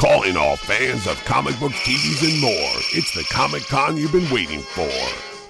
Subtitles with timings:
[0.00, 4.30] Calling all fans of comic books, TVs, and more, it's the Comic Con you've been
[4.30, 4.88] waiting for.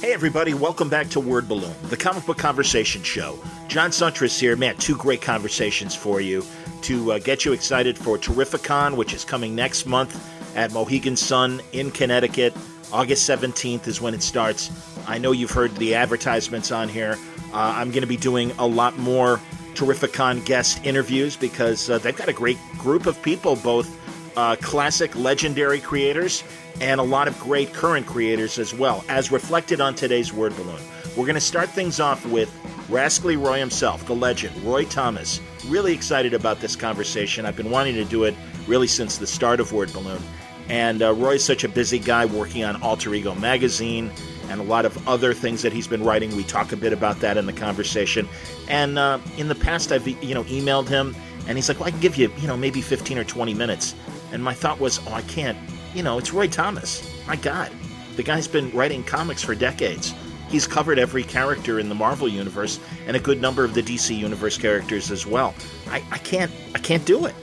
[0.00, 3.38] Hey everybody, welcome back to Word Balloon, the comic book conversation show.
[3.68, 6.42] John Siuntres here, man, two great conversations for you
[6.80, 10.18] to uh, get you excited for Terrificon, which is coming next month
[10.56, 12.54] at Mohegan Sun in Connecticut.
[12.90, 14.70] August 17th is when it starts.
[15.06, 17.18] I know you've heard the advertisements on here.
[17.52, 19.42] Uh, I'm going to be doing a lot more
[19.74, 24.00] Terrificon guest interviews because uh, they've got a great group of people, both
[24.36, 26.44] uh, classic, legendary creators
[26.80, 30.80] and a lot of great current creators as well, as reflected on today's Word Balloon.
[31.16, 32.52] We're going to start things off with
[32.88, 35.40] Rascally Roy himself, the legend, Roy Thomas.
[35.66, 37.46] Really excited about this conversation.
[37.46, 38.34] I've been wanting to do it
[38.66, 40.22] really since the start of Word Balloon.
[40.68, 44.10] And uh, Roy's such a busy guy working on Alter Ego magazine
[44.50, 46.34] and a lot of other things that he's been writing.
[46.36, 48.28] We talk a bit about that in the conversation.
[48.68, 51.14] And uh, in the past, I've you know emailed him,
[51.46, 53.94] and he's like, "Well, I can give you you know maybe 15 or 20 minutes."
[54.32, 55.58] And my thought was, "Oh, I can't.
[55.94, 57.02] You know, it's Roy Thomas.
[57.26, 57.70] My God,
[58.16, 60.14] the guy's been writing comics for decades."
[60.48, 64.16] He's covered every character in the Marvel universe and a good number of the DC
[64.16, 65.54] universe characters as well.
[65.88, 67.34] I, I can't I can't do it.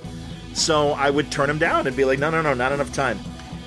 [0.54, 3.20] So I would turn him down and be like, no, no, no, not enough time.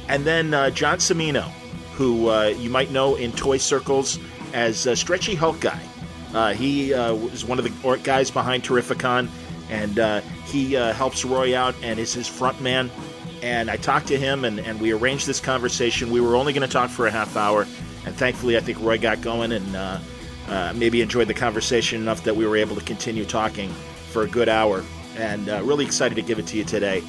[0.08, 1.50] And then uh, John Cimino,
[1.96, 4.18] who uh, you might know in toy circles
[4.52, 5.80] as uh, Stretchy Hulk Guy.
[6.32, 9.28] Uh, he uh, was one of the guys behind Terrificon,
[9.70, 12.90] and uh, he uh, helps Roy out and is his front man.
[13.42, 16.10] And I talked to him, and, and we arranged this conversation.
[16.10, 17.62] We were only going to talk for a half hour,
[18.04, 22.46] and thankfully, I think Roy got going and maybe enjoyed the conversation enough that we
[22.46, 23.70] were able to continue talking
[24.10, 24.82] for a good hour.
[25.16, 27.02] And really excited to give it to you today.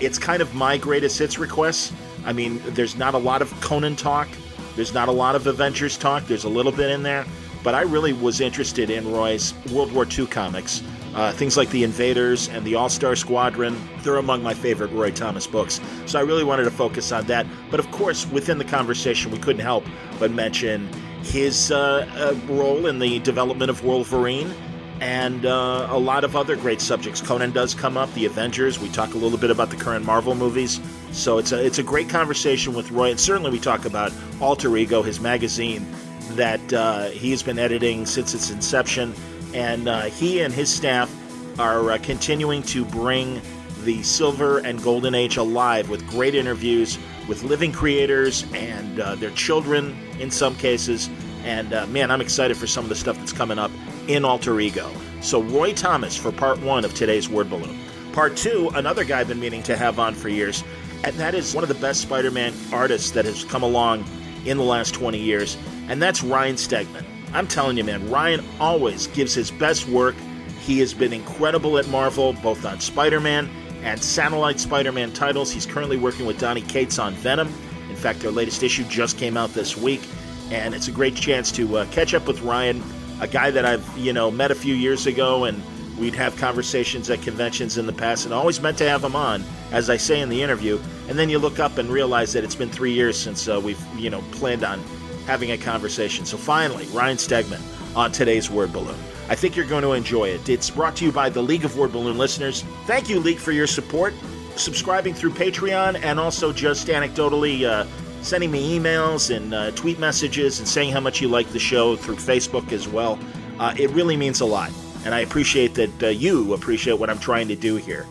[0.00, 1.92] it's kind of my greatest hits requests
[2.26, 4.28] I mean, there's not a lot of Conan talk.
[4.74, 6.26] There's not a lot of Avengers talk.
[6.26, 7.24] There's a little bit in there.
[7.62, 10.82] But I really was interested in Roy's World War II comics.
[11.14, 15.10] Uh, things like The Invaders and The All Star Squadron, they're among my favorite Roy
[15.10, 15.80] Thomas books.
[16.04, 17.46] So I really wanted to focus on that.
[17.70, 19.84] But of course, within the conversation, we couldn't help
[20.18, 20.88] but mention
[21.22, 24.52] his uh, uh, role in the development of Wolverine
[25.00, 27.20] and uh, a lot of other great subjects.
[27.20, 28.78] Conan does come up, the Avengers.
[28.78, 30.80] We talk a little bit about the current Marvel movies.
[31.12, 34.76] So it's a it's a great conversation with Roy, and certainly we talk about Alter
[34.76, 35.86] Ego, his magazine
[36.30, 39.14] that uh, he's been editing since its inception,
[39.54, 41.10] and uh, he and his staff
[41.58, 43.40] are uh, continuing to bring
[43.84, 49.30] the Silver and Golden Age alive with great interviews with living creators and uh, their
[49.30, 51.08] children in some cases.
[51.44, 53.70] And uh, man, I'm excited for some of the stuff that's coming up
[54.08, 54.90] in Alter Ego.
[55.20, 57.78] So, Roy Thomas for part one of today's Word Balloon.
[58.12, 60.64] Part two, another guy I've been meaning to have on for years,
[61.04, 64.04] and that is one of the best Spider Man artists that has come along
[64.44, 65.56] in the last 20 years,
[65.88, 67.04] and that's Ryan Stegman.
[67.32, 70.14] I'm telling you, man, Ryan always gives his best work.
[70.60, 73.48] He has been incredible at Marvel, both on Spider Man
[73.82, 75.52] and satellite Spider Man titles.
[75.52, 77.48] He's currently working with Donny Cates on Venom.
[77.88, 80.02] In fact, their latest issue just came out this week,
[80.50, 82.82] and it's a great chance to uh, catch up with Ryan
[83.20, 85.62] a guy that I've you know met a few years ago, and
[85.98, 89.44] we'd have conversations at conventions in the past, and always meant to have him on,
[89.72, 90.78] as I say in the interview.
[91.08, 93.80] And then you look up and realize that it's been three years since uh, we've
[93.96, 94.80] you know planned on
[95.26, 96.24] having a conversation.
[96.24, 97.60] So finally, Ryan Stegman
[97.96, 98.98] on today's Word Balloon.
[99.28, 100.48] I think you're going to enjoy it.
[100.48, 102.62] It's brought to you by the League of Word Balloon listeners.
[102.86, 104.14] Thank you, League, for your support,
[104.54, 107.64] subscribing through Patreon, and also just anecdotally.
[107.64, 107.86] Uh,
[108.22, 111.94] sending me emails and uh, tweet messages and saying how much you like the show
[111.94, 113.18] through Facebook as well.
[113.60, 114.72] Uh, it really means a lot.
[115.06, 118.06] And I appreciate that uh, you appreciate what I'm trying to do here.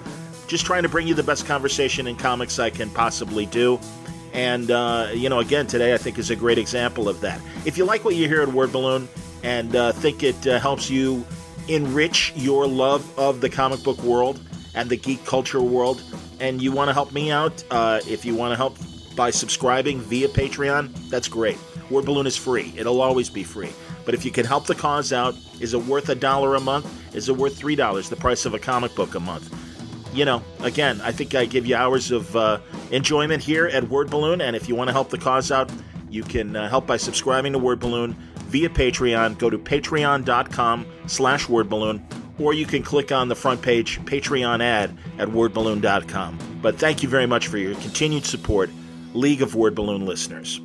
[0.47, 3.81] Just trying to bring you the best conversation in comics I can possibly do.
[4.31, 7.41] And, uh, you know, again, today I think is a great example of that.
[7.65, 9.09] If you like what you hear at Word Balloon
[9.43, 11.25] and uh, think it uh, helps you
[11.67, 14.39] enrich your love of the comic book world
[14.73, 16.01] and the geek culture world,
[16.39, 18.77] and you want to help me out, uh, if you want to help
[19.17, 21.57] by subscribing via Patreon, that's great.
[21.89, 22.73] Word Balloon is free.
[22.77, 23.71] It'll always be free.
[24.05, 27.15] But if you can help the cause out, is it worth a dollar a month?
[27.15, 29.53] Is it worth three dollars, the price of a comic book a month?
[30.13, 32.59] You know, again, I think I give you hours of uh,
[32.91, 35.69] enjoyment here at Word Balloon, and if you want to help the cause out,
[36.09, 38.15] you can uh, help by subscribing to Word Balloon
[38.45, 39.37] via Patreon.
[39.37, 42.01] Go to patreon.com slash wordballoon,
[42.39, 46.59] or you can click on the front page Patreon ad at wordballoon.com.
[46.61, 48.69] But thank you very much for your continued support,
[49.13, 50.61] League of Word Balloon listeners.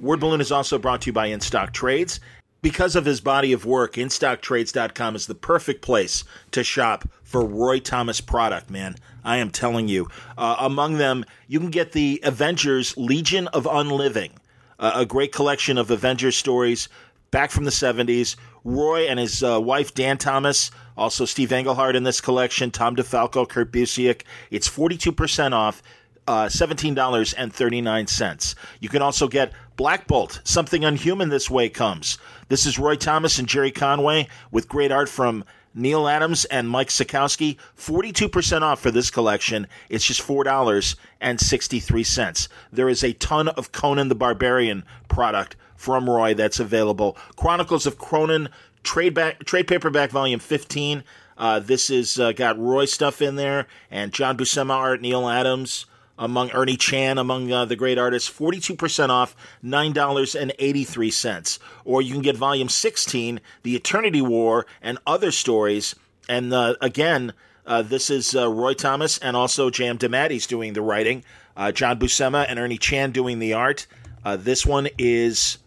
[0.00, 2.20] Word Balloon is also brought to you by In Stock Trades.
[2.64, 7.78] Because of his body of work, InStockTrades.com is the perfect place to shop for Roy
[7.78, 8.96] Thomas product, man.
[9.22, 10.08] I am telling you.
[10.38, 14.30] Uh, among them, you can get the Avengers Legion of Unliving,
[14.78, 16.88] uh, a great collection of Avengers stories
[17.30, 18.34] back from the 70s.
[18.64, 23.46] Roy and his uh, wife, Dann Thomas, also Steve Englehart in this collection, Tom DeFalco,
[23.46, 24.22] Kurt Busiek.
[24.50, 25.82] It's 42% off
[26.26, 28.54] uh, $17.39.
[28.80, 32.16] You can also get Black Bolt, Something Unhuman This Way Comes.
[32.48, 35.44] This is Roy Thomas and Gerry Conway with great art from
[35.74, 37.56] Neal Adams and Mike Sekowsky.
[37.78, 39.66] 42% off for this collection.
[39.88, 42.48] It's just $4.63.
[42.70, 47.16] There is a ton of Conan the Barbarian product from Roy that's available.
[47.36, 48.50] Chronicles of Conan
[48.82, 51.02] trade back, trade paperback volume 15.
[51.36, 55.86] Uh, this is uh, got Roy stuff in there and John Buscema art, Neal Adams
[56.18, 61.58] among Ernie Chan, among uh, the great artists, 42% off, $9.83.
[61.84, 65.94] Or you can get volume 16, The Eternity War and Other Stories.
[66.28, 67.32] And uh, again,
[67.66, 69.98] uh, this is uh, Roy Thomas and also J.M.
[69.98, 71.24] DeMatteis doing the writing,
[71.56, 73.86] uh, John Buscema and Ernie Chan doing the art.
[74.24, 75.58] Uh, this one is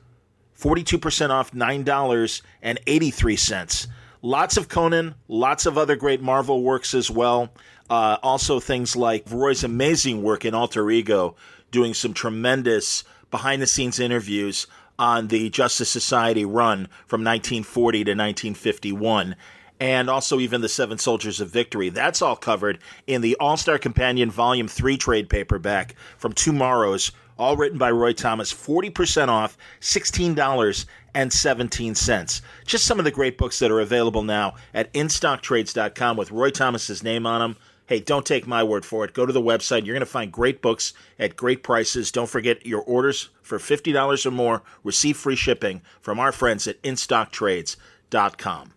[0.60, 3.88] 42% off, $9.83.
[4.24, 7.50] Lots of Conan, lots of other great Marvel works as well.
[7.90, 11.36] Uh, also, things like Roy's amazing work in Alter Ego,
[11.72, 14.68] doing some tremendous behind the scenes interviews
[15.00, 19.36] on the Justice Society run from 1940 to 1951
[19.80, 21.90] and also even the Seven Soldiers of Victory.
[21.90, 27.56] That's all covered in the All Star Companion Volume 3 trade paperback from TwoMorrows, all
[27.56, 32.42] written by Roy Thomas, 40% off, $16.17.
[32.66, 37.04] Just some of the great books that are available now at InStockTrades.com with Roy Thomas's
[37.04, 37.56] name on them.
[37.88, 39.14] Hey, don't take my word for it.
[39.14, 39.86] Go to the website.
[39.86, 42.12] You're going to find great books at great prices.
[42.12, 46.82] Don't forget your orders for $50 or more receive free shipping from our friends at
[46.84, 48.74] InStockTrades.com.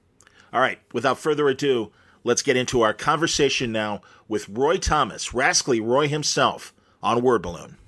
[0.52, 1.90] All right, without further ado,
[2.22, 6.72] let's get into our conversation now with Roy Thomas, Rascally Roy himself,
[7.02, 7.78] on Word Balloon.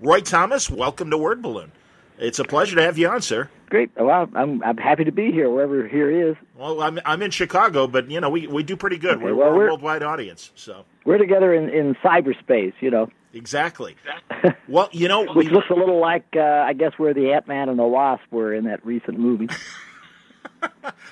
[0.00, 1.72] Roy Thomas, welcome to Word Balloon.
[2.18, 3.48] It's a pleasure to have you on, sir.
[3.68, 3.90] Great.
[3.96, 6.36] Well, I'm I'm happy to be here wherever here is.
[6.56, 9.16] Well, I'm I'm in Chicago, but you know we, we do pretty good.
[9.16, 12.72] Okay, we're, well, we're, a worldwide audience, so we're together in, in cyberspace.
[12.80, 13.10] You know.
[13.34, 13.94] Exactly.
[14.68, 17.46] well, you know, which we, looks a little like uh, I guess where the Ant
[17.46, 19.48] Man and the Wasp were in that recent movie.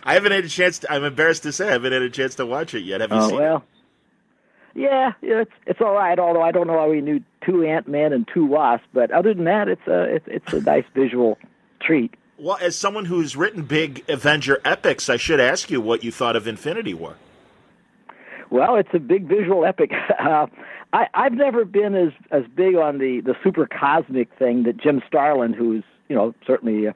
[0.02, 0.81] I haven't had a chance.
[0.81, 3.02] To, I'm embarrassed to say I haven't had a chance to watch it yet.
[3.02, 3.75] Have you oh, seen well, it?
[4.76, 6.19] Yeah, it's it's all right.
[6.19, 9.32] Although I don't know how we knew two Ant Man and two Wasps, but other
[9.32, 11.38] than that, it's a it's, it's a nice visual
[11.81, 12.12] treat.
[12.38, 16.37] Well, as someone who's written big Avenger epics, I should ask you what you thought
[16.37, 17.17] of Infinity War.
[18.50, 19.90] Well, it's a big visual epic.
[20.19, 20.46] Uh,
[20.93, 25.02] I, I've never been as as big on the the super cosmic thing that Jim
[25.06, 26.95] Starlin, who's you know certainly a,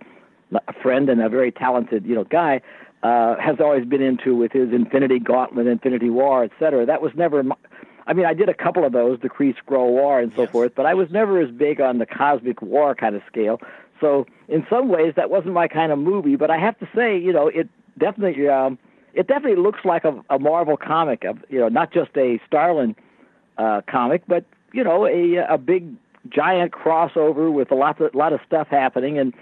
[0.68, 2.60] a friend and a very talented you know guy,
[3.02, 6.86] uh, has always been into with his Infinity Gauntlet, Infinity War, etc.
[6.86, 7.42] That was never.
[7.42, 7.56] My,
[8.10, 10.50] I mean, I did a couple of those, the Kree Skrull War and so yes.
[10.50, 13.60] forth, but I was never as big on the cosmic war kind of scale.
[14.00, 16.34] So in some ways, that wasn't my kind of movie.
[16.34, 18.80] But I have to say, you know, it definitely um,
[19.14, 21.22] it definitely looks like a, a Marvel comic.
[21.22, 22.96] Of, you know, not just a Starlin
[23.58, 25.94] uh, comic, but you know, a a big
[26.28, 29.20] giant crossover with a lot of lot of stuff happening.
[29.20, 29.32] And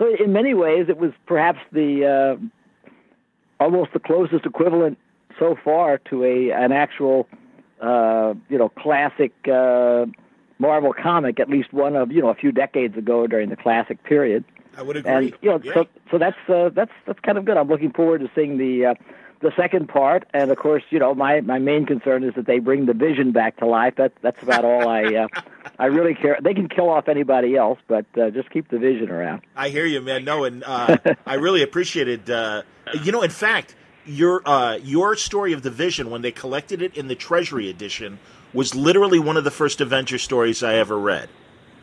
[0.00, 4.98] so, in many ways, it was perhaps the uh, almost the closest equivalent
[5.38, 7.28] so far to a an actual
[7.80, 9.32] uh, you know classic.
[9.46, 10.06] Uh,
[10.58, 14.02] Marvel comic, at least one of you know a few decades ago during the classic
[14.04, 14.42] period.
[14.76, 15.12] I would agree.
[15.12, 15.74] And you know, yeah.
[15.74, 17.56] so so that's uh, that's that's kind of good.
[17.56, 18.94] I'm looking forward to seeing the uh,
[19.40, 22.58] the second part, and of course, you know, my my main concern is that they
[22.58, 23.94] bring the Vision back to life.
[23.96, 25.28] That's that's about all I uh,
[25.78, 26.38] I really care.
[26.42, 29.42] They can kill off anybody else, but uh, just keep the Vision around.
[29.54, 30.24] I hear you, man.
[30.24, 32.30] No, and uh, I really appreciated.
[32.30, 32.62] Uh,
[33.02, 33.74] you know, in fact,
[34.06, 38.18] your uh, your story of the Vision when they collected it in the Treasury edition
[38.52, 41.28] was literally one of the first Avenger stories I ever read.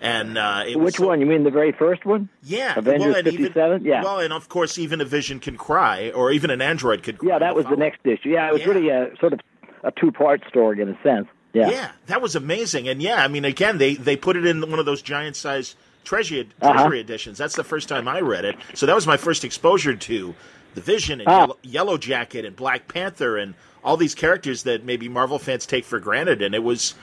[0.01, 1.22] And uh, which one?
[1.22, 2.27] You mean the very first one?
[2.42, 3.86] Yeah, Avengers well, fifty seven.
[3.86, 4.03] Yeah.
[4.03, 7.20] Well, and of course, even a Vision can cry, or even an android could.
[7.20, 7.30] cry.
[7.30, 8.30] Yeah, that was the next issue.
[8.30, 8.68] Yeah, it was yeah.
[8.68, 9.39] really a sort of
[9.84, 11.27] a two part story in a sense.
[11.53, 11.70] Yeah.
[11.70, 12.89] yeah, that was amazing.
[12.89, 15.75] And yeah, I mean, again, they they put it in one of those giant size
[16.03, 16.92] treasury treasury uh-huh.
[16.96, 17.38] editions.
[17.38, 18.58] That's the first time I read it.
[18.74, 20.36] So that was my first exposure to
[20.74, 21.39] the Vision and ah.
[21.39, 23.53] Yellow, Yellow Jacket and Black Panther and
[23.84, 26.42] all these characters that maybe Marvel fans take for granted.
[26.42, 26.96] And it was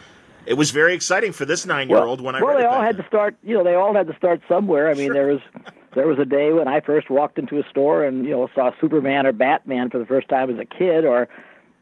[0.46, 2.96] it was very exciting for this nine year old when I well, they all had
[2.96, 3.02] then.
[3.02, 3.36] to start.
[3.42, 4.90] You know, they all had to start somewhere.
[4.90, 5.14] I mean, sure.
[5.14, 5.40] there was
[5.94, 8.70] there was a day when I first walked into a store and you know saw
[8.80, 11.28] Superman or Batman for the first time as a kid, or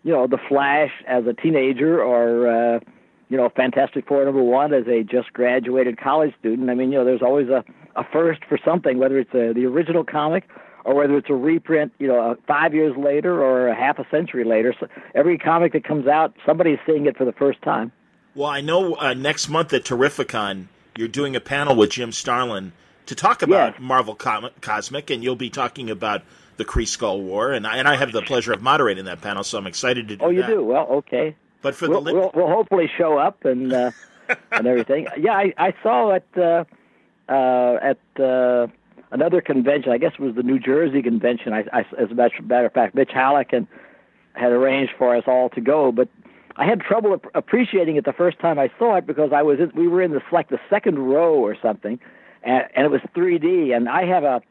[0.02, 2.80] you know the Flash as a teenager, or uh,
[3.28, 6.68] you know Fantastic Four number one as a just graduated college student.
[6.68, 7.64] I mean, you know, there's always a
[7.96, 10.48] a first for something, whether it's a, the original comic
[10.88, 14.42] or whether it's a reprint, you know, five years later or a half a century
[14.42, 14.74] later.
[14.80, 17.92] So every comic that comes out, somebody's seeing it for the first time.
[18.34, 22.72] Well, I know uh, next month at Terrificon, you're doing a panel with Jim Starlin
[23.04, 23.80] to talk about yes.
[23.82, 26.22] Marvel Com- Cosmic, and you'll be talking about
[26.56, 29.44] the Kree Skrull War, and I, and I have the pleasure of moderating that panel,
[29.44, 30.24] so I'm excited to do that.
[30.24, 30.48] Oh, you that.
[30.48, 30.64] do?
[30.64, 31.36] Well, okay.
[31.60, 33.90] But for we'll, the we'll, we'll hopefully show up and uh,
[34.52, 35.06] and everything.
[35.18, 36.64] Yeah, I, I saw it uh,
[37.28, 38.68] uh, at uh,
[39.10, 39.92] another convention.
[39.92, 41.52] I guess it was the New Jersey convention.
[41.52, 43.66] I, I, as a matter of fact, Mitch Hallock and
[44.34, 46.08] had arranged for us all to go, but
[46.56, 49.60] I had trouble ap- appreciating it the first time I saw it because I was
[49.60, 51.98] in, we were in this like the second row or something,
[52.42, 54.42] and, and it was 3D, and I have a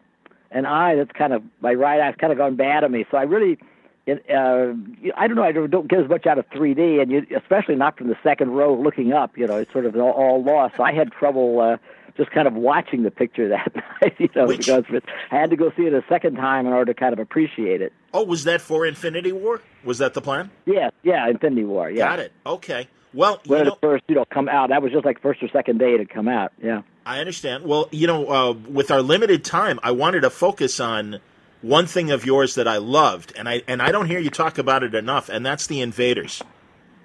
[0.50, 3.18] an eye that's kind of my right eye's kind of gone bad on me, so
[3.18, 3.58] I really.
[4.06, 4.72] It, uh,
[5.18, 5.44] I don't know.
[5.44, 8.16] I don't, don't get as much out of 3D, and you, especially not from the
[8.24, 9.38] second row looking up.
[9.38, 10.78] You know, it's sort of all, all lost.
[10.78, 11.76] So I had trouble uh,
[12.17, 14.15] just kind of watching the picture that night.
[14.19, 14.83] You know, Which- because
[15.31, 17.81] I had to go see it a second time in order to kind of appreciate
[17.81, 17.93] it.
[18.13, 19.62] oh, was that for Infinity War?
[19.83, 20.50] Was that the plan?
[20.65, 21.89] Yeah, yeah, Infinity War.
[21.89, 22.31] Yeah, Got it.
[22.45, 22.88] Okay.
[23.13, 24.69] Well, you when know, it first, you know, come out.
[24.69, 26.51] That was just like first or second day it had come out.
[26.62, 26.81] Yeah.
[27.05, 27.63] I understand.
[27.63, 31.19] Well, you know, uh, with our limited time, I wanted to focus on
[31.62, 34.57] one thing of yours that I loved, and I and I don't hear you talk
[34.57, 36.43] about it enough, and that's the Invaders,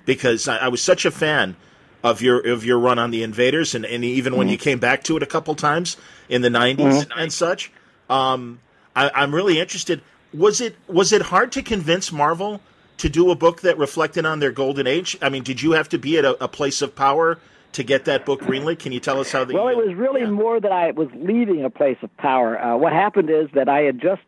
[0.05, 1.57] because I, I was such a fan
[2.03, 5.05] of your of your run on the Invaders, and, and even when you came back
[5.05, 5.97] to it a couple times
[6.29, 7.71] in the 90s and such.
[8.11, 8.61] Um,
[8.95, 10.03] I, I'm really interested.
[10.35, 12.61] Was it was it hard to convince Marvel
[12.99, 15.17] to do a book that reflected on their golden age?
[15.23, 17.39] I mean, did you have to be at a, a place of power
[17.73, 18.79] to get that book greenlit?
[18.79, 20.31] Can you tell us how the Well, it was really yeah.
[20.31, 22.59] more that I was leaving a place of power.
[22.59, 24.23] Uh, what happened is that I had just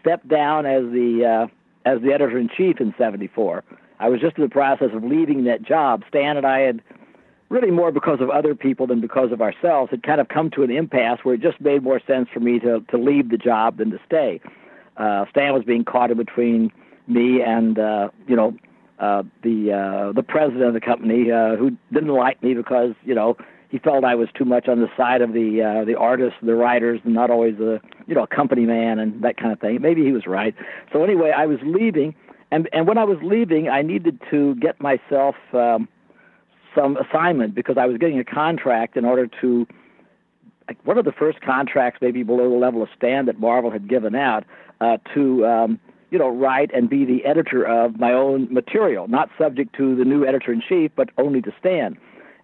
[0.00, 3.64] stepped down as the uh, as the editor in chief in '74.
[3.98, 6.02] I was just in the process of leaving that job.
[6.08, 6.82] Stan and I had
[7.52, 10.62] really more because of other people than because of ourselves had kind of come to
[10.62, 13.76] an impasse where it just made more sense for me to to leave the job
[13.76, 14.40] than to stay.
[14.96, 16.72] Uh, Stan was being caught in between
[17.06, 18.56] me and uh, you know
[18.98, 23.14] uh, the uh, the president of the company uh, who didn't like me because you
[23.14, 23.36] know
[23.68, 26.54] he felt I was too much on the side of the uh, the artists, the
[26.54, 29.78] writers, and not always the you know company man and that kind of thing.
[29.82, 30.54] Maybe he was right.
[30.90, 32.14] So anyway, I was leaving,
[32.50, 35.86] and and when I was leaving, I needed to get myself um,
[36.74, 39.66] some assignment because I was getting a contract in order to
[40.68, 43.88] like one of the first contracts, maybe below the level of Stan that Marvel had
[43.88, 44.44] given out,
[44.80, 49.28] uh, to um, you know write and be the editor of my own material, not
[49.38, 51.98] subject to the new editor in chief, but only to Stan.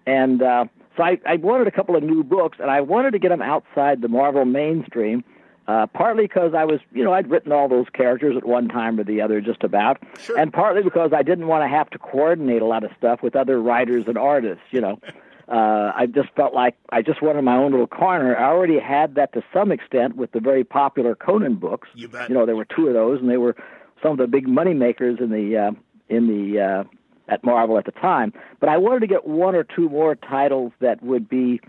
[0.07, 0.65] And uh,
[0.97, 3.43] so I, I wanted a couple of new books, and I wanted to get them
[3.43, 5.23] outside the Marvel mainstream.
[5.69, 8.99] Uh, partly because I was, you know, I'd written all those characters at one time
[8.99, 10.39] or the other, just about, Sure.
[10.39, 13.37] and partly because I didn't want to have to coordinate a lot of stuff with
[13.37, 14.65] other writers and artists.
[14.71, 14.99] You know,
[15.49, 18.35] uh, I just felt like I just wanted my own little corner.
[18.35, 21.89] I already had that to some extent with the very popular Conan books.
[21.95, 22.31] You bet.
[22.31, 23.55] You know, there were two of those, and they were
[24.03, 25.71] some of the big money makers in the uh,
[26.09, 26.85] in the uh,
[27.31, 28.33] at Marvel at the time.
[28.59, 31.61] But I wanted to get one or two more titles that would be,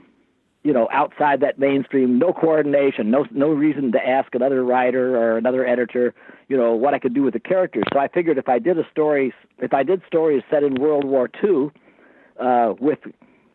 [0.63, 2.19] you know, outside that mainstream.
[2.19, 3.09] No coordination.
[3.09, 6.13] No no reason to ask another writer or another editor,
[6.47, 7.83] you know, what I could do with the characters.
[7.93, 11.05] So I figured if I did a story, if I did stories set in World
[11.05, 11.71] War II,
[12.39, 12.99] uh, with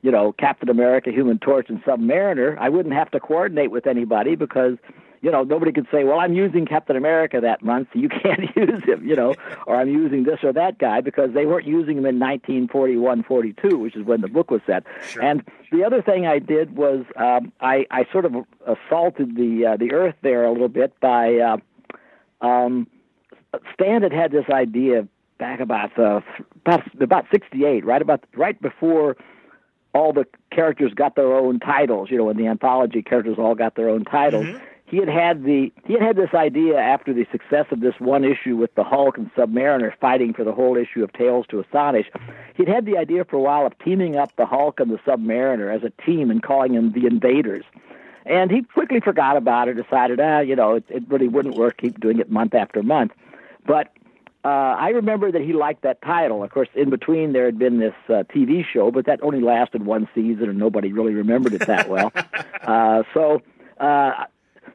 [0.02, 4.34] you know Captain America, Human Torch, and Submariner, I wouldn't have to coordinate with anybody
[4.34, 4.76] because
[5.24, 8.42] you know nobody could say, well, I'm using Captain America that month, so you can't
[8.54, 9.34] use him, you know,
[9.66, 13.78] or I'm using this or that guy because they weren't using him in 1941, 42,
[13.78, 14.84] which is when the book was set.
[15.22, 18.34] And the other thing I did was um, I I sort of
[18.66, 21.36] assaulted the uh, the Earth there a little bit by.
[21.36, 21.56] Uh,
[22.46, 22.86] um,
[23.72, 26.20] Stan had had this idea back about uh,
[26.66, 29.16] about about '68, right about right before
[29.94, 32.10] all the characters got their own titles.
[32.10, 34.44] You know, in the anthology characters all got their own titles.
[34.86, 38.24] He had had the he had had this idea after the success of this one
[38.24, 42.06] issue with the Hulk and Submariner fighting for the whole issue of Tales to Astonish.
[42.54, 45.74] He'd had the idea for a while of teaming up the Hulk and the Submariner
[45.74, 47.64] as a team and calling them the Invaders.
[48.26, 51.76] And he quickly forgot about it, decided, ah, you know, it, it really wouldn't work,
[51.78, 53.12] keep doing it month after month.
[53.66, 53.92] But
[54.44, 56.42] uh, I remember that he liked that title.
[56.42, 59.84] Of course, in between there had been this uh, TV show, but that only lasted
[59.86, 62.12] one season, and nobody really remembered it that well.
[62.62, 63.40] uh, so,
[63.78, 64.24] uh,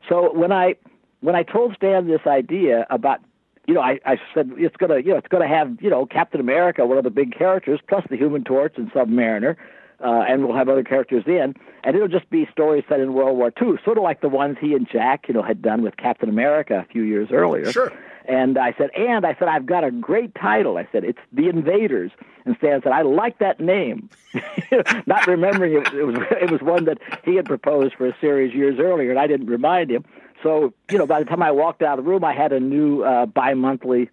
[0.07, 0.75] so when I
[1.21, 3.19] when I told Stan this idea about,
[3.67, 6.39] you know, I, I said it's gonna, you know, it's gonna have, you know, Captain
[6.39, 9.55] America, one of the big characters, plus the Human Torch and Submariner,
[10.03, 13.37] uh, and we'll have other characters in, and it'll just be stories set in World
[13.37, 15.97] War II, sort of like the ones he and Jack, you know, had done with
[15.97, 17.71] Captain America a few years earlier.
[17.71, 17.91] Sure.
[18.25, 20.77] And I said, and I said, I've got a great title.
[20.77, 22.11] I said, it's The Invaders.
[22.45, 24.09] And Stan said, I like that name.
[25.05, 28.53] Not remembering it, it was it was one that he had proposed for a series
[28.53, 30.05] years earlier, and I didn't remind him.
[30.43, 32.59] So, you know, by the time I walked out of the room, I had a
[32.59, 34.09] new uh, bi-monthly,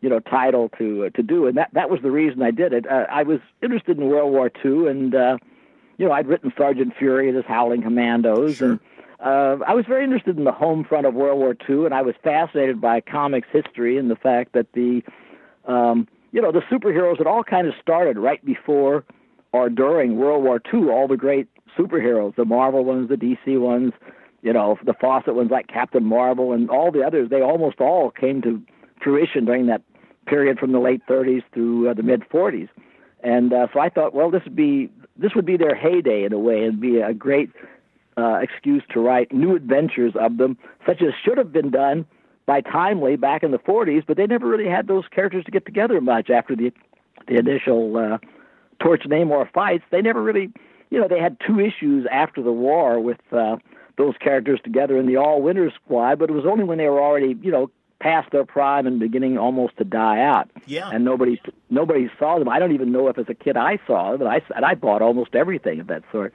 [0.00, 2.72] you know, title to uh, to do, and that that was the reason I did
[2.72, 2.90] it.
[2.90, 5.38] Uh, I was interested in World War II, and uh,
[5.98, 8.70] you know, I'd written Sergeant Fury and his Howling Commandos, Sure.
[8.72, 8.80] and
[9.22, 12.02] uh, I was very interested in the home front of World War II, and I
[12.02, 15.02] was fascinated by comics history and the fact that the,
[15.66, 19.04] um, you know, the superheroes had all kind of started right before
[19.52, 20.88] or during World War II.
[20.88, 21.48] All the great
[21.78, 23.92] superheroes, the Marvel ones, the DC ones,
[24.42, 27.28] you know, the Fawcett ones like Captain Marvel, and all the others.
[27.28, 28.62] They almost all came to
[29.02, 29.82] fruition during that
[30.26, 32.68] period from the late 30s through uh, the mid 40s.
[33.22, 36.32] And uh, so I thought, well, this would be this would be their heyday in
[36.32, 37.50] a way, and be a great
[38.20, 42.06] uh, excuse to write new adventures of them, such as should have been done
[42.46, 45.64] by Timely back in the 40s, but they never really had those characters to get
[45.64, 46.72] together much after the
[47.28, 48.18] the initial uh,
[48.82, 49.84] Torch Namor fights.
[49.90, 50.50] They never really,
[50.90, 53.56] you know, they had two issues after the war with uh,
[53.98, 57.00] those characters together in the All Winners Squad, but it was only when they were
[57.00, 60.50] already, you know, past their prime and beginning almost to die out.
[60.66, 60.90] Yeah.
[60.90, 62.48] And nobody nobody saw them.
[62.48, 64.74] I don't even know if as a kid I saw them, but I and I
[64.74, 66.34] bought almost everything of that sort.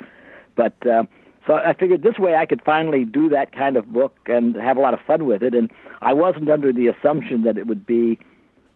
[0.55, 1.03] But uh,
[1.47, 4.77] so I figured this way I could finally do that kind of book and have
[4.77, 5.53] a lot of fun with it.
[5.53, 5.71] And
[6.01, 8.19] I wasn't under the assumption that it would be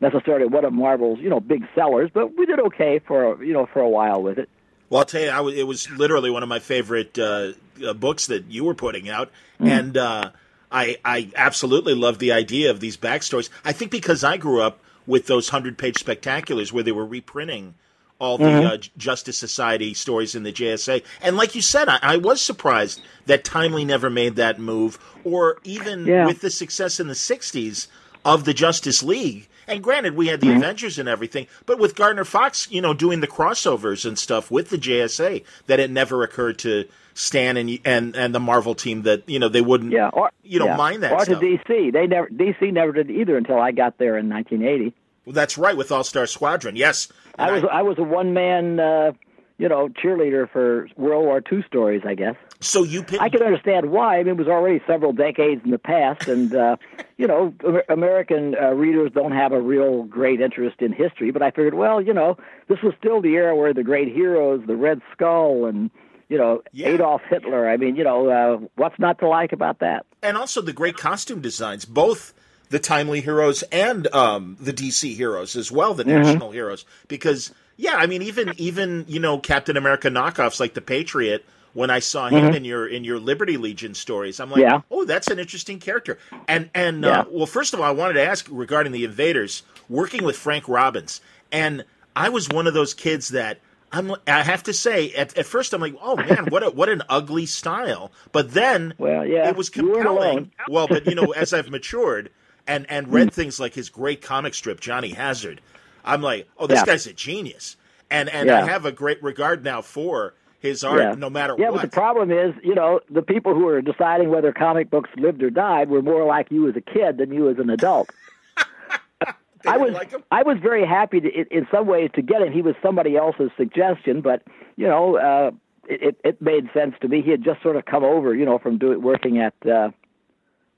[0.01, 3.65] necessarily one of Marvel's, you know, big sellers, but we did okay for you know
[3.65, 4.49] for a while with it.
[4.89, 7.51] Well, I'll tell you, I was, it was literally one of my favorite uh,
[7.85, 10.31] uh, books that you were putting out, and uh,
[10.71, 13.49] I, I absolutely love the idea of these backstories.
[13.63, 17.75] I think because I grew up with those hundred-page spectaculars where they were reprinting
[18.19, 22.17] all the uh, Justice Society stories in the JSA, and like you said, I, I
[22.17, 26.25] was surprised that Timely never made that move, or even Yeah.
[26.25, 27.87] with the success in the '60s
[28.25, 29.47] of the Justice League.
[29.67, 33.19] And granted, we had the Avengers and everything, but with Gardner Fox, you know, doing
[33.21, 38.15] the crossovers and stuff with the JSA, that it never occurred to Stan and and
[38.15, 40.75] and the Marvel team that you know they wouldn't, Yeah, or you know, yeah.
[40.75, 41.39] mind that Or stuff.
[41.39, 44.93] to DC, they never DC never did either until I got there in 1980.
[45.29, 46.75] That's right with All Star Squadron.
[46.75, 49.11] Yes, I was I was a one man, uh,
[49.57, 52.01] you know, cheerleader for World War II stories.
[52.05, 53.21] I guess so you picked.
[53.21, 54.15] I can understand why.
[54.15, 56.75] I mean, it was already several decades in the past, and uh,
[57.17, 57.53] you know,
[57.87, 61.31] American uh, readers don't have a real great interest in history.
[61.31, 62.37] But I figured, well, you know,
[62.67, 65.89] this was still the era where the great heroes, the Red Skull, and
[66.27, 66.89] you know, Yeah.
[66.89, 67.67] Adolf Hitler.
[67.67, 70.05] I mean, you know, uh, what's not to like about that?
[70.21, 72.33] and also the great costume designs, both
[72.69, 76.23] the timely heroes and um, the DC heroes as well, the Mm-hmm.
[76.23, 76.85] national heroes.
[77.07, 81.45] Because yeah, I mean, even even you know Captain America knockoffs like the Patriot.
[81.73, 84.73] When I saw him in your in your Liberty Legion stories, I'm like, Mm-hmm.
[84.73, 84.81] Yeah.
[84.89, 86.17] oh, that's an interesting character.
[86.47, 87.21] And and Yeah.
[87.21, 90.67] uh, well, first of all, I wanted to ask regarding the Invaders, working with Frank
[90.67, 93.59] Robbins, and I was one of those kids that.
[93.91, 96.89] I'm, I have to say, at, at first I'm like, oh man, what a, what
[96.89, 98.11] an ugly style.
[98.31, 100.51] But then Well, yeah, it was compelling.
[100.67, 102.29] Well, but you know, as I've matured
[102.67, 105.61] and and read things like his great comic strip Johnny Hazard,
[106.03, 106.85] I'm like, oh, this Yeah.
[106.85, 107.77] guy's a genius,
[108.09, 111.15] and and I have a great regard now for his art, Yeah.
[111.15, 111.81] no matter Yeah, what.
[111.81, 115.41] but the problem is, you know, the people who are deciding whether comic books lived
[115.41, 118.09] or died were more like you as a kid than you as an adult.
[119.67, 120.13] I was like?
[120.31, 122.51] I was very happy to, in, in some ways to get him.
[122.51, 124.43] He was somebody else's suggestion, but
[124.75, 125.51] you know, uh,
[125.87, 127.21] it, it it made sense to me.
[127.21, 129.89] He had just sort of come over, you know, from doing working at uh,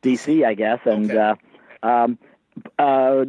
[0.04, 1.18] DC, I guess, and Okay.
[1.18, 1.36] uh,
[1.84, 2.18] um,
[2.80, 3.26] uh,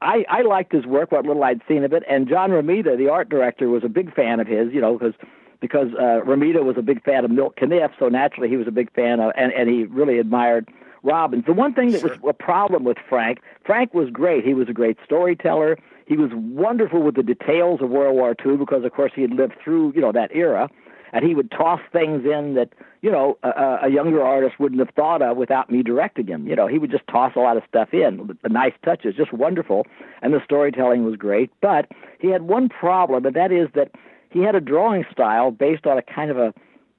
[0.00, 3.08] I I liked his work, what little I'd seen of it, and John Romita, the
[3.08, 5.14] art director, was a big fan of his, you know, because
[5.60, 8.72] because uh, Romita was a big fan of Milt Caniff, so naturally he was a
[8.72, 10.68] big fan of, and and he really admired
[11.02, 11.44] Robbins.
[11.46, 14.44] The one thing that was a problem with Frank, Frank was great.
[14.44, 15.78] He was a great storyteller.
[16.06, 19.30] He was wonderful with the details of World War II because, of course, he had
[19.30, 20.68] lived through, you know, that era.
[21.14, 24.90] And he would toss things in that, you know, a, a younger artist wouldn't have
[24.96, 26.46] thought of without me directing him.
[26.48, 29.32] You know, he would just toss a lot of stuff in, the nice touches, just
[29.32, 29.86] wonderful.
[30.22, 31.50] And the storytelling was great.
[31.62, 31.86] But
[32.18, 33.92] he had one problem, and that is that
[34.30, 36.52] he had a drawing style based on a kind of a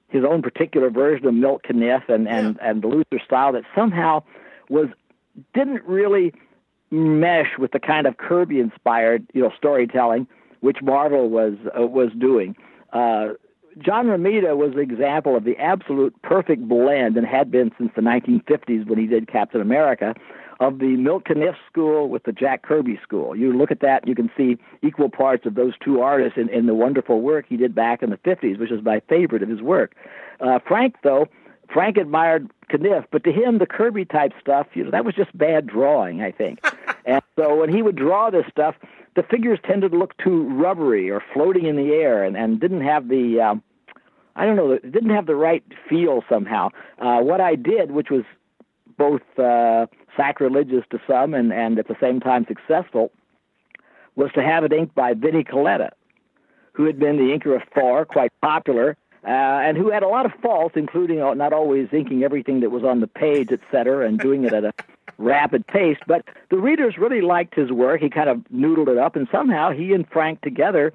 [0.08, 4.22] his own particular version of Milt Caniff and and and the Luther style that somehow
[4.70, 4.88] was
[5.52, 6.32] didn't really
[6.90, 10.26] mesh with the kind of Kirby inspired you know storytelling
[10.60, 12.56] which Marvel was uh, was doing.
[12.92, 13.34] Uh,
[13.78, 18.00] John Romita was an example of the absolute perfect blend and had been since the
[18.00, 20.14] 1950s when he did Captain America
[20.60, 23.36] of the Milt Caniff school with the Jack Kirby school.
[23.36, 26.64] You look at that, you can see equal parts of those two artists in, in
[26.64, 29.60] the wonderful work he did back in the 50s, which is my favorite of his
[29.60, 29.94] work.
[30.40, 31.28] Uh, Frank, though,
[31.70, 35.36] Frank admired Caniff, but to him, the Kirby type stuff, you know, that was just
[35.36, 36.64] bad drawing, I think.
[37.04, 38.76] and so when he would draw this stuff,
[39.16, 42.82] the figures tended to look too rubbery or floating in the air and, and didn't
[42.82, 43.62] have the um,
[44.36, 46.68] I don't know, it didn't have the right feel somehow.
[46.98, 48.24] Uh, what I did, which was
[48.98, 53.10] both uh, sacrilegious to some and, and at the same time successful,
[54.14, 55.90] was to have it inked by Vinnie Colletta,
[56.72, 60.26] who had been the inker of Thor, quite popular, uh, and who had a lot
[60.26, 64.06] of faults, including uh, not always inking everything that was on the page, et cetera,
[64.06, 64.72] and doing it at a
[65.18, 65.98] rapid pace.
[66.06, 68.00] But the readers really liked his work.
[68.00, 70.92] He kind of noodled it up, and somehow he and Frank together,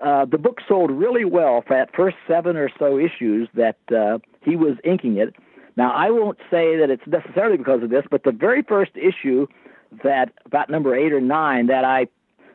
[0.00, 4.18] uh, the book sold really well for that first seven or so issues that uh,
[4.42, 5.34] he was inking it.
[5.76, 9.46] Now, I won't say that it's necessarily because of this, but the very first issue
[10.04, 12.08] that about number eight or nine that I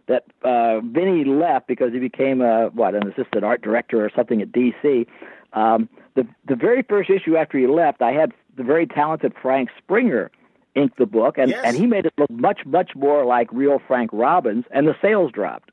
[0.07, 4.41] that uh, Vinny left because he became a what an assistant art director or something
[4.41, 5.07] at DC.
[5.53, 9.69] Um, the the very first issue after he left, I had the very talented Frank
[9.77, 10.31] Springer
[10.75, 11.61] ink the book, and, yes.
[11.63, 15.31] and he made it look much, much more like real Frank Robbins, and the sales
[15.31, 15.71] dropped.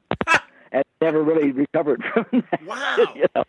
[1.02, 2.66] Never really recovered from that.
[2.66, 2.96] Wow.
[3.14, 3.44] you know,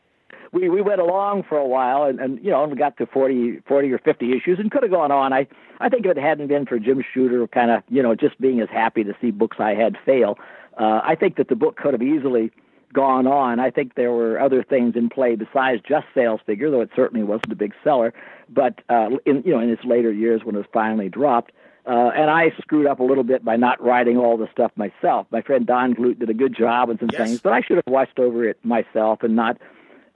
[0.51, 3.61] we, we went along for a while, and, and you know, we got to 40,
[3.67, 5.33] 40 or 50 issues and could have gone on.
[5.33, 5.47] I,
[5.79, 8.59] I think if it hadn't been for Jim Shooter kind of, you know, just being
[8.61, 10.37] as happy to see books I had fail,
[10.77, 12.51] uh, I think that the book could have easily
[12.93, 13.59] gone on.
[13.59, 17.23] I think there were other things in play besides just sales figure, though it certainly
[17.23, 18.13] wasn't a big seller.
[18.49, 21.51] But uh, in you know in its later years when it was finally dropped,
[21.85, 25.27] uh, and I screwed up a little bit by not writing all the stuff myself.
[25.31, 27.21] My friend Don Glut did a good job and some yes.
[27.21, 29.57] things, but I should have watched over it myself and not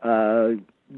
[0.02, 0.52] uh,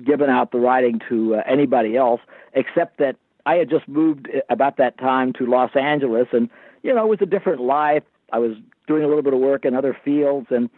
[0.04, 2.22] given out the writing to uh, anybody else.
[2.54, 6.50] Except that I had just moved about that time to Los Angeles, and
[6.84, 8.04] you know it was a different life.
[8.32, 8.56] I was
[8.88, 10.70] doing a little bit of work in other fields and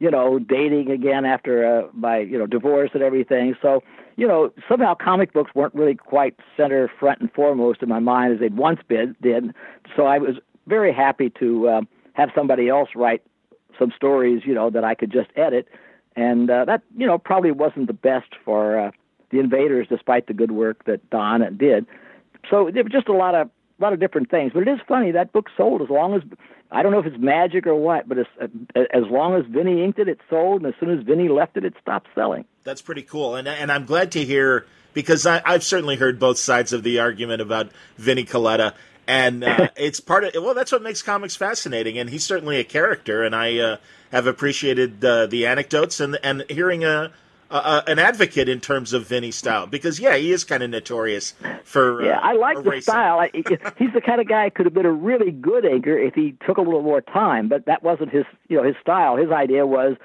[0.00, 3.54] you know, dating again after uh, my, you know, divorce and everything.
[3.62, 3.82] So,
[4.20, 8.34] you know, somehow comic books weren't really quite center front and foremost in my mind
[8.34, 9.54] as they'd once been did.
[9.96, 11.80] So I was very happy to uh,
[12.12, 13.22] have somebody else write
[13.78, 15.68] some stories, you know, that I could just edit,
[16.16, 18.90] and uh, that, you know, probably wasn't the best for uh,
[19.30, 21.86] the Invaders, despite the good work that Don did.
[22.50, 24.52] So there were just a lot of a lot of different things.
[24.52, 26.20] But it is funny that book sold as long as
[26.72, 29.98] I don't know if it's magic or what, but uh, as long as Vinny inked
[29.98, 32.44] it, it sold, and as soon as Vinny left it, it stopped selling.
[32.62, 36.38] That's pretty cool, and and I'm glad to hear because I, have certainly heard both
[36.38, 38.74] sides of the argument about Vinny Colletta,
[39.08, 42.64] and uh, it's part of well, that's what makes comics fascinating, and he's certainly a
[42.64, 43.76] character, and I uh,
[44.12, 47.12] have appreciated uh, the anecdotes and and hearing a
[47.50, 51.34] uh, an advocate in terms of Vinny style because yeah, he is kind of notorious
[51.64, 52.02] for.
[52.02, 52.82] Yeah, uh, I like the erasing.
[52.82, 53.20] style.
[53.20, 56.14] I, he's the kind of guy who could have been a really good anchor if
[56.14, 58.24] he took a little more time, but that wasn't his.
[58.48, 59.16] You know, his style.
[59.16, 59.96] His idea was.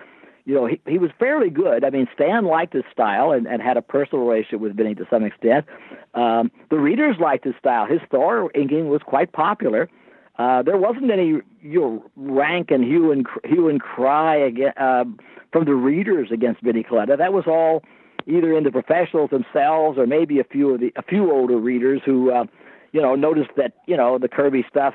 [0.47, 1.83] You know, he, he was fairly good.
[1.83, 5.07] I mean, Stan liked his style and, and had a personal relationship with Vinny to
[5.09, 5.65] some extent.
[6.13, 7.87] Um, the readers liked his style.
[7.87, 9.83] His Thor inking was quite popular.
[9.83, 10.04] Uh,
[10.37, 15.05] there wasn't any you know, rank and hue and hue and cry uh,
[15.51, 17.17] from the readers against Vinnie Colletta.
[17.17, 17.83] That was all
[18.27, 22.01] either in the professionals themselves or maybe a few of the a few older readers
[22.05, 22.45] who uh,
[22.91, 24.93] you know noticed that you know the Kirby stuff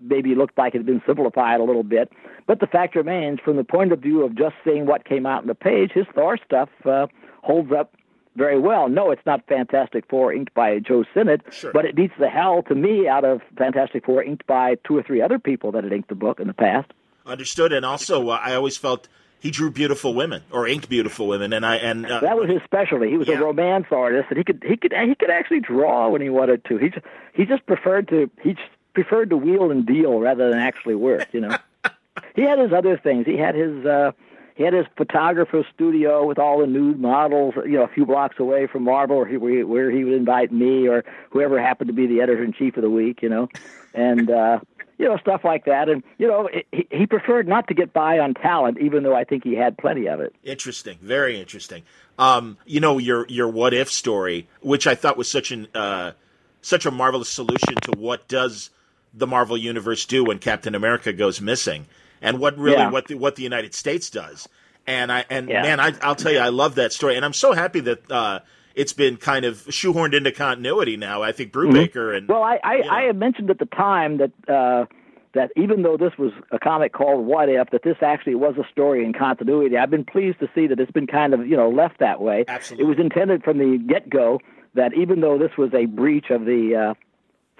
[0.00, 2.12] maybe looked like it had been simplified a little bit.
[2.46, 5.42] But the fact remains, from the point of view of just seeing what came out
[5.42, 7.06] on the page, his Thor stuff uh,
[7.42, 7.94] holds up
[8.36, 8.88] very well.
[8.88, 11.72] No, it's not Fantastic Four inked by Joe Sinnott, Sure.
[11.72, 15.02] but it beats the hell to me out of Fantastic Four inked by two or
[15.02, 16.90] three other people that had inked the book in the past.
[17.26, 19.08] Understood, and also uh, I always felt
[19.40, 22.60] he drew beautiful women or inked beautiful women, and I and uh, That was his
[22.64, 23.08] specialty.
[23.10, 23.38] He was Yeah.
[23.38, 26.64] a romance artist, and he could he could he could actually draw when he wanted
[26.66, 26.76] to.
[26.78, 30.58] He just, he just preferred to he just preferred to wheel and deal rather than
[30.58, 31.28] actually work.
[31.32, 31.56] You know,
[32.36, 33.26] he had his other things.
[33.26, 34.12] He had his uh,
[34.54, 37.54] he had his photographer studio with all the nude models.
[37.56, 40.88] You know, a few blocks away from Marvel, where he, where he would invite me
[40.88, 43.22] or whoever happened to be the editor in chief of the week.
[43.22, 43.48] You know,
[43.94, 44.30] and.
[44.30, 44.60] uh
[44.98, 48.18] you know stuff like that, and you know he, he preferred not to get by
[48.18, 50.34] on talent, even though I think he had plenty of it.
[50.44, 51.82] Interesting, very interesting.
[52.18, 56.12] Um, you know your your what if story, which I thought was such an uh,
[56.60, 58.70] such a marvelous solution to what does
[59.12, 61.86] the Marvel universe do when Captain America goes missing,
[62.24, 62.90] and what really Yeah.
[62.90, 64.48] what the, what the United States does.
[64.86, 65.62] And I and Yeah.
[65.62, 68.40] man, I, I'll tell you, I love that story, and I'm so happy that uh,
[68.74, 71.22] it's been kind of shoehorned into continuity now.
[71.22, 72.90] I think Brubaker and Well, I I, you know.
[72.90, 74.86] I had mentioned at the time that uh,
[75.32, 78.68] that even though this was a comic called What If, that this actually was a
[78.70, 79.76] story in continuity.
[79.76, 82.44] I've been pleased to see that it's been kind of you know left that way.
[82.46, 82.84] Absolutely.
[82.84, 84.40] It was intended from the get go
[84.74, 86.94] that even though this was a breach of the uh,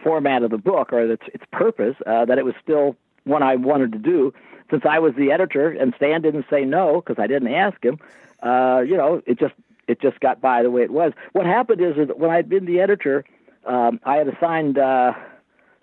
[0.03, 3.57] format of the book or its its purpose, uh, that it was still one I
[3.57, 4.35] wanted to do.
[4.71, 7.99] Since I was the editor and Stan didn't say no because I didn't ask him,
[8.43, 9.55] uh, you know, it just
[9.87, 11.13] it just got by the way it was.
[11.33, 13.25] What happened is that when I'd been the editor,
[13.67, 15.13] um, I had assigned uh,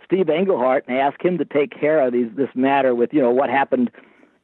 [0.05, 3.31] Steve Englehart and asked him to take care of these this matter with you know
[3.31, 3.91] what happened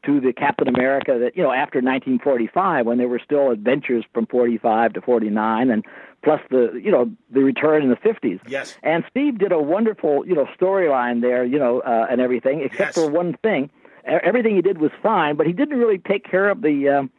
[0.06, 4.26] to the Captain America that you know after 1945 when there were still adventures from
[4.28, 5.84] 45 to 49 and
[6.24, 8.40] plus the you know the return in the 50s.
[8.48, 8.78] Yes.
[8.84, 12.96] And Steve did a wonderful you know storyline there, you know, uh, and everything except
[12.96, 13.06] Yes.
[13.06, 13.70] for one thing.
[14.08, 17.10] Everything he did was fine, but he didn't really take care of the um,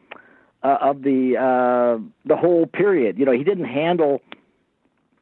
[0.63, 3.17] uh, of the uh, the whole period.
[3.17, 4.21] You know, he didn't handle.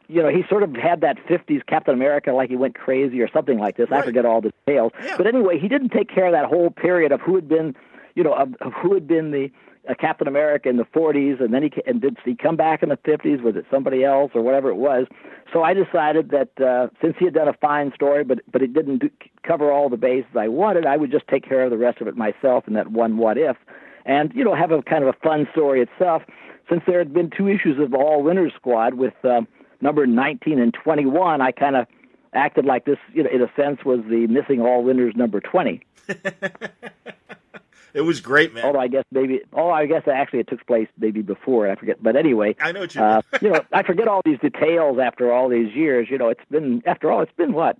[0.09, 3.29] You know, he sort of had that '50s Captain America, like he went crazy or
[3.29, 3.89] something like this.
[3.89, 4.01] Right.
[4.01, 5.15] I forget all the details, Yeah.
[5.17, 7.75] but anyway, he didn't take care of that whole period of who had been,
[8.15, 9.51] you know, of, of who had been the
[9.87, 12.89] uh, Captain America in the 40s, and then he and did he come back in
[12.89, 13.41] the 50s?
[13.41, 15.07] Was it somebody else or whatever it was?
[15.51, 18.73] So I decided that uh, since he had done a fine story, but but it
[18.73, 19.09] didn't do,
[19.43, 22.07] cover all the bases I wanted, I would just take care of the rest of
[22.07, 23.57] it myself in that one what if,
[24.05, 26.23] and you know have a kind of a fun story itself.
[26.69, 29.47] Since there had been two issues of the All Winners Squad with um,
[29.79, 31.87] number 19 and 21, I kind of
[32.33, 35.81] acted like this, you know, in a sense, was the missing All Winners number 20.
[37.93, 38.65] It was great, man.
[38.65, 41.69] Although I guess maybe, oh, I guess actually it took place maybe before.
[41.69, 44.39] I forget, but anyway, I know what you uh, you know, I forget all these
[44.39, 46.07] details after all these years.
[46.09, 47.77] You know, it's been after all, it's been what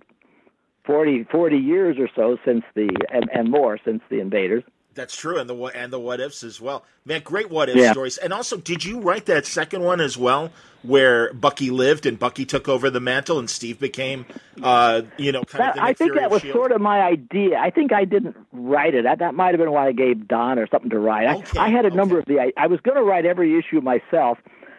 [0.84, 4.64] 40, 40 years or so since the and, and more since the invaders.
[4.98, 6.84] That's true, and the what and the what ifs as well.
[7.04, 7.92] Man, great what if Yeah.
[7.92, 8.18] stories.
[8.18, 10.50] And also, did you write that second one as well,
[10.82, 14.26] where Bucky lived and Bucky took over the mantle and Steve became,
[14.62, 16.54] uh, you know, kind That, of the I think that was Shield?
[16.54, 17.58] sort of my idea.
[17.58, 19.04] I think I didn't write it.
[19.04, 21.26] That, that might have been why I gave Don or something to write.
[21.28, 22.40] I, Okay, I had a number of the.
[22.40, 24.38] I, I was going to write every issue myself,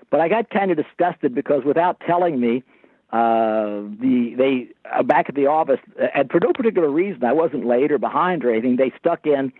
[0.09, 2.63] but I got kind of disgusted because without telling me,
[3.11, 7.33] uh, the they uh, back at the office, uh, and for no particular reason, I
[7.33, 8.75] wasn't late or behind or anything.
[8.75, 9.51] They stuck in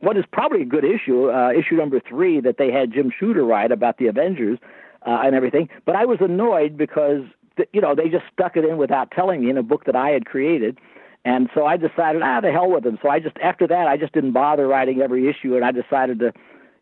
[0.00, 3.44] what is probably a good issue, uh, issue number three, that they had Jim Shooter
[3.44, 4.58] write about the Avengers
[5.06, 5.68] uh, and everything.
[5.84, 7.22] But I was annoyed because
[7.56, 9.96] th- you know they just stuck it in without telling me in a book that
[9.96, 10.78] I had created.
[11.24, 13.00] And so I decided, ah, the hell with them.
[13.02, 16.20] So I just, after that, I just didn't bother writing every issue, and I decided
[16.20, 16.32] to,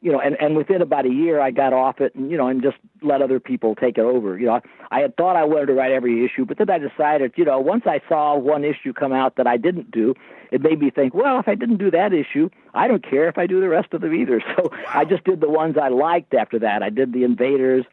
[0.04, 2.46] you know, and, and within about a year, I got off it, and you know,
[2.46, 4.38] and just let other people take it over.
[4.38, 7.32] You know, I had thought I wanted to write every issue, but then I decided,
[7.36, 10.12] you know, once I saw one issue come out that I didn't do,
[10.52, 13.38] it made me think, well, if I didn't do that issue, I don't care if
[13.38, 14.42] I do the rest of them either.
[14.56, 16.82] So I just did the ones I liked after that.
[16.82, 17.86] I did the Invaders.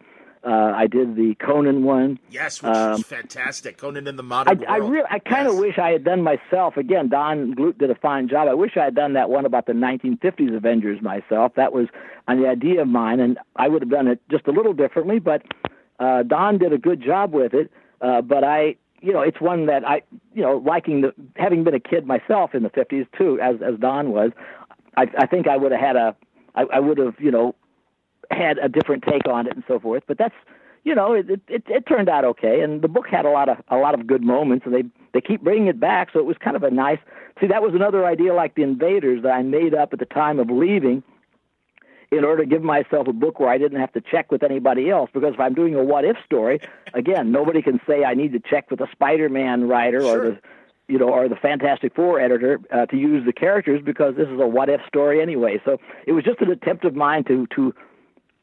[0.43, 2.17] Uh, I did the Conan one.
[2.31, 3.77] Yes, which Um, was fantastic.
[3.77, 4.91] Conan in the modern I, I world.
[4.91, 5.61] really, I kind of Yes.
[5.61, 6.77] wish I had done myself.
[6.77, 8.47] Again, Don Glut did a fine job.
[8.47, 11.53] I wish I had done that one about the 1950s Avengers myself.
[11.55, 11.89] That was
[12.27, 15.19] an idea of mine, and I would have done it just a little differently.
[15.19, 15.43] But
[15.99, 17.69] uh, Don did a good job with it.
[18.01, 20.01] Uh, but I, you know, it's one that I,
[20.33, 23.79] you know, liking the having been a kid myself in the 50s too, as as
[23.79, 24.31] Don was.
[24.97, 26.15] I, I think I would have had a,
[26.55, 27.53] I, I would have, you know,
[28.31, 30.03] had a different take on it and so forth.
[30.07, 30.35] But that's
[30.83, 33.57] you know it, it it turned out okay, and the book had a lot of
[33.69, 36.37] a lot of good moments, and they they keep bringing it back, so it was
[36.37, 36.99] kind of a nice.
[37.39, 40.39] See, that was another idea like the Invaders that I made up at the time
[40.39, 41.03] of leaving.
[42.11, 44.89] In order to give myself a book where I didn't have to check with anybody
[44.89, 46.59] else, because if I'm doing a what if story,
[46.93, 50.27] again, nobody can say I need to check with a Spider-Man writer Sure.
[50.27, 50.39] or the
[50.89, 54.37] you know, or the Fantastic Four editor uh, to use the characters because this is
[54.41, 55.61] a what if story anyway.
[55.63, 57.73] So it was just an attempt of mine to to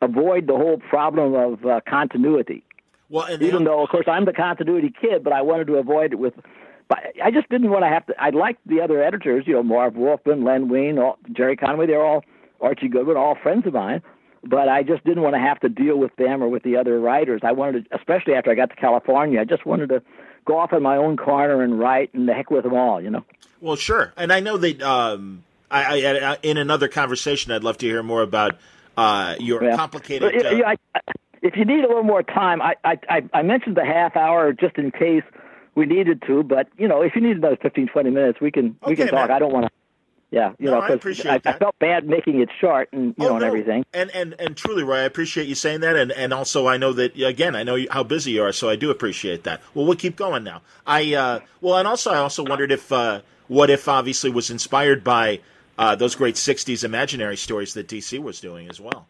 [0.01, 2.65] avoid the whole problem of uh, continuity.
[3.11, 6.13] Well, and Even though, of course, I'm the continuity kid, but I wanted to avoid
[6.13, 6.35] it with.
[6.89, 8.15] But I just didn't want to have to.
[8.19, 11.87] I liked the other editors, you know, Marv Wolfman, Len Wein, all, Gerry Conway.
[11.87, 12.25] They're all
[12.61, 14.03] Archie Goodwin, all friends of mine.
[14.45, 17.01] But I just didn't want to have to deal with them or with the other
[17.01, 17.41] writers.
[17.45, 20.03] I wanted, to, especially after I got to California, I just wanted to
[20.45, 23.11] go off in my own corner and write, and the heck with them all, you
[23.11, 23.25] know.
[23.61, 27.79] Well, sure, and I know that um, I, I, I in another conversation, I'd love
[27.79, 28.57] to hear more about
[28.99, 29.77] uh, your Yeah.
[29.77, 30.45] complicated.
[30.45, 31.01] Uh, yeah, I,
[31.43, 34.77] if you need a little more time, I, I, I, mentioned the half hour just
[34.77, 35.23] in case
[35.75, 36.43] we needed to.
[36.43, 39.29] But you know, if you need another 15, 20 minutes, we can we can talk.
[39.29, 39.31] man.
[39.31, 39.71] I don't want to.
[40.31, 43.25] Yeah, you No, know, I appreciate I, I felt bad making it short and you
[43.25, 43.47] Oh, know and no.
[43.47, 43.85] everything.
[43.95, 46.93] And and and truly, Roy, I appreciate you saying that, and and also I know
[46.93, 49.63] that again, I know you, how busy you are, so I do appreciate that.
[49.73, 50.61] Well, we'll keep going now.
[50.87, 55.03] I uh, well, and also I also wondered if uh, what if obviously was inspired
[55.03, 55.41] by
[55.79, 59.07] uh, those great '60s imaginary stories that DC was doing as well.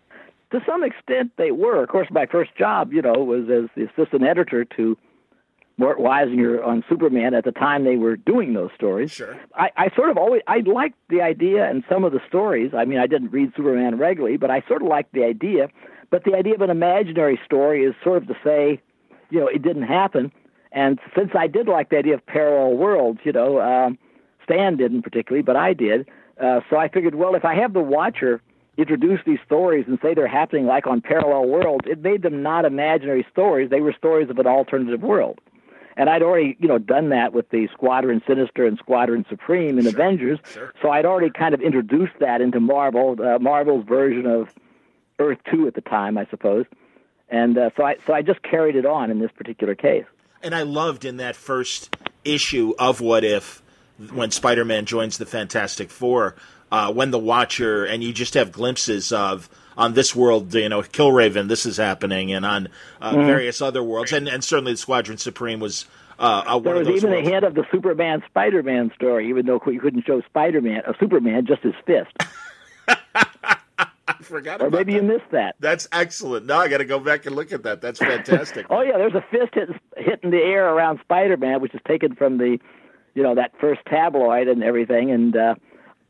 [0.52, 1.82] To some extent, they were.
[1.82, 4.96] Of course, my first job, you know, was as the assistant editor to
[5.78, 9.12] Mort Weisinger on Superman at the time they were doing those stories.
[9.12, 9.38] Sure.
[9.54, 12.72] I, I sort of always I liked the idea and some of the stories.
[12.76, 15.68] I mean, I didn't read Superman regularly, but I sort of liked the idea.
[16.10, 18.80] But the idea of an imaginary story is sort of to say,
[19.30, 20.32] you know, it didn't happen.
[20.72, 23.98] And since I did like the idea of parallel worlds, you know, um,
[24.42, 26.08] Stan didn't particularly, but I did.
[26.40, 28.40] Uh, so I figured, well, if I have the Watcher
[28.76, 32.64] introduce these stories and say they're happening like on parallel worlds, it made them not
[32.64, 33.70] imaginary stories.
[33.70, 35.40] They were stories of an alternative world.
[35.96, 39.84] And I'd already, you know, done that with the Squadron Sinister and Squadron Supreme in
[39.84, 40.38] Sure, Avengers.
[40.48, 40.72] sure.
[40.80, 44.48] So I'd already kind of introduced that into Marvel, uh, Marvel's version of
[45.18, 46.66] Earth Two at the time, I suppose.
[47.28, 50.04] And uh, so I so I just carried it on in this particular case.
[50.40, 53.60] And I loved in that first issue of What If,
[54.12, 56.34] when Spider Man joins the Fantastic Four,
[56.70, 60.82] uh, when the Watcher, and you just have glimpses of on this world, you know,
[60.82, 62.68] Killraven, this is happening, and on
[63.00, 63.26] uh, Mm-hmm.
[63.26, 65.86] various other worlds, and and certainly the Squadron Supreme was
[66.18, 67.28] uh, uh, There was even worlds.
[67.28, 70.82] a hint of the Superman Spider Man story, even though you couldn't show Spider Man,
[70.86, 72.10] a Superman, just his fist.
[73.14, 75.02] I forgot Or maybe that.
[75.02, 75.54] you missed that.
[75.60, 76.46] That's excellent.
[76.46, 77.80] Now I got to go back and look at that.
[77.80, 78.66] That's fantastic.
[78.70, 82.14] Oh yeah, there's a fist hit, hitting the air around Spider Man, which is taken
[82.14, 82.58] from the,
[83.18, 85.10] you know, that first tabloid and everything.
[85.10, 85.54] And uh,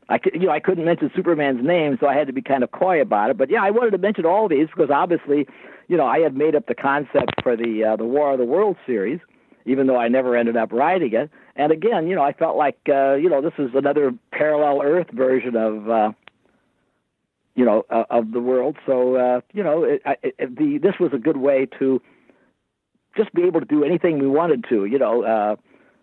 [0.09, 2.69] I, you know, I couldn't mention Superman's name, so I had to be kind of
[2.69, 3.37] coy about it.
[3.39, 5.47] But yeah, I wanted to mention all these because obviously,
[5.87, 8.45] you know, I had made up the concept for the uh, the War of the
[8.45, 9.19] Worlds series,
[9.65, 11.31] even though I never ended up writing it.
[11.55, 15.07] And again, you know, I felt like, uh, you know, this is another parallel Earth
[15.11, 15.89] version of.
[15.89, 16.11] Uh,
[17.55, 18.77] you know, uh, of the world.
[18.85, 22.01] So, uh, you know, it, I- it, the this was a good way to
[23.17, 24.85] just be able to do anything we wanted to.
[24.85, 25.55] You know, uh,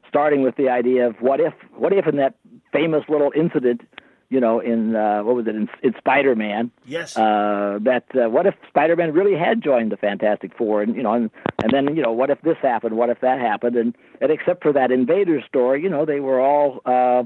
[0.09, 2.35] starting with the idea of what if, what if in that
[2.73, 3.83] famous little incident,
[4.29, 7.17] you know, in uh, what was it in, in Spider-Man, yes.
[7.17, 11.13] uh, that uh, what if Spider-Man really had joined the Fantastic Four, and you know,
[11.15, 11.31] and,
[11.63, 12.97] and then you know, what if this happened?
[12.97, 13.77] What if that happened?
[13.77, 17.23] And and except for that Invader story, you know, they were all, uh,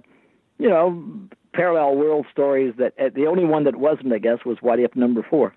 [0.59, 1.03] you know,
[1.55, 2.75] parallel world stories.
[2.77, 5.55] That uh, the only one that wasn't, I guess, was What If number four,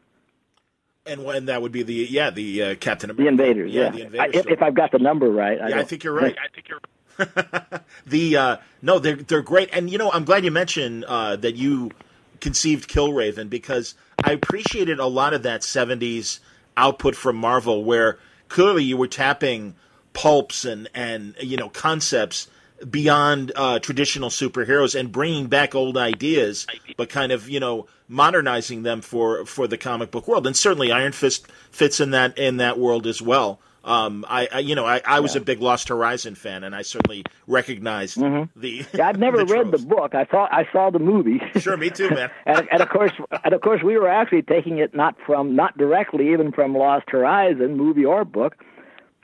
[1.06, 3.32] and when that would be the yeah the uh, Captain the America.
[3.44, 3.72] Invaders.
[3.74, 5.58] Yeah, Yeah, the I, if, if I've got the number right.
[5.58, 6.38] Yeah, I don't- think you're right.
[6.44, 6.80] I think you're
[8.06, 11.56] the uh, no, they're they're great, and you know I'm glad you mentioned uh, that
[11.56, 11.91] you
[12.39, 16.39] conceived Killraven because I appreciated a lot of that '70s
[16.78, 19.76] output from Marvel, where clearly you were tapping
[20.13, 22.47] pulps and and you know concepts
[22.89, 28.84] beyond uh, traditional superheroes and bringing back old ideas, but kind of you know modernizing
[28.84, 30.47] them for for the comic book world.
[30.47, 33.60] And certainly Iron Fist fits in that in that world as well.
[33.84, 36.84] Um, I, I you know I, I was a big Lost Horizon fan, and I
[36.84, 38.86] certainly recognized the.
[38.93, 40.15] Yeah, I've never the read the book.
[40.15, 41.41] I saw I saw the movie.
[41.60, 42.32] Sure, me too, man.
[42.46, 43.12] and, and of course,
[43.43, 47.10] and of course, we were actually taking it not from, not directly, even from Lost
[47.10, 48.63] Horizon, movie or book,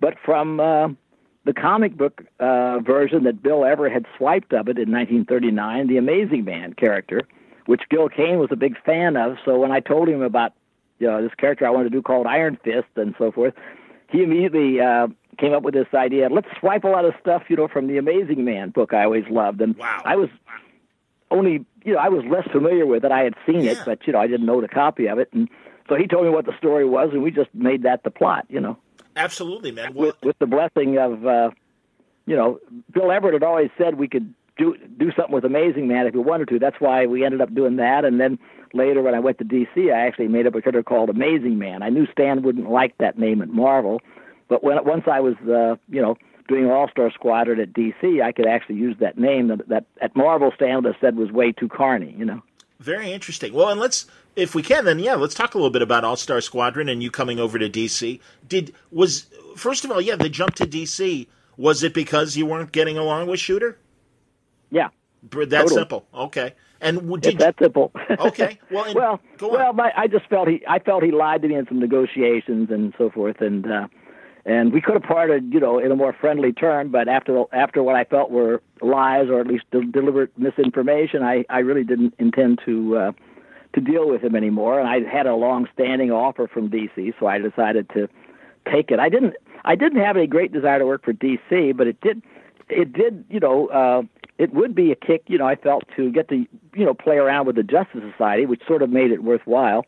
[0.02, 0.90] but from uh,
[1.46, 5.98] the comic book uh, version that Bill Everett had swiped of it in 1939, the
[5.98, 7.22] Amazing Man character,
[7.66, 9.38] which Gil Kane was a big fan of.
[9.46, 10.54] So when I told him about
[11.00, 13.54] you know, this character I wanted to do called Iron Fist and so forth,
[14.10, 16.30] he immediately uh, came up with this idea.
[16.30, 19.26] Let's swipe a lot of stuff, you know, from the Amazing Man book I always
[19.30, 20.02] loved, and Wow.
[20.06, 20.30] I was
[21.32, 23.12] only you know I was less familiar with it.
[23.12, 25.48] I had seen it, but you know I didn't own a copy of it, and
[25.88, 28.46] so he told me what the story was, and we just made that the plot.
[28.50, 28.78] You know,
[29.16, 29.94] Absolutely, man.
[29.94, 31.52] Well, with with the blessing of uh,
[32.26, 32.60] you know
[32.92, 36.20] Bill Everett had always said we could do do something with Amazing Man if we
[36.20, 36.60] wanted to.
[36.60, 38.40] That's why we ended up doing that, and then
[38.74, 41.84] later when I went to DC, I actually made up a character called Amazing Man.
[41.84, 44.02] I knew Stan wouldn't like that name at Marvel,
[44.48, 48.32] but when once I was uh, you know doing All Star Squadron at DC, I
[48.32, 51.52] could actually use that name that, that at Marvel Stan would have said was way
[51.52, 52.16] too carny.
[52.18, 52.42] You know.
[52.80, 53.52] Very interesting.
[53.52, 54.06] Well, and let's,
[54.38, 57.04] if we can, then yeah, let's talk a little bit about All Star Squadron and
[57.04, 58.20] you coming over to DC.
[58.48, 61.28] Did was first of all, yeah, the jump to DC
[61.58, 63.78] was it because you weren't getting along with Shooter?
[64.72, 64.90] Yeah.
[65.32, 65.68] That Totally.
[65.68, 66.06] simple.
[66.14, 66.54] Okay.
[66.82, 67.92] And w- It's did that simple.
[68.10, 68.60] Okay.
[68.72, 69.54] Well, well, go on.
[69.58, 69.74] well.
[69.74, 70.64] My, I just felt he.
[70.68, 73.88] I felt he lied to me in some negotiations and so forth, and uh,
[74.46, 76.90] and we could have parted, you know, in a more friendly term.
[76.90, 81.46] But after after what I felt were lies or at least de- deliberate misinformation, I
[81.50, 82.98] I really didn't intend to.
[82.98, 83.12] Uh,
[83.74, 87.38] to deal with him anymore, and I had a long-standing offer from DC, so I
[87.38, 88.10] decided to
[88.66, 88.98] take it.
[88.98, 92.24] I didn't, I didn't have any great desire to work for DC, but it did,
[92.70, 94.04] it did, you know, uh,
[94.38, 97.18] it would be a kick, you know, I felt to get to, you know, play
[97.18, 99.86] around with the Justice Society, which sort of made it worthwhile.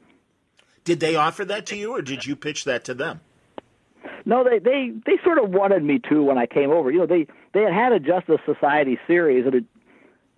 [0.84, 3.22] did they offer that to you or did you pitch that to them?
[4.26, 6.92] No, they they they sort of wanted me to when I came over.
[6.92, 9.66] You know, they they had had a Justice Society series that had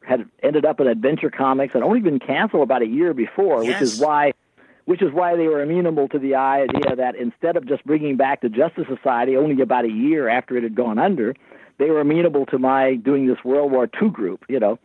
[0.06, 3.82] had ended up in Adventure Comics and only been canceled about a year before, which
[3.82, 4.34] is why
[4.86, 8.42] which is why they were amenable to the idea that instead of just bringing back
[8.42, 11.34] the Justice Society only about a year after it had gone under,
[11.84, 14.46] they were amenable to my doing this World War II group.
[14.48, 14.80] You know,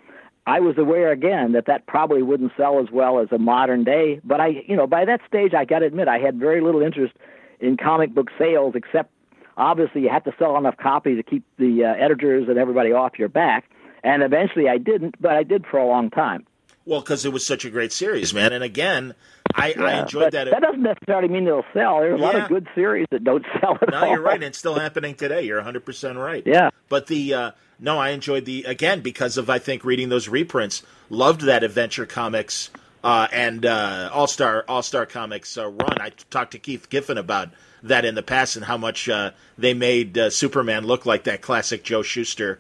[0.49, 4.21] I was aware again that that probably wouldn't sell as well as a modern day,
[4.25, 6.83] but I, you know, by that stage, I got to admit, I had very little
[6.83, 7.15] interest
[7.61, 9.13] in comic book sales, except
[9.57, 13.17] obviously you had to sell enough copies to keep the uh, editors and everybody off
[13.17, 13.71] your back.
[14.03, 16.47] And eventually I didn't, but I did for a long time.
[16.85, 18.53] Well, because it was such a great series, man.
[18.53, 19.15] And again,
[19.55, 20.51] I, yeah, I enjoyed that.
[20.51, 22.01] That doesn't necessarily mean they'll sell.
[22.01, 22.27] There's a yeah.
[22.27, 24.05] lot of good series that don't sell at no, all.
[24.05, 24.35] No, you're right.
[24.35, 25.43] And it's still happening today.
[25.43, 26.43] You're 100% right.
[26.47, 26.71] Yeah.
[26.89, 30.83] But the, uh, no, I enjoyed the, again, because of, I think, reading those reprints,
[31.11, 32.71] loved that Adventure Comics
[33.05, 36.01] uh, and uh, All Star All Star Comics uh, run.
[36.01, 37.51] I talked to Keith Giffen about
[37.83, 41.41] that in the past and how much uh, they made uh, Superman look like that
[41.41, 42.59] classic Joe Shuster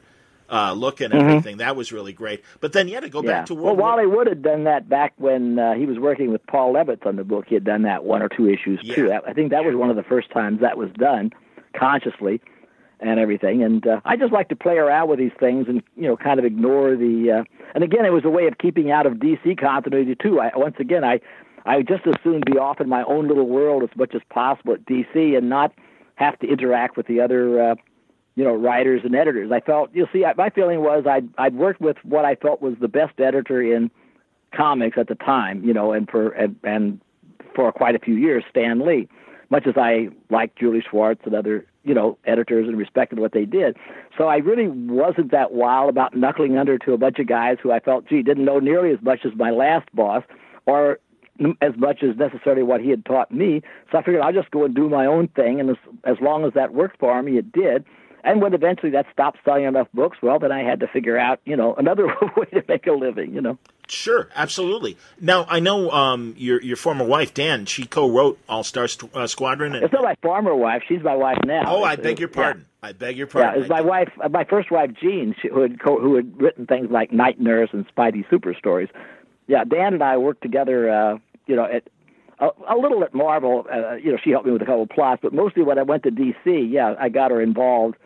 [0.51, 1.28] uh, look and mm-hmm.
[1.28, 1.57] everything.
[1.59, 2.42] That was really great.
[2.61, 3.30] But then, you had to go yeah.
[3.30, 6.32] back to World well, Wally Wood had done that back when uh, he was working
[6.32, 7.46] with Paul Levitz on the book.
[7.49, 8.94] He had done that one or two issues yeah.
[8.94, 9.12] too.
[9.12, 11.30] I think that was one of the first times that was done
[11.78, 12.40] consciously
[13.01, 13.62] and everything.
[13.62, 16.38] And uh, I just like to play around with these things and you know kind
[16.38, 17.40] of ignore the.
[17.40, 17.44] Uh,
[17.74, 20.40] and again, it was a way of keeping out of DC continuity too.
[20.40, 21.20] I, once again, I
[21.64, 24.74] I just as soon be off in my own little world as much as possible
[24.74, 25.72] at DC and not
[26.16, 27.70] have to interact with the other.
[27.70, 27.74] Uh,
[28.39, 29.51] you know, writers and editors.
[29.51, 32.62] I felt, you see, I, my feeling was I'd I'd worked with what I felt
[32.62, 33.91] was the best editor in
[34.55, 37.01] comics at the time, you know, and for and, and
[37.57, 39.09] for quite a few years, Stan Lee.
[39.51, 43.45] Much as I liked Julie Schwartz and other, you know, editors and respected what they
[43.45, 43.76] did,
[44.16, 47.72] so I really wasn't that wild about knuckling under to a bunch of guys who
[47.72, 50.22] I felt, gee, didn't know nearly as much as my last boss,
[50.66, 51.01] or
[51.61, 53.62] as much as necessarily what he had taught me.
[53.91, 56.45] So I figured I'll just go and do my own thing, and as as long
[56.45, 57.84] as that worked for me, it did.
[58.28, 61.40] And when eventually that stopped selling enough books, well, then I had to figure out,
[61.46, 62.06] you know, another
[62.36, 63.56] way to make a living, you know.
[63.88, 64.98] Sure, absolutely.
[65.18, 67.64] Now I know um, your your former wife Dann.
[67.64, 69.74] She co-wrote All Star uh, Squadron.
[69.74, 69.82] And...
[69.82, 70.82] It's not my former wife.
[70.86, 71.62] She's my wife now.
[71.66, 72.66] Oh, I beg your pardon.
[72.82, 72.90] Yeah.
[72.90, 73.54] I beg your pardon.
[73.54, 76.38] Yeah, it's my wife, uh, my first wife Jean, she, who had co- who had
[76.38, 78.90] written things like Night Nurse and Spidey Super Stories.
[79.46, 80.90] Yeah, Dann and I worked together.
[80.90, 81.88] Uh, you know, at
[82.40, 83.64] a, a little at Marvel.
[83.72, 85.82] Uh, you know, she helped me with a couple of plots, but mostly when I
[85.82, 86.34] went to DC,
[86.70, 87.96] yeah, I got her involved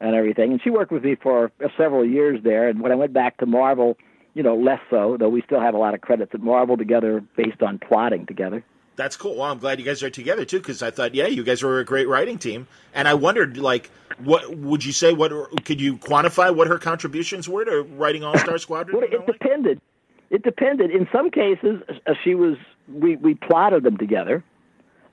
[0.00, 0.52] and everything.
[0.52, 2.68] And she worked with me for several years there.
[2.68, 3.96] And when I went back to Marvel,
[4.34, 7.22] you know, less so, though we still have a lot of credits at Marvel together
[7.36, 8.64] based on plotting together.
[8.96, 9.36] That's cool.
[9.36, 11.78] Well, I'm glad you guys are together too, because I thought, yeah, you guys were
[11.78, 15.14] a great writing team, and I wondered, like, what would you say?
[15.14, 15.32] What
[15.64, 18.98] could you quantify what her contributions were to writing All Star Squadron?
[18.98, 19.80] well, it depended.
[20.28, 20.90] It depended.
[20.90, 22.56] In some cases, uh, she was
[22.92, 24.44] we we plotted them together,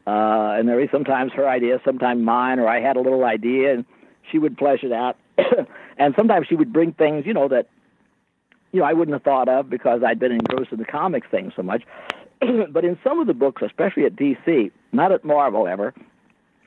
[0.06, 3.74] uh, and there was sometimes her idea, sometimes mine, or I had a little idea,
[3.74, 3.86] and
[4.32, 5.18] she would flesh it out.
[5.98, 7.68] and sometimes she would bring things, you know, that
[8.72, 11.52] you know I wouldn't have thought of because I'd been engrossed in the comics thing
[11.56, 11.84] so much.
[12.70, 15.94] but in some of the books, especially at DC, not at Marvel ever,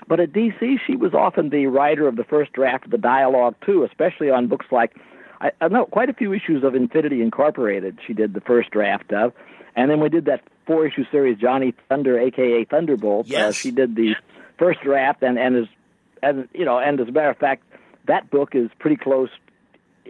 [0.09, 3.55] but at DC, she was often the writer of the first draft of the dialogue
[3.65, 4.97] too, especially on books like
[5.41, 7.99] I, I know quite a few issues of Infinity Incorporated.
[8.07, 9.33] She did the first draft of,
[9.77, 13.27] and then we did that four issue series Johnny Thunder, aka Thunderbolt.
[13.27, 13.49] Yes.
[13.49, 14.15] Uh, she did the
[14.59, 15.67] first draft and and is
[16.23, 17.64] and you know, and as a matter of fact,
[18.07, 19.31] that book is pretty close.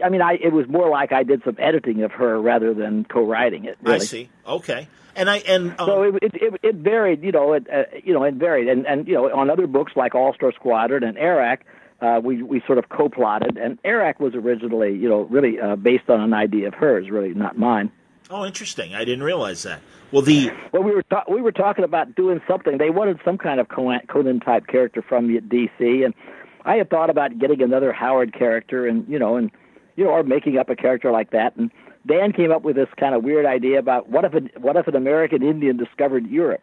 [0.04, 3.04] I mean, I it was more like I did some editing of her rather than
[3.04, 3.76] co-writing it.
[3.82, 3.96] Really.
[3.96, 4.30] I see.
[4.46, 7.22] Okay, and I and um, so it, it it, it varied.
[7.22, 9.92] You know, it uh, you know it varied, and and you know on other books
[9.96, 11.64] like All Star Squadron and Arak.
[12.00, 16.08] Uh, we we sort of co-plotted, and Arak was originally, you know, really uh, based
[16.08, 17.92] on an idea of hers, really not mine.
[18.30, 18.94] Oh, interesting.
[18.94, 19.80] I didn't realize that.
[20.12, 22.78] Well, the well, we were ta- we were talking about doing something.
[22.78, 26.14] They wanted some kind of Conan type character from DC, and
[26.64, 29.50] I had thought about getting another Howard character, and you know, and
[29.96, 31.56] you know, or making up a character like that.
[31.56, 31.70] And
[32.06, 34.86] Dann came up with this kind of weird idea about what if a, what if
[34.86, 36.62] an American Indian discovered Europe,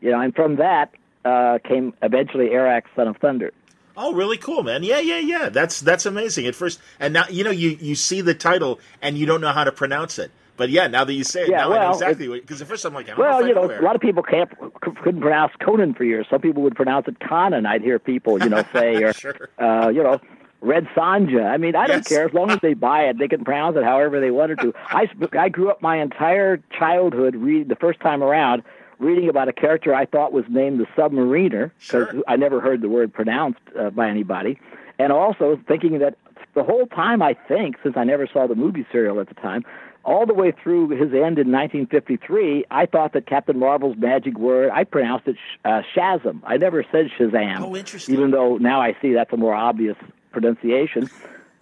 [0.00, 0.92] you know, and from that
[1.24, 3.52] uh, came eventually Arak, Son of Thunder.
[3.96, 4.82] Oh, really cool, man!
[4.82, 5.48] Yeah, yeah, yeah.
[5.50, 6.46] That's that's amazing.
[6.46, 9.52] At first, and now you know you you see the title and you don't know
[9.52, 10.30] how to pronounce it.
[10.56, 12.28] But yeah, now that you say it, yeah, now well, I know exactly.
[12.40, 14.50] Because at first I'm like, I well, you know, know a lot of people can't
[14.80, 16.26] couldn't pronounce Conan for years.
[16.30, 17.66] Some people would pronounce it Conan.
[17.66, 19.48] I'd hear people, you know, say, or sure.
[19.58, 20.20] uh, you know,
[20.60, 21.46] Red Sanja.
[21.46, 23.18] I mean, I don't care as long as they buy it.
[23.18, 24.72] They can pronounce it however they wanted to.
[24.86, 28.62] I I grew up my entire childhood reading the first time around
[29.00, 32.22] reading about a character I thought was named the Submariner because sure.
[32.28, 34.58] I never heard the word pronounced uh, by anybody,
[35.00, 36.16] and also thinking that
[36.54, 39.64] the whole time I think, since I never saw the movie serial at the time,
[40.04, 44.70] all the way through his end in 1953, I thought that Captain Marvel's magic word,
[44.72, 46.40] I pronounced it uh, Shazam.
[46.44, 47.60] I never said Shazam.
[47.60, 48.14] Oh, interesting.
[48.14, 49.96] Even though now I see that's a more obvious
[50.32, 51.08] pronunciation.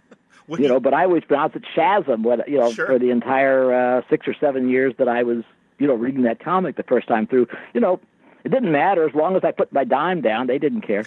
[0.48, 2.22] you, you know, but I always pronounced it Shazam.
[2.22, 2.86] What you know sure.
[2.86, 5.44] for the entire uh, six or seven years that I was
[5.82, 7.48] you know, reading that comic the first time through.
[7.74, 8.00] You know,
[8.44, 10.46] it didn't matter as long as I put my dime down.
[10.46, 11.04] They didn't care.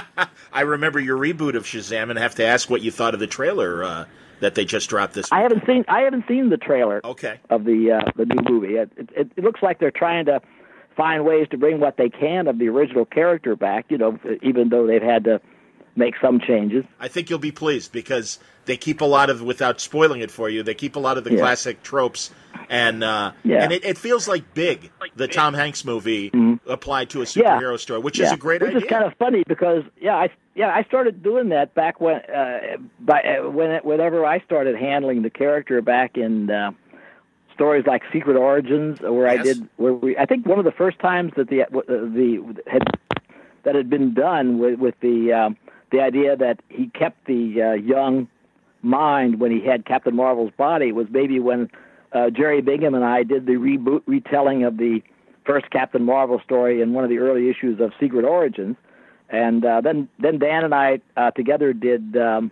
[0.52, 3.26] I remember your reboot of Shazam, and have to ask what you thought of the
[3.26, 4.04] trailer uh,
[4.44, 5.26] that they just dropped this.
[5.30, 5.38] Week.
[5.38, 7.00] I haven't seen I haven't seen the trailer.
[7.02, 7.40] Okay.
[7.48, 10.42] Of the uh, the new movie, it, it, it looks like they're trying to
[10.96, 13.86] find ways to bring what they can of the original character back.
[13.88, 15.40] You know, even though they've had to
[15.96, 16.84] make some changes.
[17.00, 20.48] I think you'll be pleased because they keep a lot of, without spoiling it for
[20.50, 21.38] you, they keep a lot of the Yeah.
[21.38, 22.32] classic tropes,
[22.68, 23.62] and uh, Yeah.
[23.64, 26.30] and it, it feels like Big, the Tom Hanks movie,
[26.66, 27.40] applied to a Mm-hmm.
[27.40, 27.58] Yeah.
[27.60, 28.82] superhero story, which is a great which idea.
[28.82, 32.76] is kind of funny because yeah, I yeah I started doing that back when uh,
[33.00, 36.72] by uh, when it, whenever I started handling the character back in uh,
[37.54, 40.98] stories like Secret Origins, where I did where we I think one of the first
[40.98, 42.82] times that the uh, the had
[43.64, 45.56] that had been done with with the um,
[45.90, 48.28] the idea that he kept the uh, young
[48.82, 51.70] mind when he had Captain Marvel's body was maybe when
[52.14, 55.02] uh, Jerry Bingham and I did the reboot retelling of the
[55.44, 58.76] first Captain Marvel story in one of the early issues of Secret Origins,
[59.28, 62.50] and uh, then then Dann and I uh, together did um,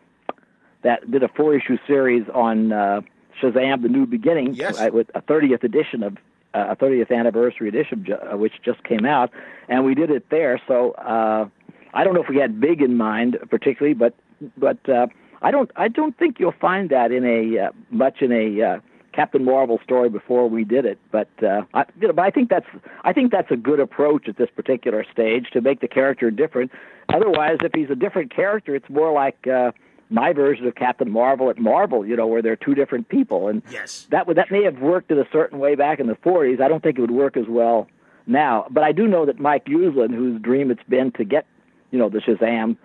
[0.82, 3.00] that did a four issue series on uh,
[3.40, 4.76] Shazam: The New Beginning, Yes.
[4.78, 6.16] right, with a 30th edition of
[6.54, 9.30] uh, a 30th anniversary edition uh, which just came out,
[9.68, 10.60] and we did it there.
[10.66, 11.48] So uh,
[11.94, 14.14] I don't know if we had big in mind particularly, but
[14.56, 15.06] but uh,
[15.40, 18.80] I don't I don't think you'll find that in a uh, much in a uh,
[19.12, 20.98] Captain Marvel story before we did it.
[21.10, 22.66] But uh, I, you know, but I think that's
[23.04, 26.72] I think that's a good approach at this particular stage to make the character different.
[27.12, 29.46] Otherwise, if he's a different character, it's more like.
[29.46, 29.72] Uh,
[30.10, 33.62] my version of Captain Marvel at Marvel, you know, where they're two different people, and
[33.70, 34.06] yes.
[34.10, 36.60] that would that may have worked in a certain way back in the 40s.
[36.60, 37.88] I don't think it would work as well
[38.26, 38.66] now.
[38.70, 41.46] But I do know that Mike Uslan, whose dream it's been to get,
[41.90, 42.76] you know, the Shazam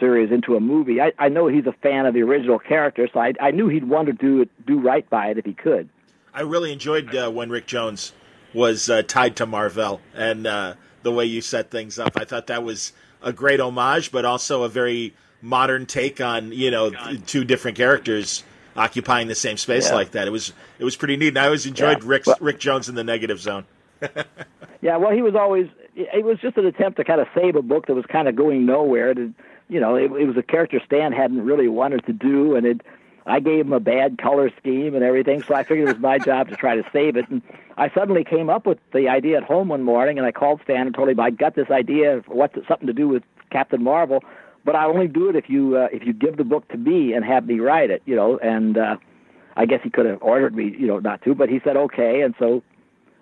[0.00, 3.20] series into a movie, I, I know he's a fan of the original character, so
[3.20, 5.88] I, I knew he'd want to do it, do right by it if he could.
[6.32, 8.12] I really enjoyed uh, when Rick Jones
[8.52, 12.12] was uh, tied to Marvel and uh, the way you set things up.
[12.16, 12.92] I thought that was
[13.22, 17.76] a great homage, but also a very modern take on you know th- two different
[17.76, 18.42] characters
[18.76, 19.94] occupying the same space Yeah.
[19.94, 20.26] like that.
[20.26, 21.28] It was it was pretty neat.
[21.28, 22.08] And I always enjoyed Yeah.
[22.08, 23.64] Rick Well- Rick Jones in the negative zone.
[24.80, 25.66] Yeah, well, he was always.
[25.96, 28.36] It was just an attempt to kind of save a book that was kind of
[28.36, 29.14] going nowhere.
[29.14, 29.32] To,
[29.74, 32.80] you know, it, it was a character Stan hadn't really wanted to do, and it.
[33.26, 36.18] I gave him a bad color scheme and everything, so I figured it was my
[36.18, 37.26] job to try to save it.
[37.30, 37.40] And
[37.78, 40.86] I suddenly came up with the idea at home one morning, and I called Stan
[40.86, 44.22] and told him I got this idea of what's something to do with Captain Marvel,
[44.62, 47.14] but I'll only do it if you uh, if you give the book to me
[47.14, 48.02] and have me write it.
[48.04, 48.96] You know, and uh,
[49.56, 52.20] I guess he could have ordered me, you know, not to, but he said okay,
[52.20, 52.62] and so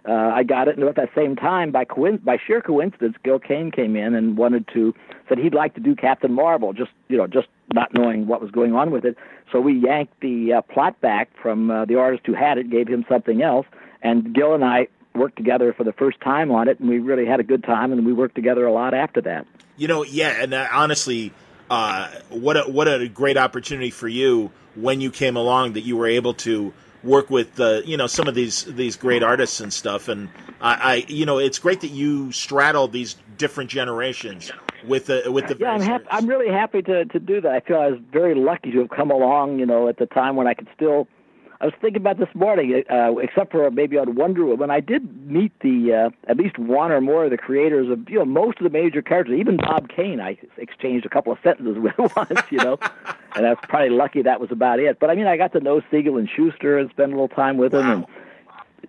[0.09, 3.71] uh, I got it, and at that same time, by by sheer coincidence, Gil Kane
[3.71, 4.95] came in and wanted to
[5.29, 8.51] said he'd like to do Captain Marvel, just you know, just not knowing what was
[8.51, 9.17] going on with it.
[9.53, 12.89] So we yanked the uh, plot back from uh, the artist who had it, gave
[12.89, 13.67] him something else,
[14.03, 17.27] and Gil and I worked together for the first time on it, and we really
[17.27, 19.47] had a good time, and we worked together a lot after that.
[19.77, 21.33] You know, yeah, and uh, honestly,
[21.71, 25.97] uh, what a, what a great opportunity for you when you came along that you
[25.97, 26.73] were able to
[27.03, 30.09] work with uh, you know some of these these great artists and stuff.
[30.09, 30.29] And
[30.61, 34.51] I, I you know it's great that you straddle these different generations
[34.87, 36.07] with the with the Yeah, I'm happy.
[36.11, 37.53] I'm really happy to to do that.
[37.53, 39.59] I feel I was very lucky to have come along.
[39.59, 41.09] You know, at the time when I could still.
[41.63, 45.31] I was thinking about this morning, uh, except for maybe on Wonder Woman, I did
[45.31, 48.59] meet the uh, at least one or more of the creators of you know most
[48.59, 49.39] of the major characters.
[49.39, 52.41] Even Bob Kane, I exchanged a couple of sentences with once.
[52.51, 52.79] You know,
[53.37, 54.99] and I was probably lucky that was about it.
[54.99, 57.59] But I mean, I got to know Siegel and Shuster and spend a little time
[57.59, 58.07] with them, and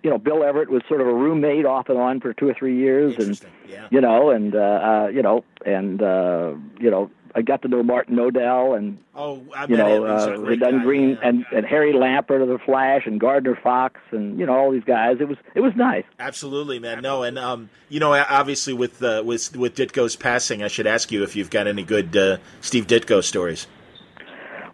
[0.02, 2.54] you know, Bill Everett was sort of a roommate off and on for two or
[2.54, 3.86] three years, and Yeah.
[3.92, 7.82] you know, and uh, uh, you know, and uh, you know, I got to know
[7.82, 11.28] Martin Nodell and Oh, I you know, uh, Redun Green yeah.
[11.28, 14.84] and and Harry Lampert of the Flash and Gardner Fox and you know all these
[14.84, 15.16] guys.
[15.20, 16.04] It was it was nice.
[16.18, 17.02] Absolutely, man.
[17.02, 21.10] No, and um, you know, obviously with uh, with with Ditko's passing, I should ask
[21.10, 23.66] you if you've got any good uh, Steve Ditko stories.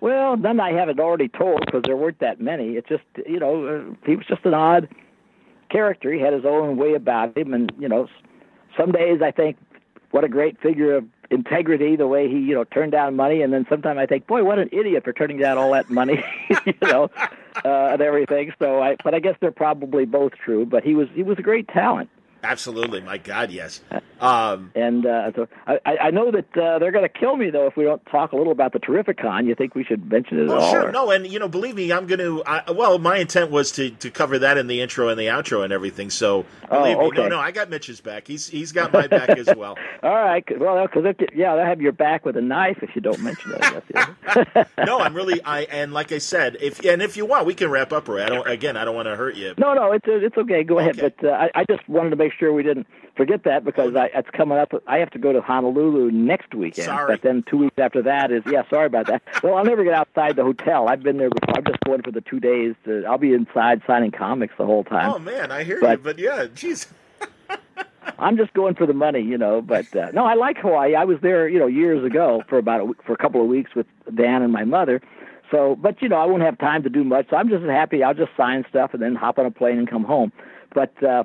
[0.00, 2.70] Well, none I haven't already told because there weren't that many.
[2.76, 4.88] It's just you know uh, he was just an odd
[5.70, 6.12] character.
[6.12, 8.08] He had his own way about him, and you know,
[8.78, 9.56] some days I think
[10.10, 13.52] what a great figure of integrity the way he you know turned down money, and
[13.52, 16.22] then sometimes I think, boy, what an idiot for turning down all that money,
[16.66, 17.10] you know,
[17.64, 18.52] uh, and everything.
[18.58, 20.66] So I, but I guess they're probably both true.
[20.66, 22.10] But he was he was a great talent.
[22.42, 23.80] Absolutely, my God, yes.
[24.20, 27.66] Um, and uh, so I, I know that uh, they're going to kill me though
[27.66, 29.46] if we don't talk a little about the Terrificon.
[29.46, 30.70] You think we should mention it well, at all?
[30.72, 30.92] Sure, or?
[30.92, 32.42] no, and you know, believe me, I'm going to.
[32.74, 35.72] Well, my intent was to, to cover that in the intro and the outro and
[35.72, 36.10] everything.
[36.10, 37.22] So believe oh, me, okay.
[37.22, 38.26] no, no, I got Mitch's back.
[38.26, 39.76] He's he's got my back as well.
[40.02, 43.20] all right, well, because yeah, they'll have your back with a knife if you don't
[43.20, 43.62] mention it.
[43.62, 43.80] I
[44.54, 47.54] guess, no, I'm really I and like I said, if and if you want, we
[47.54, 48.06] can wrap up.
[48.06, 48.22] Roy.
[48.22, 49.54] I don't again, I don't want to hurt you.
[49.56, 50.62] No, no, it's it's okay.
[50.62, 53.64] Go ahead, but uh, I, I just wanted to make sure we didn't forget that
[53.64, 54.72] because I, it's coming up.
[54.86, 56.86] I have to go to Honolulu next weekend.
[56.86, 57.14] Sorry.
[57.14, 58.62] But then two weeks after that is yeah.
[58.70, 59.22] Sorry about that.
[59.42, 60.88] Well, I'll never get outside the hotel.
[60.88, 61.56] I've been there before.
[61.56, 62.74] I'm just going for the two days.
[62.84, 65.12] To, I'll be inside signing comics the whole time.
[65.12, 66.04] Oh man, I hear but, you.
[66.04, 66.86] But yeah, jeez.
[68.18, 69.62] I'm just going for the money, you know.
[69.62, 70.94] But uh, no, I like Hawaii.
[70.94, 73.74] I was there, you know, years ago for about a, for a couple of weeks
[73.74, 75.00] with Dann and my mother.
[75.50, 77.28] So, but you know, I won't have time to do much.
[77.30, 78.02] So I'm just happy.
[78.02, 80.32] I'll just sign stuff and then hop on a plane and come home.
[80.74, 81.24] But uh,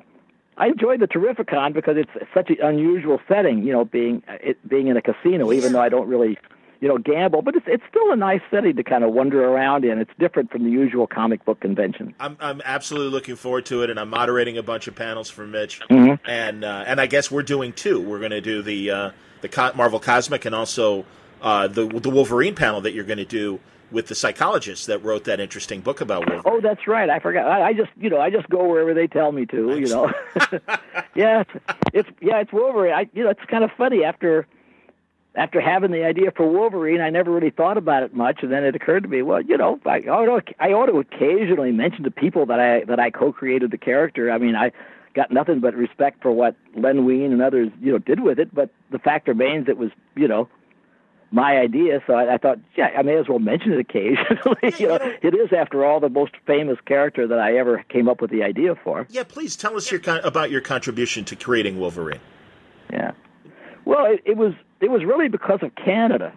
[0.58, 3.62] I enjoy the Terrificon because it's such an unusual setting.
[3.62, 6.38] You know, being it being in a casino, even though I don't really,
[6.80, 7.42] you know, gamble.
[7.42, 9.98] But it's it's still a nice setting to kind of wander around in.
[9.98, 12.14] It's different from the usual comic book convention.
[12.18, 15.46] I'm I'm absolutely looking forward to it, and I'm moderating a bunch of panels for
[15.46, 16.14] Mitch, mm-hmm.
[16.28, 18.00] and uh, and I guess we're doing two.
[18.00, 19.10] We're going to do the uh,
[19.42, 21.04] the Marvel Cosmic and also
[21.42, 23.60] uh, the the Wolverine panel that you're going to do
[23.90, 26.42] with the psychologist that wrote that interesting book about Wolverine.
[26.44, 27.08] Oh, that's right.
[27.08, 27.46] I forgot.
[27.46, 29.78] I, I just, you know, I just go wherever they tell me to.
[29.78, 30.12] You know.
[31.14, 31.50] yeah, it's,
[31.92, 32.92] it's yeah, it's Wolverine.
[32.92, 34.46] I, you know, it's kind of funny after
[35.36, 38.64] after having the idea for Wolverine, I never really thought about it much, and then
[38.64, 42.04] it occurred to me, well, you know, I ought to, I ought to occasionally mention
[42.04, 44.30] to people that I that I co-created the character.
[44.30, 44.72] I mean, I
[45.14, 48.54] got nothing but respect for what Len Wein and others, you know, did with it,
[48.54, 50.48] but the fact remains it was, you know,
[51.30, 54.56] my idea, so I, I thought, yeah, I may as well mention it occasionally.
[54.78, 58.20] you know, it is, after all, the most famous character that I ever came up
[58.20, 59.06] with the idea for.
[59.10, 62.20] Yeah, please tell us your con- about your contribution to creating Wolverine.
[62.92, 63.12] Yeah,
[63.84, 66.36] well, it, it was it was really because of Canada.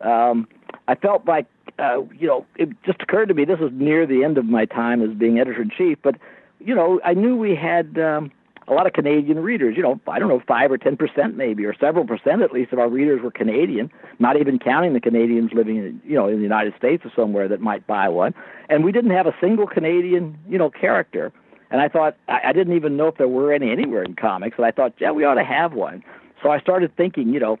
[0.00, 0.46] Um,
[0.86, 1.46] I felt like,
[1.78, 4.64] uh, you know, it just occurred to me this was near the end of my
[4.66, 6.16] time as being editor in chief, but
[6.60, 7.98] you know, I knew we had.
[7.98, 8.30] Um,
[8.68, 9.76] a lot of Canadian readers.
[9.76, 12.72] You know, I don't know, five or ten percent maybe, or several percent at least
[12.72, 13.90] of our readers were Canadian.
[14.18, 17.48] Not even counting the Canadians living, in, you know, in the United States or somewhere
[17.48, 18.34] that might buy one.
[18.68, 21.32] And we didn't have a single Canadian, you know, character.
[21.70, 24.56] And I thought I, I didn't even know if there were any anywhere in comics.
[24.58, 26.04] And I thought, yeah, we ought to have one.
[26.42, 27.58] So I started thinking, you know,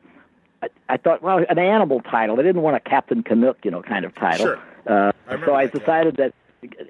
[0.62, 2.38] I, I thought, well, an animal title.
[2.38, 4.46] I didn't want a Captain Canuck, you know, kind of title.
[4.46, 4.58] Sure.
[4.86, 6.26] Uh, I so I that, decided yeah.
[6.26, 6.34] that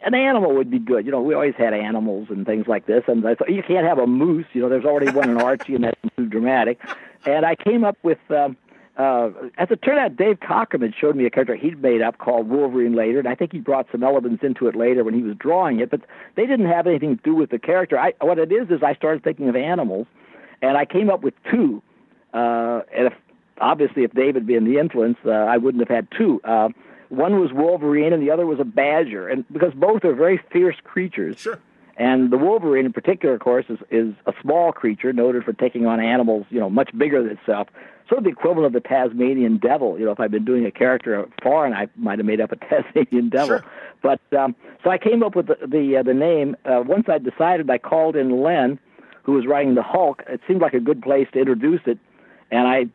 [0.04, 1.06] an animal would be good.
[1.06, 3.86] You know, we always had animals and things like this, and I thought you can't
[3.86, 4.46] have a moose.
[4.52, 6.78] You know, there's already one in Archie, and that's too dramatic.
[7.24, 8.56] And I came up with, um,
[8.98, 12.18] uh, as it turned out, Dave Cockrum had showed me a character he'd made up
[12.18, 15.22] called Wolverine later, and I think he brought some elements into it later when he
[15.22, 15.90] was drawing it.
[15.90, 16.02] But
[16.34, 17.98] they didn't have anything to do with the character.
[17.98, 20.06] I, what it is is I started thinking of animals,
[20.60, 21.82] and I came up with two.
[22.34, 23.14] Uh, and if,
[23.58, 26.40] obviously, if David been the influence, uh, I wouldn't have had two.
[26.44, 26.68] Uh,
[27.12, 30.76] one was Wolverine and the other was a badger, and because both are very fierce
[30.82, 31.38] creatures.
[31.38, 31.58] Sure.
[31.98, 35.84] And the Wolverine, in particular, of course, is, is a small creature noted for taking
[35.84, 37.68] on animals, you know, much bigger than itself.
[38.08, 39.98] Sort of the equivalent of the Tasmanian devil.
[39.98, 42.56] You know, if I'd been doing a character foreign, I might have made up a
[42.96, 43.58] Tasmanian devil.
[43.58, 43.64] Sure.
[44.02, 46.56] But um, so I came up with the the, uh, the name.
[46.64, 48.78] Uh, once I decided, I called in Len,
[49.22, 50.22] who was writing the Hulk.
[50.28, 51.98] It seemed like a good place to introduce it,
[52.50, 52.86] and I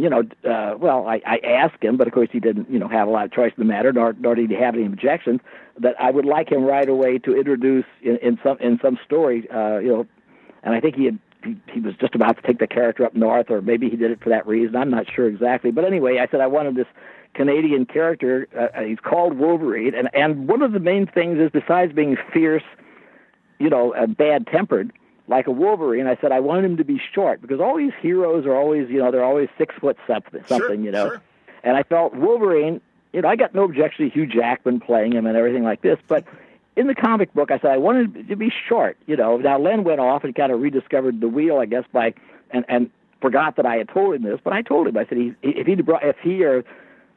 [0.00, 2.88] you know, uh, well, I, I asked him, but of course he didn't, you know,
[2.88, 5.40] have a lot of choice in the matter, nor, nor did he have any objections.
[5.78, 9.48] That I would like him right away to introduce in, in some in some story,
[9.50, 10.06] uh, you know,
[10.62, 13.14] and I think he had he, he was just about to take the character up
[13.14, 14.76] north, or maybe he did it for that reason.
[14.76, 16.86] I'm not sure exactly, but anyway, I said I wanted this
[17.34, 18.48] Canadian character.
[18.58, 22.64] Uh, he's called Wolverine, and and one of the main things is besides being fierce,
[23.58, 24.92] you know, uh, bad tempered
[25.30, 26.06] like a Wolverine.
[26.06, 28.98] I said I wanted him to be short because all these heroes are always, you
[28.98, 31.08] know, they're always six foot something, something, sure, you know.
[31.08, 31.22] Sure.
[31.62, 32.80] And I felt Wolverine.
[33.12, 35.98] You know, I got no objection to Hugh Jackman playing him and everything like this,
[36.06, 36.24] but
[36.76, 38.96] in the comic book, I said I wanted to be short.
[39.06, 42.14] You know, now Len went off and kind of rediscovered the wheel, I guess, by
[42.50, 44.96] and and forgot that I had told him this, but I told him.
[44.96, 46.64] I said he if he brought if he or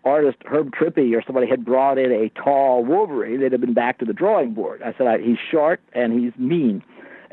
[0.03, 3.99] artist Herb Trimpe or somebody had brought in a tall Wolverine, they'd have been back
[3.99, 4.82] to the drawing board.
[4.82, 6.84] I said I, he's short and he's mean.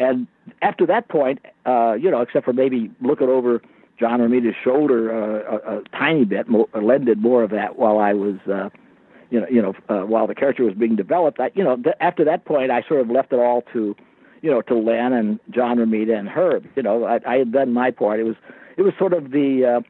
[0.01, 0.27] And
[0.63, 3.61] after that point, uh, you know, except for maybe looking over
[3.99, 6.67] John Romita's shoulder uh, a, a tiny bit, more,
[6.99, 8.71] did more of that while I was, uh,
[9.31, 11.39] you know, you know, uh, while the character was being developed.
[11.39, 13.95] I, you know, th- after that point, I sort of left it all to,
[14.41, 16.67] you know, to Len and John Romita and Herb.
[16.75, 18.21] You know, I, I had done my part.
[18.21, 18.37] It was,
[18.79, 19.81] it was sort of the, uh,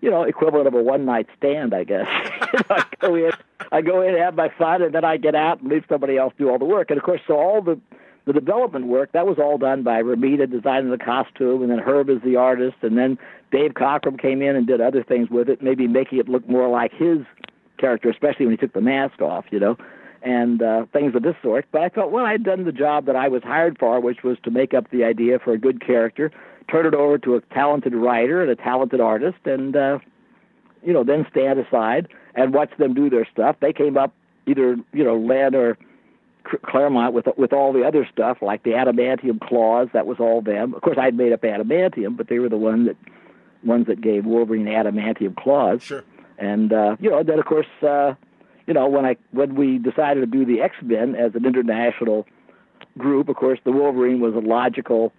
[0.00, 2.08] you know, equivalent of a one night stand, I guess.
[2.52, 3.32] you know, I go in,
[3.70, 6.34] I go in, have my fun, and then I get out and leave somebody else
[6.36, 6.90] do all the work.
[6.90, 7.80] And of course, so all the
[8.26, 12.10] the development work that was all done by Romita designing the costume, and then Herb
[12.10, 13.18] is the artist, and then
[13.50, 16.68] Dave Cockrum came in and did other things with it, maybe making it look more
[16.68, 17.18] like his
[17.78, 19.76] character, especially when he took the mask off, you know,
[20.22, 21.66] and uh, things of this sort.
[21.72, 24.36] But I thought, well, I'd done the job that I was hired for, which was
[24.44, 26.30] to make up the idea for a good character,
[26.70, 29.98] turn it over to a talented writer and a talented artist, and uh,
[30.84, 33.56] you know, then stand aside and watch them do their stuff.
[33.60, 34.14] They came up
[34.46, 35.76] either you know Len or
[36.58, 39.88] Claremont with with all the other stuff like the adamantium claws.
[39.92, 40.74] That was all them.
[40.74, 42.96] Of course, I'd made up adamantium, but they were the one that
[43.62, 45.82] ones that gave Wolverine adamantium claws.
[45.82, 46.04] Sure.
[46.38, 48.14] And uh, you know, then of course, uh,
[48.66, 52.26] you know, when I when we decided to do the X Men as an international
[52.98, 55.12] group, of course, the Wolverine was a logical,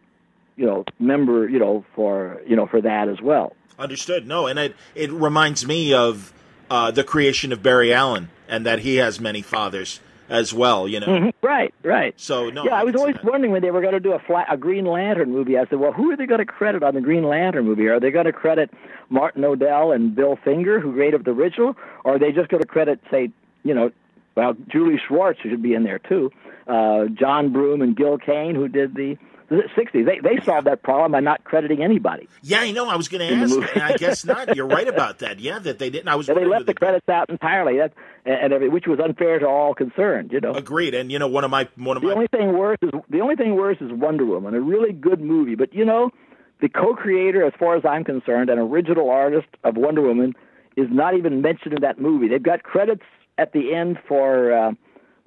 [0.56, 3.56] you know, member, you know, for you know for that as well.
[3.78, 4.28] Understood.
[4.28, 6.34] No, and it it reminds me of
[6.70, 10.00] uh, the creation of Barry Allen and that he has many fathers
[10.32, 11.08] as well, you know.
[11.08, 11.46] Mm-hmm.
[11.46, 12.20] Right, right.
[12.20, 12.64] So no.
[12.64, 14.86] Yeah, I was always wondering when they were going to do a flat, a Green
[14.86, 15.58] Lantern movie.
[15.58, 17.88] I said, well, who are they going to credit on the Green Lantern movie?
[17.88, 18.72] Are they going to credit
[19.10, 21.76] Martin Nodell and Bill Finger, who created the original,
[22.06, 23.30] or are they just going to credit, say,
[23.64, 23.92] you know,
[24.36, 26.32] well, Julie Schwartz should be in there too,
[26.68, 29.18] uh, John Broome and Gil Kane, who did the
[29.52, 30.06] 60s.
[30.06, 32.28] They they solved that problem by not crediting anybody.
[32.42, 32.90] Yeah, I know.
[32.90, 33.78] I was going to ask.
[33.78, 34.56] I guess not.
[34.56, 35.40] You're right about that.
[35.40, 36.08] Yeah, that they didn't.
[36.08, 36.28] I was.
[36.28, 37.78] Yeah, they left the credits out entirely.
[37.78, 37.94] That
[38.26, 40.32] and, and which was unfair to all concerned.
[40.32, 40.54] You know.
[40.54, 40.94] Agreed.
[40.94, 43.20] And you know, one of my one of the my only thing worse is the
[43.20, 45.56] only thing worse is Wonder Woman, a really good movie.
[45.56, 46.12] But you know,
[46.62, 50.34] the co-creator, as far as I'm concerned, an original artist of Wonder Woman,
[50.78, 52.28] is not even mentioned in that movie.
[52.28, 53.04] They've got credits
[53.38, 54.54] at the end for.
[54.54, 54.72] Uh,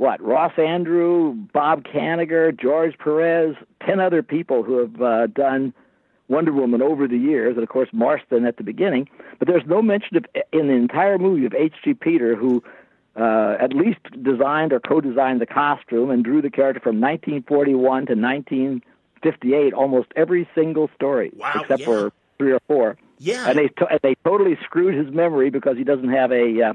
[0.05, 5.72] what Ross Andru, Bob Kanigher, George Perez, ten other people who have uh, done
[6.28, 9.09] Wonder Woman over the years, and of course Marston at the beginning.
[9.38, 11.94] But there's no mention of in the entire movie of H.G.
[11.94, 12.62] Peter, who
[13.16, 18.14] uh, at least designed or co-designed the costume and drew the character from 1941 to
[18.14, 21.86] 1958, almost every single story, wow, except yeah.
[21.86, 22.98] for three or four.
[23.20, 26.61] Yeah, and they to- and they totally screwed his memory because he doesn't have a
[26.61, 26.74] uh,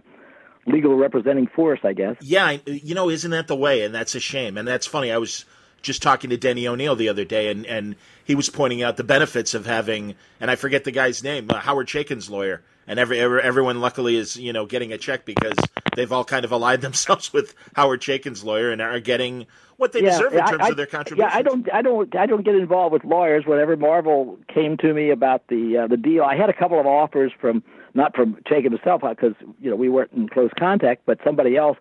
[0.65, 2.15] legal representing force, I guess.
[2.21, 3.83] Yeah, you know, isn't that the way?
[3.83, 4.57] And that's a shame.
[4.57, 5.11] And that's funny.
[5.11, 5.45] I was
[5.81, 9.03] just talking to Denny O'Neil the other day, and, and he was pointing out the
[9.03, 12.61] benefits of having, and I forget the guy's name, uh, Howard Chaykin's lawyer.
[12.87, 15.53] And every, every, everyone luckily is you know getting a check because
[15.95, 19.45] they've all kind of allied themselves with Howard Chaykin's lawyer and are getting
[19.77, 21.31] what they yeah, deserve in terms I, of their contributions.
[21.31, 23.45] Yeah, I don't, I don't, I don't get involved with lawyers.
[23.45, 26.87] Whenever Marvel came to me about the uh, the deal, I had a couple of
[26.87, 27.63] offers from
[27.93, 31.77] not from Chaykin himself because you know we weren't in close contact, but somebody else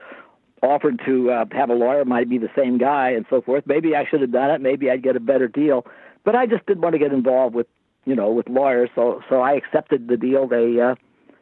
[0.62, 3.64] offered to uh, have a lawyer, might be the same guy, and so forth.
[3.66, 4.60] Maybe I should have done it.
[4.60, 5.86] Maybe I'd get a better deal,
[6.24, 7.66] but I just didn't want to get involved with
[8.04, 8.90] you know with lawyers.
[8.94, 10.94] So so I accepted the deal they uh,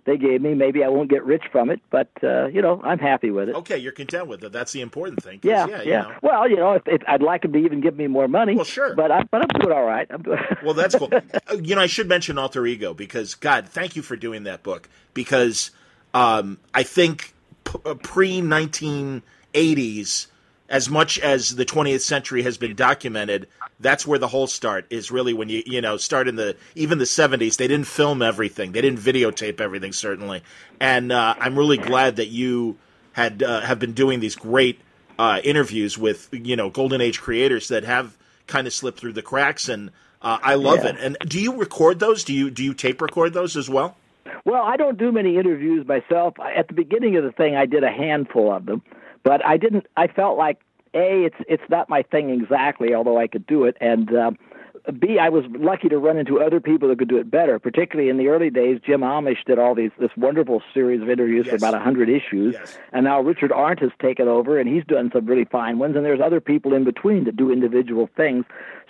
[0.06, 0.54] they gave me.
[0.54, 3.56] Maybe I won't get rich from it, but uh, you know I'm happy with it.
[3.56, 4.52] Okay, you're content with it.
[4.52, 5.40] That's the important thing.
[5.42, 5.76] Yeah, yeah.
[5.76, 5.82] yeah.
[5.82, 6.14] You know.
[6.22, 8.54] Well, you know, if, if I'd like them to even give me more money.
[8.54, 8.94] Well, sure.
[8.94, 10.06] But I'm but I'm doing all right.
[10.08, 10.38] I'm doing.
[10.64, 11.10] Well, that's cool.
[11.48, 14.62] Uh, you know, I should mention Alter Ego because God, thank you for doing that
[14.62, 15.70] book because
[16.14, 17.34] um, I think
[18.02, 19.22] pre nineteen
[19.54, 20.28] eighties,
[20.68, 23.48] as much as the twentieth century has been documented,
[23.80, 26.98] that's where the whole start is really when you you know start in the even
[26.98, 27.56] the seventies.
[27.56, 30.42] They didn't film everything, they didn't videotape everything certainly,
[30.80, 32.76] and uh, I'm really glad that you
[33.12, 34.80] had uh, have been doing these great
[35.18, 39.22] uh, interviews with you know golden age creators that have kind of slipped through the
[39.22, 39.90] cracks and.
[40.22, 40.90] Uh, I love Yeah.
[40.90, 40.96] it.
[40.98, 42.24] And do you record those?
[42.24, 43.96] Do you do you tape record those as well?
[44.46, 46.34] Well, I don't do many interviews myself.
[46.40, 48.82] At the beginning of the thing, I did a handful of them,
[49.26, 49.84] but I didn't.
[49.96, 50.58] I felt like
[50.94, 54.38] a it's it's not my thing exactly, although I could do it, and um,
[55.00, 57.58] b I was lucky to run into other people that could do it better.
[57.58, 61.48] Particularly in the early days, Jim Amash did all these this wonderful series of interviews
[61.48, 62.78] for about a hundred issues, Yes.
[62.92, 65.96] and now Richard Arndt has taken over, and he's done some really fine ones.
[65.96, 68.44] And there's other people in between that do individual things.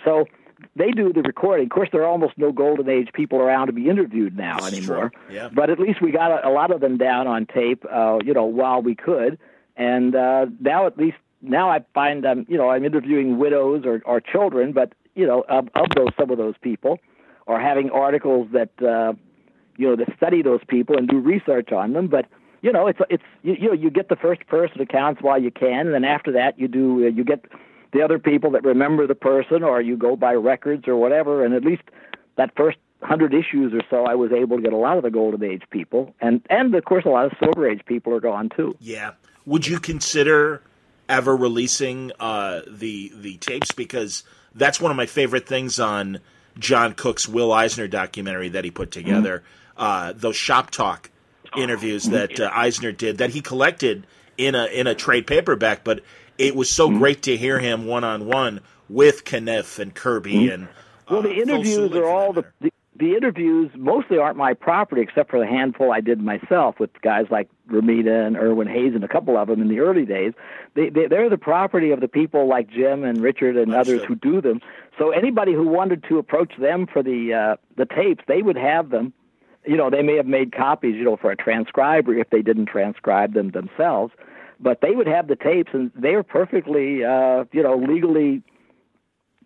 [0.05, 0.27] So
[0.75, 1.65] they do the recording.
[1.65, 4.73] Of course, there are almost no golden age people around to be interviewed now This
[4.73, 5.09] is anymore.
[5.11, 5.35] true.
[5.35, 5.49] Yeah.
[5.53, 8.33] But at least we got a, a lot of them down on tape, uh, you
[8.33, 9.37] know, while we could.
[9.77, 14.01] And uh, now, at least now, I find I'm, you know, I'm interviewing widows or,
[14.05, 16.99] or children, but you know, of, of those some of those people,
[17.45, 19.13] or having articles that uh,
[19.77, 22.07] you know that study those people and do research on them.
[22.07, 22.25] But
[22.61, 25.51] you know, it's it's you, you know you get the first person accounts while you
[25.51, 27.45] can, and then after that you do uh, you get
[27.93, 31.53] the other people that remember the person, or you go by records or whatever, and
[31.53, 31.83] at least
[32.35, 35.11] that first hundred issues or so, I was able to get a lot of the
[35.11, 38.49] golden age people, and and of course a lot of silver age people are gone
[38.49, 38.75] too.
[38.79, 39.11] Yeah.
[39.47, 40.61] Would you consider
[41.09, 44.23] ever releasing uh, the the tapes because
[44.53, 46.19] that's one of my favorite things on
[46.59, 49.43] Jon Cooke's Will Eisner documentary that he put together.
[49.75, 51.09] Uh, those shop talk
[51.55, 54.05] interviews that uh, Eisner did that he collected
[54.37, 56.01] in a in a trade paperback, but
[56.37, 60.53] it was so great to hear him one on one with Caniff and Kirby mm-hmm.
[60.53, 60.67] and.
[61.09, 65.29] well, the uh, interviews are all the, the, the interviews mostly aren't my property, except
[65.29, 69.07] for the handful I did myself with guys like Romita and Irwin Hasen and a
[69.07, 70.33] couple of them in the early days.
[70.73, 74.15] They, they they're the property of the people like Jim and Richard and others who
[74.15, 74.61] do them.
[74.97, 78.89] So anybody who wanted to approach them for the uh, the tapes, they would have
[78.89, 79.13] them.
[79.65, 82.67] You know, they may have made copies, you know, for a transcriber if they didn't
[82.67, 84.13] transcribe them themselves,
[84.59, 88.41] but they would have the tapes, and they are perfectly, uh, you know, legally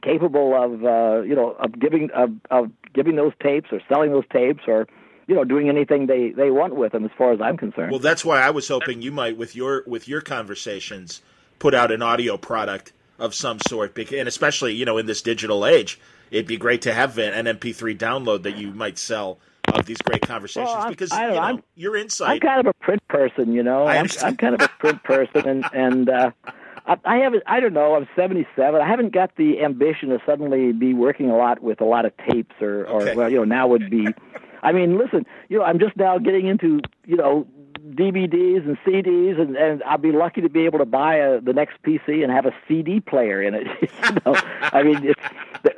[0.02, 4.26] capable of uh, you know of giving of, of giving those tapes or selling those
[4.32, 4.88] tapes or
[5.28, 7.92] you know doing anything they they want with them as far as I'm concerned.
[7.92, 11.22] Well, that's why I was hoping you might with your with your conversations
[11.60, 15.66] put out an audio product of some sort, and especially you know in this digital
[15.66, 16.00] age,
[16.32, 19.38] it'd be great to have an MP3 download that you might sell
[19.74, 22.30] of these great conversations well, because I, you know, I'm, your insight.
[22.30, 23.86] I'm kind of a print person, you know.
[23.86, 26.32] I am I'm, I'm kind of a print person, and and uh,
[26.86, 27.44] I, I haven't.
[27.46, 27.96] I don't know.
[27.96, 28.82] I'm 77.
[28.82, 32.14] I haven't got the ambition to suddenly be working a lot with a lot of
[32.30, 33.16] tapes or, or okay.
[33.16, 34.08] well, you know, now would be.
[34.64, 37.48] I mean, listen, you know, I'm just now getting into, you know,
[37.90, 41.54] DVDs and CDs, and, and I'll be lucky to be able to buy a, the
[41.54, 43.68] next PC and have a CD player in it.
[43.82, 45.22] you know, I mean, it's,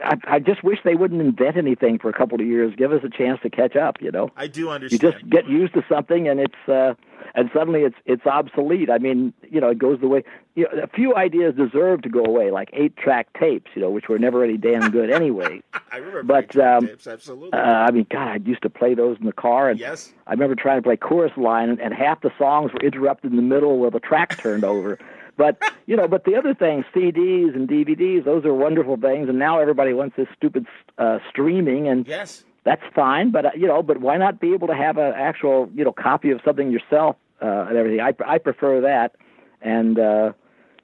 [0.04, 2.74] I, I just wish they wouldn't invent anything for a couple of years.
[2.76, 4.01] Give us a chance to catch up.
[4.01, 5.01] You know, I do understand.
[5.01, 6.70] You just get used to something, and it's.
[6.70, 6.95] uh
[7.36, 8.89] and suddenly it's it's obsolete.
[8.89, 10.23] I mean, you know, it goes the way.
[10.55, 14.07] You know, a few ideas deserve to go away, like eight-track tapes, you know, which
[14.07, 15.63] were never any damn good anyway.
[15.91, 17.53] I remember but, um, tapes, absolutely.
[17.53, 20.13] Uh, I mean, God, I used to play those in the car, and yes.
[20.27, 23.38] I remember trying to play chorus line, and, and half the songs were interrupted in
[23.38, 24.99] the middle where the track turned over.
[25.36, 25.57] But
[25.88, 29.59] you know, but the other things, CDs and DVDs, those are wonderful things, and now
[29.59, 30.67] everybody wants this stupid
[30.99, 33.31] uh, streaming, and yes, that's fine.
[33.31, 35.91] But uh, you know, but why not be able to have an actual you know
[35.91, 37.99] copy of something yourself uh, and everything.
[37.99, 39.15] I I prefer that,
[39.61, 40.31] and uh,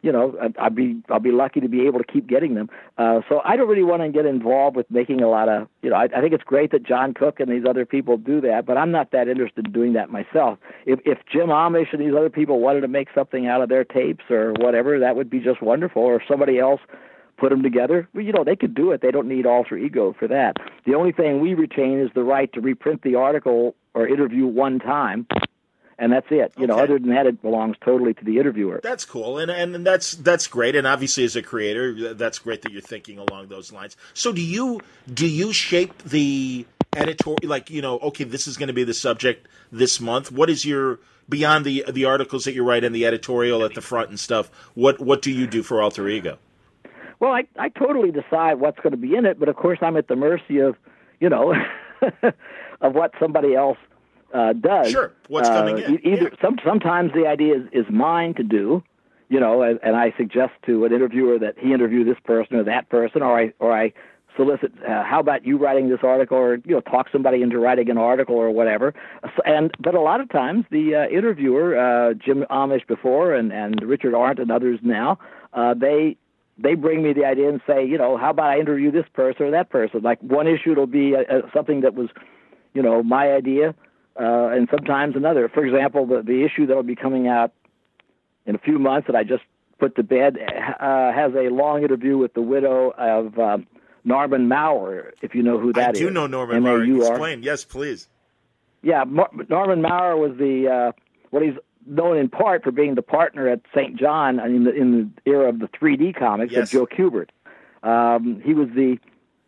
[0.01, 2.69] you know I'd be I'll be lucky to be able to keep getting them.
[2.97, 5.89] Uh, so I don't really want to get involved with making a lot of you
[5.89, 8.65] know I, I think it's great that Jon Cooke and these other people do that,
[8.65, 10.59] but I'm not that interested in doing that myself.
[10.85, 13.85] If if Jim Amash and these other people wanted to make something out of their
[13.85, 16.01] tapes or whatever, that would be just wonderful.
[16.01, 16.81] Or somebody else
[17.37, 18.07] put them together.
[18.13, 19.01] Well, you know, they could do it.
[19.01, 20.57] They don't need alter ego for that.
[20.85, 24.79] The only thing we retain is the right to reprint the article or interview one
[24.79, 25.25] time
[25.99, 26.53] and that's it.
[26.57, 26.65] You okay.
[26.65, 28.79] know, other than that, it belongs totally to the interviewer.
[28.81, 30.75] That's cool, and and that's that's great.
[30.75, 33.97] And obviously, as a creator, that's great that you're thinking along those lines.
[34.13, 34.79] So, do you
[35.13, 37.39] do you shape the editorial?
[37.43, 40.31] Like, you know, okay, this is going to be the subject this month.
[40.31, 43.81] What is your beyond the the articles that you write and the editorial at the
[43.81, 44.49] front and stuff?
[44.73, 46.39] What what do you do for Alter Ego?
[47.19, 49.97] Well, I I totally decide what's going to be in it, but of course, I'm
[49.97, 50.77] at the mercy of
[51.19, 51.53] you know
[52.81, 53.77] of what somebody else
[54.33, 54.91] uh, does.
[54.91, 56.07] Sure, what's uh, coming in?
[56.07, 56.41] Either yeah.
[56.41, 58.83] some sometimes the idea is, is mine to do,
[59.29, 62.63] you know, and, and I suggest to an interviewer that he interview this person or
[62.63, 63.93] that person, or I or I
[64.35, 64.71] solicit.
[64.87, 67.97] Uh, how about you writing this article, or you know, talk somebody into writing an
[67.97, 68.93] article or whatever.
[69.45, 73.81] And but a lot of times the uh, interviewer, uh, Jim Amash before, and and
[73.81, 75.19] Richard Arndt and others now,
[75.53, 76.17] uh, they
[76.57, 79.45] they bring me the idea and say, you know, how about I interview this person
[79.45, 80.01] or that person?
[80.01, 82.09] Like one issue, it'll be a, a, something that was,
[82.73, 83.73] you know, my idea
[84.19, 85.49] uh, and sometimes another.
[85.49, 87.53] For example, the, the issue that will be coming out
[88.45, 89.43] in a few months that I just
[89.79, 93.67] put to bed uh, has a long interview with the widow of um,
[94.03, 96.01] Norman Maurer, if you know who that is.
[96.01, 96.83] I do know Norman Maurer.
[96.83, 97.43] Explain.
[97.43, 98.07] Yes, please.
[98.81, 100.91] Yeah, Mar- Norman Maurer was the uh,
[101.29, 101.55] what he's
[101.85, 103.97] known in part for being the partner at St.
[103.97, 104.91] John in the, in
[105.25, 106.63] the era of the 3D comics yes.
[106.63, 107.29] of Joe Kubert.
[107.83, 108.97] Um, he was the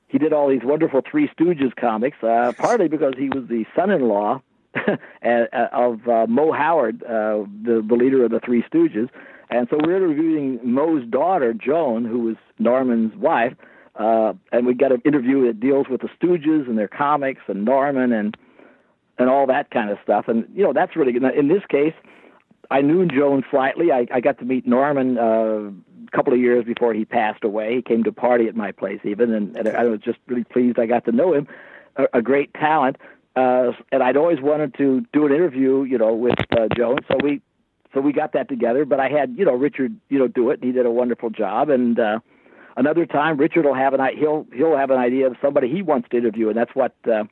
[0.07, 4.41] he did all these wonderful Three Stooges comics, uh, partly because he was the son-in-law
[5.73, 9.09] of uh, Moe Howard, uh, the, the leader of the Three Stooges.
[9.49, 13.53] And so we're interviewing Moe's daughter, Joan, who was Norman's wife,
[13.95, 17.65] uh, and we got an interview that deals with the Stooges and their comics and
[17.65, 18.37] Norman and
[19.17, 20.27] and all that kind of stuff.
[20.27, 21.23] And you know that's really good.
[21.35, 21.93] In this case,
[22.71, 23.91] I knew Joan slightly.
[23.91, 27.75] I, I got to meet Norman uh, a couple of years before he passed away.
[27.75, 30.79] He came to party at my place even, and, and I was just really pleased
[30.79, 31.47] I got to know him.
[31.97, 32.95] A, a great talent
[33.35, 37.17] uh, and I'd always wanted to do an interview, you know, with uh, Joe, so
[37.23, 37.41] we,
[37.93, 38.85] so we got that together.
[38.85, 41.29] But I had, you know, Richard, you know, do it, and he did a wonderful
[41.29, 41.69] job.
[41.69, 42.19] And uh,
[42.77, 46.09] another time, Richard will have an he'll he'll have an idea of somebody he wants
[46.09, 47.23] to interview, and that's what uh,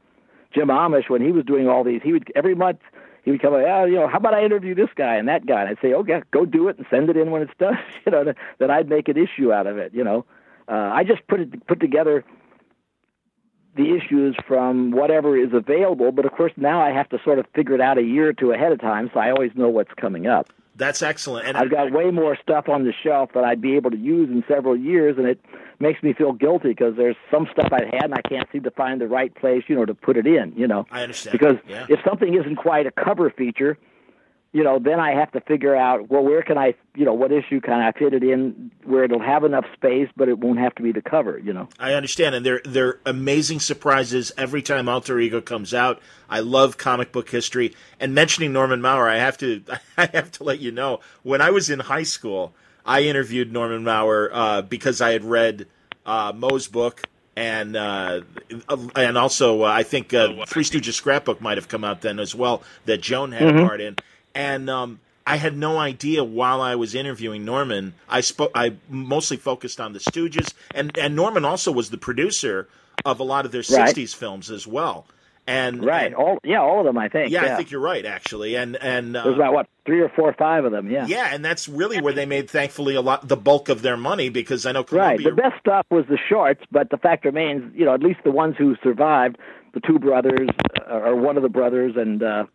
[0.53, 2.79] Jim Amash when he was doing all these, he would every month
[3.23, 5.45] he would come like, oh, you know, how about I interview this guy and that
[5.45, 5.61] guy?
[5.61, 7.77] And I'd say, okay, go do it and send it in when it's done.
[8.05, 9.93] you know, that I'd make an issue out of it.
[9.93, 10.25] You know,
[10.67, 12.23] uh, I just put it put together
[13.79, 16.11] the issues from whatever is available.
[16.11, 18.33] But of course, now I have to sort of figure it out a year or
[18.33, 20.49] two ahead of time, so I always know what's coming up.
[20.75, 21.47] That's excellent.
[21.47, 24.29] And I've got way more stuff on the shelf that I'd be able to use
[24.29, 25.39] in several years, and it
[25.79, 28.71] makes me feel guilty because there's some stuff I've had and I can't seem to
[28.71, 30.53] find the right place, you know, to put it in.
[30.55, 31.85] You know, I understand because yeah.
[31.89, 33.77] if something isn't quite a cover feature,
[34.51, 37.31] you know, then I have to figure out well where can I, you know, what
[37.31, 40.73] issue can I fit it in where it'll have enough space, but it won't have
[40.75, 41.37] to be the cover.
[41.37, 46.01] You know, I understand, and they're they're amazing surprises every time Alter Ego comes out.
[46.29, 49.61] I love comic book history, and mentioning Norman Maurer, I have to
[49.97, 52.53] I have to let you know when I was in high school,
[52.85, 55.67] I interviewed Norman Maurer uh, because I had read
[56.05, 57.03] uh, Moe's book.
[57.35, 58.21] And uh,
[58.97, 62.19] and also, uh, I think uh, oh, Three Stooges scrapbook might have come out then
[62.19, 63.59] as well that Joan had mm-hmm.
[63.59, 63.95] a part in
[64.35, 67.93] and um, I had no idea while I was interviewing Norman.
[68.07, 68.51] I spoke.
[68.55, 72.67] I mostly focused on the Stooges, and and Norman also was the producer
[73.05, 73.95] of a lot of their right.
[73.95, 75.05] '60s films as well.
[75.45, 76.97] And right, and, all yeah, all of them.
[76.97, 77.31] I think.
[77.31, 77.53] Yeah, yeah.
[77.53, 78.55] I think you're right, actually.
[78.55, 80.91] And and uh, there's about what three or four, or five of them.
[80.91, 81.07] Yeah.
[81.07, 84.29] Yeah, and that's really where they made, thankfully, a lot the bulk of their money
[84.29, 85.17] because I know Columbia...
[85.17, 85.35] right.
[85.35, 88.31] The best stuff was the shorts, but the fact remains, you know, at least the
[88.31, 89.39] ones who survived,
[89.73, 90.49] the two brothers
[90.87, 92.45] uh, or one of the brothers, and uh,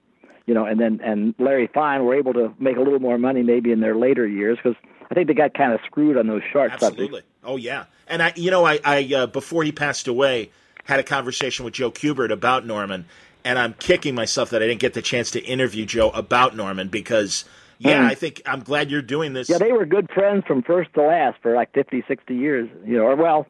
[0.47, 3.43] you know, and then and Larry Fine were able to make a little more money
[3.43, 4.77] maybe in their later years because
[5.11, 7.23] I think they got kind of screwed on those short Absolutely.
[7.43, 10.51] Oh yeah, and I, you know, I, I uh, before he passed away,
[10.85, 13.07] had a conversation with Joe Kubert about Norman,
[13.45, 16.89] and I'm kicking myself that I didn't get the chance to interview Joe about Norman
[16.89, 17.45] because.
[17.81, 18.07] Yeah, mm.
[18.07, 19.51] I think I'm glad you're doing this.
[19.51, 22.97] Yeah, they were good friends from first to last for like 50, 60 years, you
[22.97, 23.49] know, or well,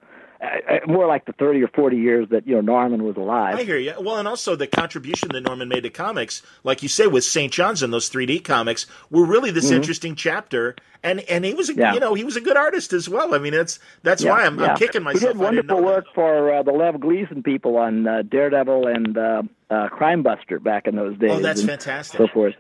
[0.87, 3.57] more like the 30 or 40 years that you know Norman was alive.
[3.57, 3.95] I hear you.
[4.01, 7.53] Well, and also the contribution that Norman made to comics, like you say, with St.
[7.53, 9.77] John's and those 3D comics, were really this mm-hmm.
[9.77, 10.77] interesting chapter.
[11.03, 11.93] And and he was a yeah.
[11.93, 13.35] you know he was a good artist as well.
[13.35, 14.73] I mean, that's that's yeah, why I'm, yeah.
[14.73, 15.21] I'm kicking myself.
[15.21, 19.43] He did wonderful work for uh, the Lev Gleason people on uh, Daredevil and uh,
[19.69, 21.31] uh, Crime Buster back in those days.
[21.31, 22.19] Oh, that's fantastic.
[22.19, 22.55] So forth.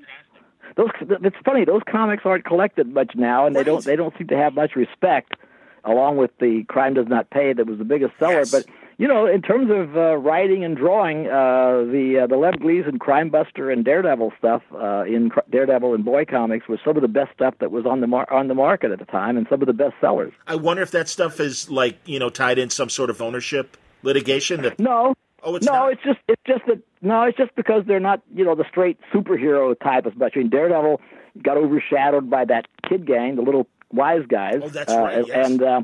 [0.76, 1.64] Those it's funny.
[1.64, 3.64] Those comics aren't collected much now, and right.
[3.64, 5.36] they don't they don't seem to have much respect
[5.84, 8.40] along with the Crime Does Not Pay that was the biggest seller.
[8.40, 8.50] Yes.
[8.50, 8.66] But
[8.96, 12.98] you know, in terms of uh, writing and drawing, uh, the uh, the Lev Gleason
[12.98, 17.08] Crime Buster and Daredevil stuff uh, in Daredevil and Boy Comics was some of the
[17.08, 19.60] best stuff that was on the mar- on the market at the time, and some
[19.60, 20.32] of the best sellers.
[20.46, 23.76] I wonder if that stuff is like you know tied in some sort of ownership
[24.02, 24.62] litigation.
[24.62, 25.14] That no.
[25.46, 25.92] Oh, it's no, not?
[25.92, 28.98] it's just it's just that no, it's just because they're not you know the straight
[29.12, 30.34] superhero type as much.
[30.36, 31.00] I mean, Daredevil
[31.42, 34.60] got overshadowed by that kid gang, the little wise guys.
[34.62, 35.24] Oh, that's right.
[35.26, 35.46] Yes.
[35.50, 35.80] And uh,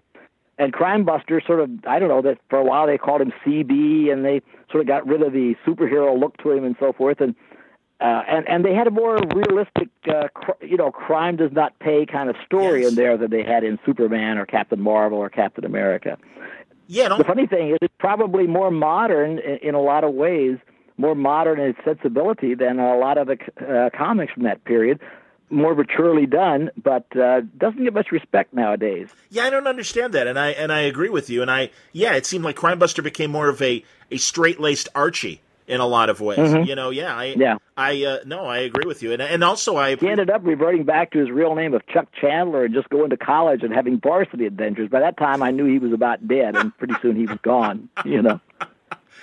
[0.59, 3.33] and Crime Buster sort of I don't know that for a while they called him
[3.45, 6.93] CB, and they sort of got rid of the superhero look to him and so
[6.93, 7.35] forth, and.
[8.03, 11.79] Uh, and and they had a more realistic, uh, cr- you know, crime does not
[11.81, 12.89] pay kind of story yes.
[12.89, 16.17] in there than they had in Superman or Captain Marvel or Captain America.
[16.87, 17.15] Yeah.
[17.15, 20.57] The funny thing is, it's probably more modern in, in a lot of ways,
[20.97, 24.99] more modern in its sensibility than a lot of the uh, comics from that period
[25.51, 29.09] more maturely done, but uh, doesn't get much respect nowadays.
[29.31, 31.43] Yeah, I don't understand that, and I and I agree with you.
[31.43, 34.89] And I yeah, it seemed like Crime Buster became more of a a straight laced
[34.95, 35.41] Archie
[35.71, 36.39] in a lot of ways.
[36.39, 36.65] Mm-hmm.
[36.65, 39.77] You know, yeah, I yeah, I uh, no, I agree with you, and and also
[39.77, 42.89] I he ended up reverting back to his real name of Chuck Chandler and just
[42.91, 44.89] going to college and having varsity adventures.
[44.91, 47.89] By that time, I knew he was about dead, and pretty soon he was gone.
[48.05, 48.41] You know.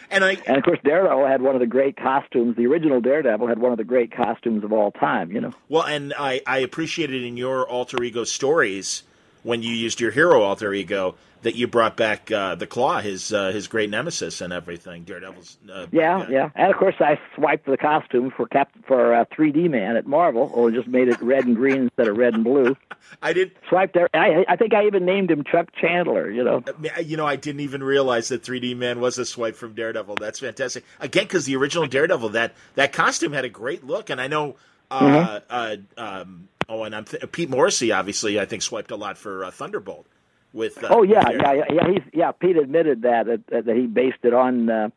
[0.09, 2.55] And I and of course Daredevil had one of the great costumes.
[2.55, 5.31] The original Daredevil had one of the great costumes of all time.
[5.31, 5.53] You know.
[5.69, 9.03] Well, and I I appreciated in your alter ego stories
[9.43, 13.31] when you used your hero alter ego that you brought back uh, the Claw, his
[13.31, 15.03] uh, his great nemesis and everything.
[15.03, 15.57] Daredevil's.
[15.71, 19.69] Uh, yeah, yeah, and of course I swiped the costume for Cap for uh, 3D
[19.69, 22.75] Man at Marvel, or just made it red and green instead of red and blue.
[23.21, 24.09] I did swipe there.
[24.13, 26.29] I I think I even named him Chuck Chandler.
[26.29, 26.63] You know.
[26.67, 30.15] Uh, you know, I didn't even realize that 3D Man was a swipe from Daredevil.
[30.15, 30.83] That's fantastic.
[30.99, 34.55] Again, because the original Daredevil that that costume had a great look, and I know.
[34.89, 35.89] Uh, mm-hmm.
[35.97, 39.49] Uh, um, oh, and I'm th- Pete Morisi, obviously I think swiped a lot for
[39.51, 40.07] Thunderbolt
[40.53, 40.83] with.
[40.83, 41.87] Uh, oh yeah, yeah, yeah.
[41.87, 42.31] He's yeah.
[42.31, 44.89] Pete admitted that that, that he based it on uh,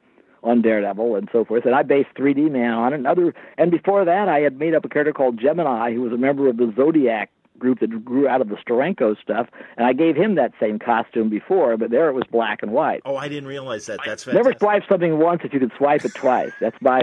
[0.43, 2.97] on Daredevil and so forth, and I based 3D Man on it.
[2.97, 6.13] And other and before that, I had made up a character called Gemini, who was
[6.13, 9.93] a member of the Zodiac group that grew out of the Steranko stuff, and I
[9.93, 13.03] gave him that same costume before, but there it was black and white.
[13.05, 14.01] Oh, I didn't realize that.
[14.05, 14.35] That's fantastic.
[14.35, 16.53] never swipe something once if you can swipe it twice.
[16.61, 17.03] That's my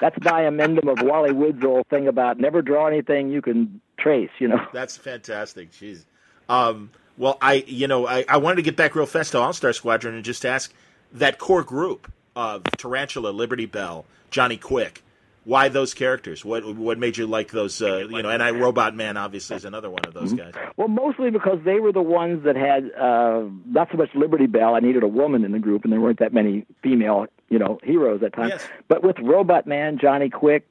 [0.00, 4.30] that's my amendment of Wally Wood's old thing about never draw anything you can trace.
[4.38, 4.66] You know.
[4.72, 5.72] That's fantastic.
[5.72, 6.04] Jeez.
[6.48, 9.52] Um, well, I you know I, I wanted to get back real fast to All
[9.52, 10.72] Star Squadron and just ask
[11.12, 15.02] that core group of Tarantula, Liberty Bell, Johnny Quick.
[15.46, 16.44] Why those characters?
[16.44, 17.80] What what made you like those?
[17.80, 20.50] Uh, you know, and I Robot Man obviously is another one of those mm-hmm.
[20.50, 20.72] guys.
[20.76, 24.74] Well, mostly because they were the ones that had uh, not so much Liberty Bell.
[24.74, 27.78] I needed a woman in the group, and there weren't that many female, you know,
[27.84, 28.54] heroes at times.
[28.54, 28.66] Yes.
[28.88, 30.66] But with Robot Man, Johnny Quick,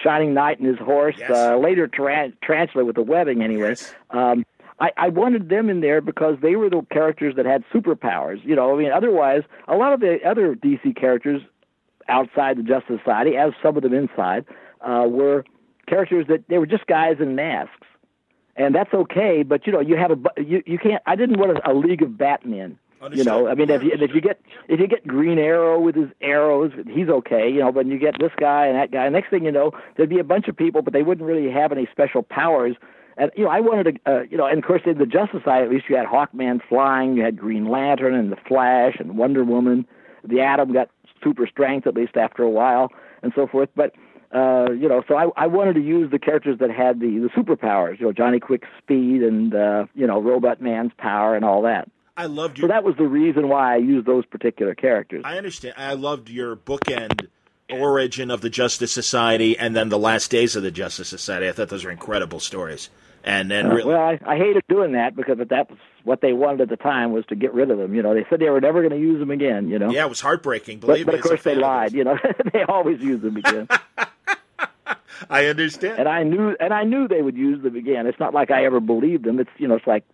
[0.00, 1.16] Shining Knight and his horse.
[1.18, 1.30] Yes.
[1.30, 3.42] Uh, later, Taran- Tarantula with the webbing.
[3.42, 3.92] Anyway, Yes.
[4.10, 4.44] um,
[4.78, 8.44] I, I wanted them in there because they were the characters that had superpowers.
[8.44, 11.42] You know, I mean, otherwise, a lot of the other DC characters
[12.10, 14.44] outside the Justice Society, as some of them inside,
[14.80, 15.44] uh, were
[15.86, 17.86] characters that they were just guys in masks,
[18.56, 19.42] and that's okay.
[19.42, 21.02] But you know, you have a you you can't.
[21.06, 22.78] I didn't want a, a League of Batmen.
[23.12, 25.94] You know, I mean, if you, if you get if you get Green Arrow with
[25.94, 27.50] his arrows, he's okay.
[27.50, 29.08] You know, but you get this guy and that guy.
[29.08, 31.72] Next thing you know, there'd be a bunch of people, but they wouldn't really have
[31.72, 32.76] any special powers.
[33.16, 35.40] And you know, I wanted to, uh, you know, and of course in the Justice
[35.42, 39.16] Society, at least you had Hawkman flying, you had Green Lantern and the Flash and
[39.16, 39.86] Wonder Woman.
[40.22, 40.90] The Atom got
[41.22, 42.90] super strength at least after a while,
[43.22, 43.68] and so forth.
[43.74, 43.94] But
[44.32, 47.30] uh, you know, so I, I wanted to use the characters that had the the
[47.36, 47.98] superpowers.
[47.98, 51.90] You know, Johnny Quick's speed and uh, you know Robot Man's power and all that.
[52.16, 52.68] I loved your.
[52.68, 55.22] So that was the reason why I used those particular characters.
[55.24, 55.74] I understand.
[55.76, 57.28] I loved your bookend
[57.70, 61.48] origin of the Justice Society and then the last days of the Justice Society.
[61.48, 62.90] I thought those were incredible stories.
[63.24, 66.32] And and Uh, really, well, I, I hated doing that because that was what they
[66.32, 67.94] wanted at the time was to get rid of them.
[67.94, 69.68] You know, they said they were never going to use them again.
[69.68, 70.80] You know, yeah, it was heartbreaking.
[70.80, 71.92] but, Believe but me, of course they lied.
[71.92, 72.18] You know,
[72.52, 73.68] they always use them again,
[75.30, 75.98] I understand.
[75.98, 78.06] and I knew and I knew they would use them again.
[78.06, 79.38] It's not like I ever believed them.
[79.38, 80.04] It's you know, it's like.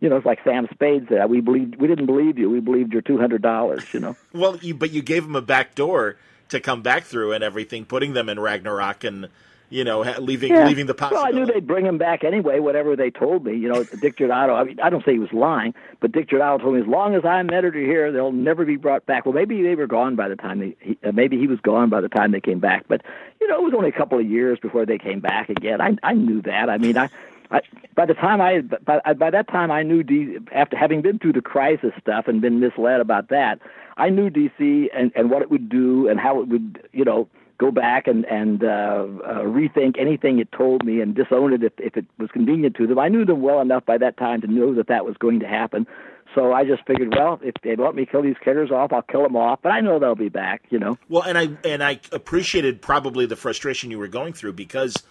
[0.00, 1.28] You know, it's like Sam Spade said.
[1.28, 1.74] We believed.
[1.80, 2.48] We didn't believe you.
[2.48, 3.82] We believed your two hundred dollars.
[3.92, 4.16] You know.
[4.32, 6.18] Well, you, but you gave them a back door
[6.50, 9.28] to come back through and everything, putting them in Ragnarok and
[9.70, 10.66] you know leaving Yeah.
[10.66, 13.56] leaving the Well, I knew they'd bring him back anyway, whatever they told me.
[13.56, 16.58] You know, Dick Giordano, I mean, I don't say he was lying, but Dick Giordano
[16.58, 19.26] told me, as long as I'm editor here, they'll never be brought back.
[19.26, 21.90] Well, maybe they were gone by the time they, he, uh, maybe he was gone
[21.90, 22.86] by the time they came back.
[22.88, 23.02] But,
[23.40, 25.80] you know, it was only a couple of years before they came back again.
[25.80, 26.70] I, I knew that.
[26.70, 27.08] I mean, I,
[27.50, 27.60] I,
[27.94, 31.32] by the time I, by, by that time I knew, D, after having been through
[31.32, 33.60] the crisis stuff and been misled about that,
[33.96, 37.28] I knew DC and, and what it would do and how it would, you know,
[37.58, 41.72] go back and and uh, uh, rethink anything it told me and disown it if
[41.78, 42.98] if it was convenient to them.
[42.98, 45.46] I knew them well enough by that time to know that that was going to
[45.48, 45.86] happen.
[46.34, 49.22] So I just figured, well, if they let me kill these characters off, I'll kill
[49.22, 49.60] them off.
[49.62, 50.98] But I know they'll be back, you know.
[51.08, 55.02] Well, and I and I appreciated probably the frustration you were going through because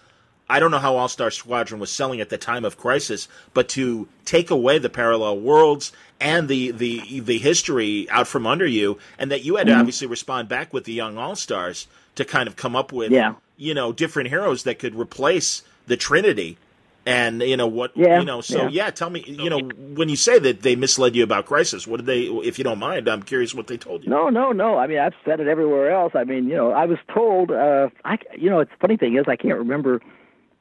[0.48, 3.68] I don't know how All Star Squadron was selling at the time of Crisis, but
[3.70, 8.98] to take away the parallel worlds and the the the history out from under you,
[9.18, 9.80] and that you had to Mm-hmm.
[9.80, 11.88] obviously respond back with the young All Stars
[12.18, 13.34] to kind of come up with Yeah.
[13.56, 16.58] you know different heroes that could replace the Trinity.
[17.06, 17.96] And you know what?
[17.96, 18.42] Yeah, you know.
[18.42, 18.84] So yeah.
[18.84, 18.90] yeah.
[18.90, 19.24] tell me.
[19.26, 22.24] You know, when you say that they misled you about Crisis, what did they?
[22.24, 24.10] If you don't mind, I'm curious what they told you.
[24.10, 24.76] No, no, no.
[24.76, 26.12] I mean, I've said it everywhere else.
[26.14, 27.50] I mean, you know, I was told.
[27.50, 30.02] Uh, I, you know, it's funny thing is, I can't remember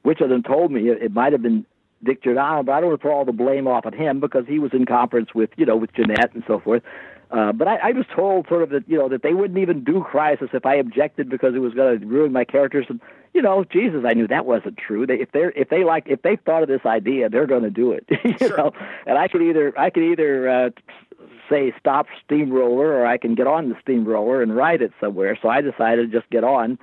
[0.04, 0.88] which of them told me.
[0.88, 1.66] It, it might have been
[2.02, 4.46] Dick Giordano, but I don't want to put all the blame off on him because
[4.48, 6.84] he was in conference with, you know, with Jenette and so forth.
[7.30, 9.84] Uh, but I, I was told sort of that, you know, that they wouldn't even
[9.84, 12.86] do Crisis if I objected because it was going to ruin my characters.
[12.90, 13.02] And
[13.34, 15.06] you know, Jesus, I knew that wasn't true.
[15.06, 17.70] They, if they're if they like if they thought of this idea, they're going to
[17.70, 18.06] do it.
[18.24, 18.58] you Sure.
[18.58, 18.72] know,
[19.06, 20.70] and I could either I could either uh,
[21.50, 25.38] say stop steamroller or I can get on the steamroller and ride it somewhere.
[25.42, 26.80] So I decided to just get on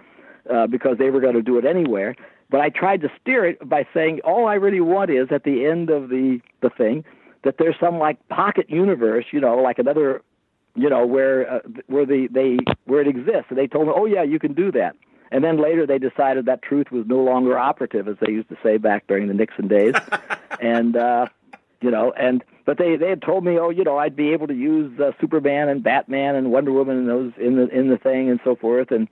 [0.52, 2.14] uh, because they were going to do it anywhere.
[2.50, 5.64] But I tried to steer it by saying all I really want is at the
[5.64, 7.04] end of the the thing
[7.44, 10.22] that there's some like pocket universe, you know, like another,
[10.74, 13.46] you know, where uh, where the they where it exists.
[13.48, 14.96] And they told me, oh yeah, you can do that.
[15.30, 18.56] And then later they decided that truth was no longer operative, as they used to
[18.62, 19.94] say back during the Nixon days.
[20.60, 21.26] and uh,
[21.80, 24.46] you know, and but they they had told me, oh, you know, I'd be able
[24.46, 27.98] to use uh, Superman and Batman and Wonder Woman and those in the in the
[27.98, 28.90] thing and so forth.
[28.90, 29.08] And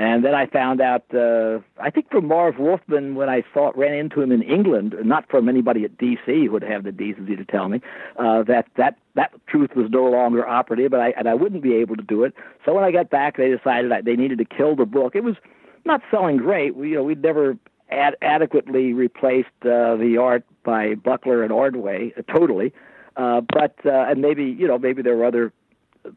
[0.00, 3.92] and then I found out, uh, I think from Marv Wolfman when I saw ran
[3.92, 7.44] into him in England, not from anybody at DC who would have the decency to
[7.44, 7.82] tell me
[8.18, 11.74] uh, that that that truth was no longer operative, but I and I wouldn't be
[11.74, 12.32] able to do it.
[12.64, 15.14] So when I got back, they decided I, they needed to kill the book.
[15.14, 15.36] It was
[15.84, 16.74] not selling great.
[16.74, 17.58] We, you know, we'd never
[17.90, 22.72] ad- adequately replaced uh, the art by Buckler and Ordway uh, totally,
[23.18, 25.52] uh, but uh, and maybe you know maybe there were other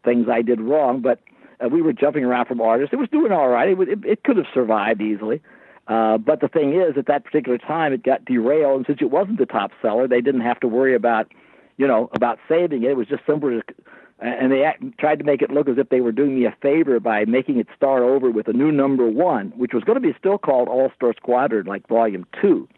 [0.05, 1.19] things I did wrong, but
[1.63, 2.93] uh, we were jumping around from artists.
[2.93, 3.69] It was doing all right.
[3.69, 5.41] It, would, it, it could have survived easily.
[5.87, 9.11] Uh, but the thing is, at that particular time, it got derailed, and since it
[9.11, 11.31] wasn't the top seller, they didn't have to worry about,
[11.77, 12.91] you know, about saving it.
[12.91, 13.73] It was just simpler, to,
[14.19, 16.55] and they act, tried to make it look as if they were doing me a
[16.61, 20.07] favor by making it start over with a new number one, which was going to
[20.07, 22.69] be still called All Star Squadron, like Volume Two,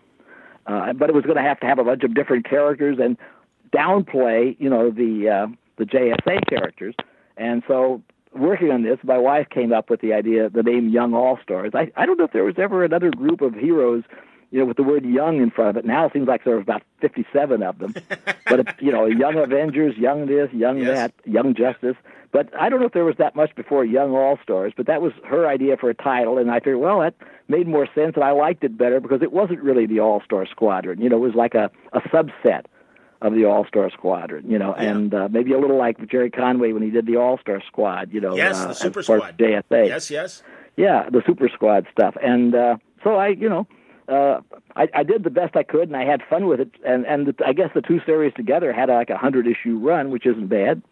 [0.65, 3.17] uh, but it was going to have to have a bunch of different characters and
[3.71, 5.47] downplay, you know, the uh,
[5.77, 6.95] the JSA characters,
[7.37, 8.01] and so
[8.35, 11.71] working on this, my wife came up with the idea, the name Young All Stars.
[11.73, 14.03] I, I don't know if there was ever another group of heroes,
[14.51, 15.85] you know, with the word young in front of it.
[15.85, 17.95] Now it seems like there are about 57 of them.
[18.49, 20.87] but, you know, Young Avengers, Young this, Young Yes.
[20.87, 21.95] that, Young Justice.
[22.31, 25.01] But I don't know if there was that much before Young All Stars, but that
[25.01, 26.37] was her idea for a title.
[26.37, 27.15] And I figured, well, that
[27.47, 30.45] made more sense, and I liked it better because it wasn't really the All Star
[30.45, 30.99] Squadron.
[30.99, 32.65] You know, it was like a a subset
[33.25, 34.49] of the All Star Squadron.
[34.49, 34.83] You know, Yeah.
[34.91, 38.13] and uh, maybe a little like Gerry Conway when he did the All Star Squad.
[38.13, 39.37] You know, Yes, uh, the Super Squad.
[39.37, 39.87] JSA.
[39.87, 40.43] Yes, yes.
[40.77, 43.67] Yeah, the Super Squad stuff, and uh, so I, you know.
[44.07, 44.39] Uh,
[44.75, 46.69] I, I did the best I could, and I had fun with it.
[46.85, 50.11] And and the, I guess the two series together had like a hundred issue run,
[50.11, 50.83] which isn't bad.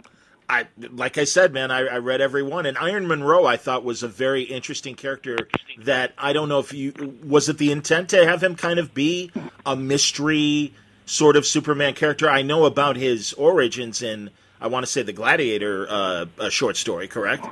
[0.50, 3.84] I like I said, man, I, I read every one, and Iron Munro I thought
[3.84, 5.38] was a very interesting character.
[5.78, 6.92] That I don't know if you
[7.24, 9.32] was it the intent to have him kind of be
[9.64, 10.74] a mystery
[11.06, 12.30] sort of Superman character.
[12.30, 14.30] I know about his origins in
[14.62, 17.46] I want to say the Gladiator uh, a short story, correct,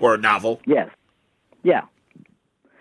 [0.00, 0.60] or a novel.
[0.66, 0.90] Yes,
[1.62, 1.82] yeah.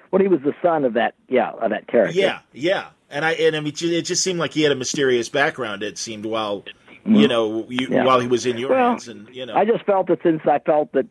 [0.09, 2.17] When he was the son of that, yeah, of that character.
[2.19, 5.29] Yeah, yeah, and I and I mean it just seemed like he had a mysterious
[5.29, 5.83] background.
[5.83, 6.63] It seemed while
[7.05, 7.93] you know you, Mm-hmm.
[7.93, 8.05] Yeah.
[8.05, 10.41] while he was in your Well, hands, and you know I just felt that since
[10.45, 11.05] I felt that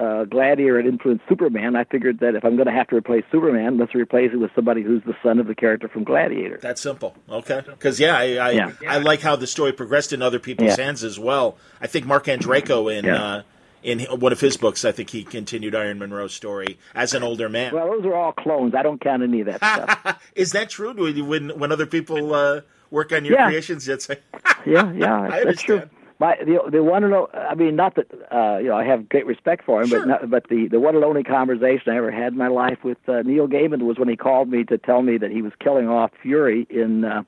[0.00, 3.24] uh, Gladiator had influenced Superman, I figured that if I'm going to have to replace
[3.30, 6.58] Superman, let's replace it with somebody who's the son of the character from Gladiator.
[6.62, 7.14] That simple.
[7.28, 7.60] Okay.
[7.66, 8.72] Because yeah, I I, Yeah.
[8.88, 10.84] I like how the story progressed in other people's Yeah.
[10.84, 11.56] hands as well.
[11.80, 13.22] I think Marc Andreyko in Yeah.
[13.22, 13.42] uh,
[13.82, 17.48] in one of his books, I think he continued Iron Munro's story as an older
[17.48, 17.74] man.
[17.74, 18.74] Well, those are all clones.
[18.74, 20.30] I don't count any of that stuff.
[20.34, 20.92] Is that true?
[21.24, 22.60] When when other people uh,
[22.90, 24.04] work on your creations, you'd
[24.66, 25.82] yeah, yeah, I that's true.
[26.20, 29.08] My the the one and o- I mean, not that uh, you know I have
[29.08, 30.00] great respect for him, Sure.
[30.00, 32.84] but not, but the the one and only conversation I ever had in my life
[32.84, 35.52] with uh, Neil Gaiman was when he called me to tell me that he was
[35.60, 37.22] killing off Fury in uh,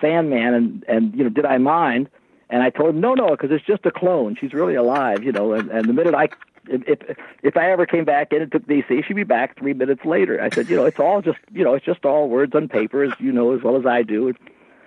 [0.00, 2.08] Sandman, and and you know, did I mind?
[2.48, 4.36] And I told him no, no, because it's just a clone.
[4.40, 5.52] She's really alive, you know.
[5.52, 6.28] And, and the minute I
[6.68, 9.72] if if- if I ever came back in and took DC, she'd be back three
[9.72, 10.42] minutes later.
[10.42, 13.02] I said, you know, it's all just you know, it's just all words on paper,
[13.04, 14.34] as you know as well as I do.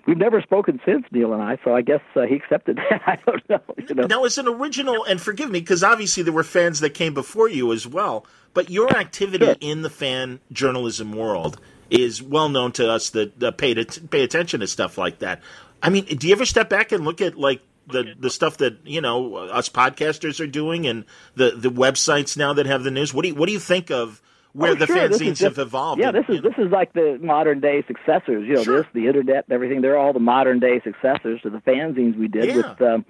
[0.06, 3.02] We've never spoken since Neil and I, so I guess uh, he accepted that.
[3.06, 3.62] I don't know.
[3.88, 4.08] You know.
[4.08, 7.48] Now, as an original, and forgive me, because obviously there were fans that came before
[7.48, 9.56] you as well, but your activity Sure.
[9.62, 11.60] in the fan journalism world
[11.90, 15.42] is well known to us that uh, pay, to, pay attention to stuff like that.
[15.82, 18.78] I mean, do you ever step back and look at, like, the, the stuff that
[18.86, 21.04] you know us podcasters are doing and
[21.36, 23.92] the, the websites now that have the news what do you what do you think
[23.92, 24.22] of
[24.54, 27.20] where Oh, the sure, fanzines just- have evolved Yeah, this is this is like the
[27.22, 28.48] modern day successors.
[28.48, 28.78] You know, Sure.
[28.84, 29.82] this, the internet, and everything.
[29.82, 32.56] They're all the modern day successors to the fanzines we did Yeah.
[32.58, 33.06] with, um,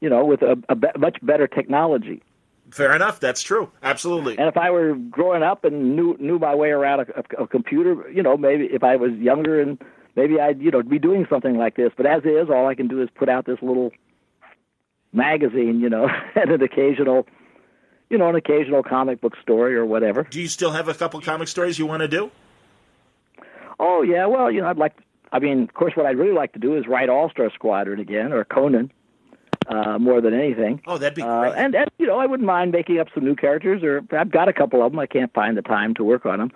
[0.00, 2.22] you know, with a, a be- much better technology.
[2.70, 6.54] fair enough that's true absolutely And if I were growing up and knew knew my
[6.54, 7.06] way around a,
[7.38, 9.76] a, a computer, you know, maybe if I was younger and
[10.16, 11.90] maybe I'd you know be doing something like this.
[11.96, 13.90] But as is, all I can do is put out this little
[15.12, 17.26] magazine, you know, and an occasional,
[18.10, 20.24] you know, an occasional comic book story or whatever.
[20.24, 22.30] do you still have a couple comic stories you want to do
[23.78, 24.92] Oh yeah, well, you know, I'd like.
[25.32, 27.98] I mean, of course, what I'd really like to do is write All Star Squadron
[28.00, 28.92] again or Conan,
[29.68, 30.82] uh, more than anything.
[30.86, 33.24] oh that'd be Uh, great and, and you know, I wouldn't mind making up some
[33.24, 34.98] new characters, or I've got a couple of them.
[34.98, 36.50] I can't find the time to work on them,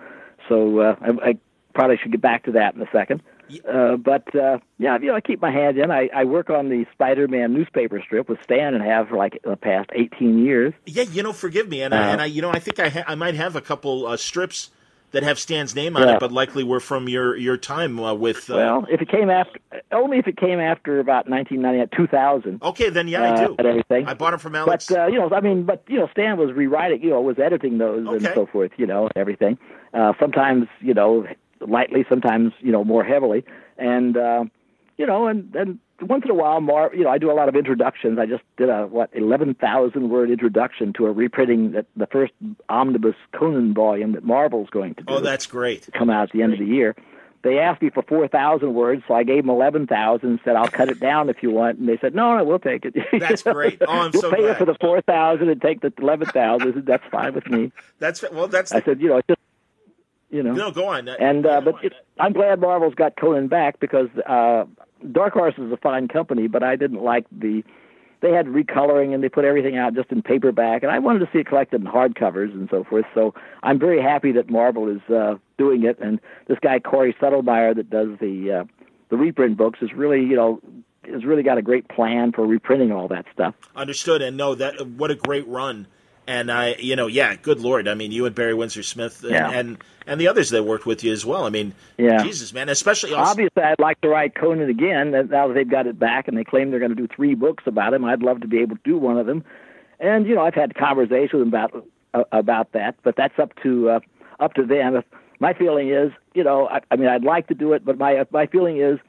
[0.47, 1.37] so uh, I, I
[1.73, 3.23] probably should get back to that in a second.
[3.67, 5.91] Uh, but uh, yeah, you know, I keep my hand in.
[5.91, 9.55] I, I work on the Spider-Man newspaper strip with Stan and have for like the
[9.55, 10.73] past 18 years.
[10.85, 12.89] Yeah, you know, forgive me, and I, Uh, and I, you know, I think I
[12.89, 14.71] ha- I might have a couple uh, strips
[15.11, 16.15] that have Stan's name on Yeah.
[16.15, 18.49] it, but likely were from your your time uh, with.
[18.49, 19.59] Uh, Well, if it came after,
[19.91, 22.61] only if it came after about 1998, 2000.
[22.63, 23.55] okay, then yeah, I uh, do.
[23.59, 24.07] everything.
[24.07, 24.87] I bought them from Alex.
[24.87, 27.39] But uh, you know, I mean, but you know, Stan was rewriting, you know, was
[27.39, 29.57] editing those and so forth, you know, everything.
[29.93, 31.25] Uh, sometimes, you know,
[31.67, 33.45] lightly, sometimes, you know, more heavily,
[33.77, 34.45] and uh,
[34.97, 37.47] you know, and and once in a while, Mar, you know, I do a lot
[37.47, 38.19] of introductions.
[38.19, 42.33] I just did a what eleven thousand word introduction to a reprinting that the first
[42.69, 45.87] omnibus Conan volume that Marvel's going to do oh, that's great.
[45.93, 46.95] come out at the end of the year.
[47.43, 50.39] They asked me for four thousand words, so I gave them eleven thousand.
[50.43, 52.85] Said I'll cut it down if you want, and they said no, no, we'll take
[52.85, 52.95] it.
[53.19, 53.81] That's great.
[53.87, 54.51] Oh, I'm You'll so pay glad.
[54.51, 56.85] it for the four thousand and take the eleven thousand.
[56.85, 57.71] That's fine with me.
[57.99, 59.39] That's well, that's I said, you know, it's just
[60.35, 60.71] you know, no.
[60.71, 61.05] Go on.
[61.05, 64.65] That, and uh, but it, I'm glad Marvel's got Conan back because uh,
[65.11, 67.63] Dark Horse is a fine company, but I didn't like the.
[68.21, 71.29] They had recoloring and they put everything out just in paperback, and I wanted to
[71.31, 73.05] see it collected in hardcovers and so forth.
[73.13, 77.75] So I'm very happy that Marvel is uh, doing it, and this guy Cory Sedlmeier
[77.75, 80.59] that does the uh, the reprint books is really, you know,
[81.03, 83.53] has really got a great plan for reprinting all that stuff.
[83.75, 84.21] Understood.
[84.21, 85.87] And no, that what a great run.
[86.27, 87.87] And I, you know, yeah, good lord.
[87.87, 89.49] I mean, you and Barry Windsor Smith, and, Yeah.
[89.51, 89.77] and
[90.07, 91.45] and the others that worked with you as well.
[91.45, 92.23] I mean, Yeah.
[92.23, 95.11] Jesus, man, especially also, Obviously, I'd like to write Conan again.
[95.11, 97.63] Now that they've got it back, and they claim they're going to do three books
[97.67, 99.43] about him, I'd love to be able to do one of them.
[99.99, 103.51] And you know, I've had conversations with them about uh, about that, but that's up
[103.63, 103.99] to uh,
[104.39, 105.03] up to them.
[105.39, 108.25] My feeling is, you know, I, I mean, I'd like to do it, but my
[108.31, 108.99] my feeling is,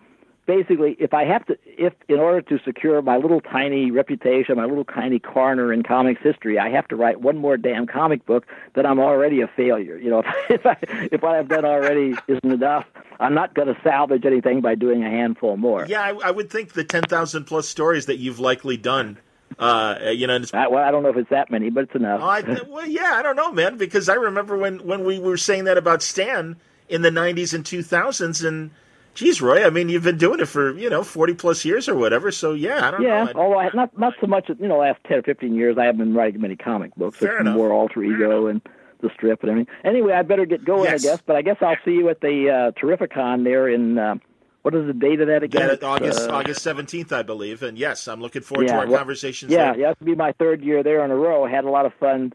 [0.46, 4.64] basically, if I have to, if in order to secure my little tiny reputation, my
[4.64, 8.46] little tiny corner in comics history, I have to write one more damn comic book,
[8.74, 9.98] then I'm already a failure.
[9.98, 10.76] You know, if I
[11.12, 12.84] if what I've done already isn't enough,
[13.20, 15.86] I'm not going to salvage anything by doing a handful more.
[15.86, 19.18] Yeah, I, I would think the ten thousand plus stories that you've likely done.
[19.58, 22.20] Uh, you know, I, well, I don't know if it's that many, but it's enough.
[22.20, 25.64] I, well, yeah, I don't know, man, because I remember when when we were saying
[25.64, 26.56] that about Stan
[26.88, 28.70] in the '90s and 2000s, and
[29.16, 31.96] geez, Roy, I mean, you've been doing it for you know 40 plus years or
[31.96, 32.30] whatever.
[32.30, 33.30] So yeah, I don't yeah, know.
[33.30, 34.48] Yeah, although I, not not so much.
[34.48, 37.18] You know, last 10 or 15 years, I haven't been writing many comic books.
[37.18, 37.56] Fair it's enough.
[37.56, 38.60] More alter ego and
[39.00, 39.74] the strip and everything.
[39.84, 41.04] Anyway, I better get going, Yes.
[41.04, 41.22] I guess.
[41.26, 43.98] But I guess I'll see you at the uh, Terrificon there in.
[43.98, 44.14] Uh,
[44.62, 45.68] what is the date of that again?
[45.68, 48.98] That August uh, August 17th, I believe, and yes, I'm looking forward to our well,
[48.98, 49.52] conversations.
[49.52, 49.80] Yeah, there.
[49.80, 51.44] yeah, it'll be my third year there in a row.
[51.44, 52.32] I had a lot of fun.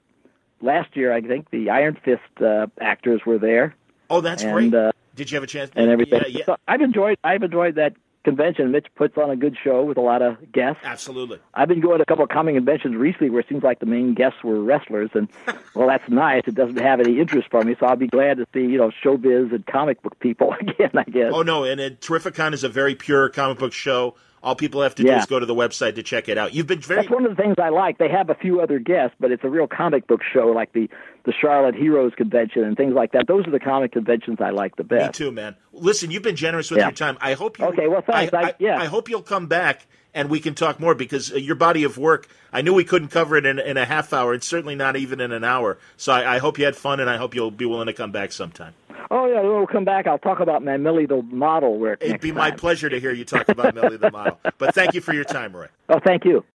[0.61, 3.75] Last year, I think the Iron Fist uh, actors were there,
[4.09, 4.73] Oh, that's and great.
[4.73, 4.91] uh,
[5.21, 5.69] Did you have a chance?
[5.75, 6.21] and everything.
[6.27, 7.17] Yeah, yeah, So I've enjoyed.
[7.23, 7.93] I've enjoyed that
[8.23, 8.71] convention.
[8.71, 10.81] Mitch puts on a good show with a lot of guests.
[10.83, 11.37] absolutely.
[11.53, 13.85] I've been going to a couple of comic conventions recently where it seems like the
[13.85, 15.27] main guests were wrestlers, and
[15.75, 16.43] well, that's nice.
[16.47, 18.91] It doesn't have any interest for me, so I'll be glad to see you know
[19.03, 20.91] showbiz and comic book people again.
[20.95, 21.31] I guess.
[21.33, 24.15] Oh no, and it, Terrificon is a very pure comic book show.
[24.43, 26.53] All people have to do is go to the website to check it out.
[26.55, 27.99] You've been very That's one of the things I like.
[27.99, 30.89] They have a few other guests, but it's a real comic book show, like the
[31.25, 33.27] the Charlotte Heroes convention and things like that.
[33.27, 35.19] Those are the comic conventions I like the best.
[35.19, 35.55] Me too, man.
[35.71, 36.85] Listen, you've been generous with Yeah.
[36.85, 37.17] your time.
[37.21, 37.65] I hope you.
[37.65, 38.33] Okay, well, thanks.
[38.33, 38.79] I, I- yeah.
[38.79, 41.97] I hope you'll come back and we can talk more because uh, your body of
[41.97, 42.27] work.
[42.53, 45.21] I knew we couldn't cover it in, in a half hour, and certainly not even
[45.21, 45.77] in an hour.
[45.97, 48.11] So I, I hope you had fun, and I hope you'll be willing to come
[48.11, 48.73] back sometime.
[49.09, 50.07] Oh yeah, we'll come back.
[50.07, 52.01] I'll talk about my Millie the model work.
[52.01, 54.39] It'd be my pleasure to hear you talk about Millie the model.
[54.57, 55.67] But thank you for your time, Roy.
[55.89, 56.45] Oh, thank you.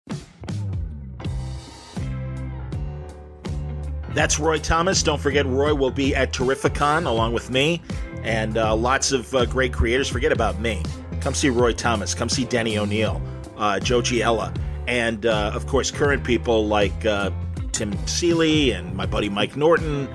[4.15, 5.03] That's Roy Thomas.
[5.03, 7.83] Don't forget, Roy will be at Terrificon along with me
[8.23, 10.09] and uh, lots of uh, great creators.
[10.09, 10.83] Forget about me.
[11.21, 12.15] Come see Roy Thomas.
[12.15, 13.21] Come see Denny O'Neil,
[13.57, 14.57] uh, Joe Giella,
[14.87, 17.31] and uh, of course, current people like uh,
[17.73, 20.09] Tim Seeley and my buddy Mike Norton,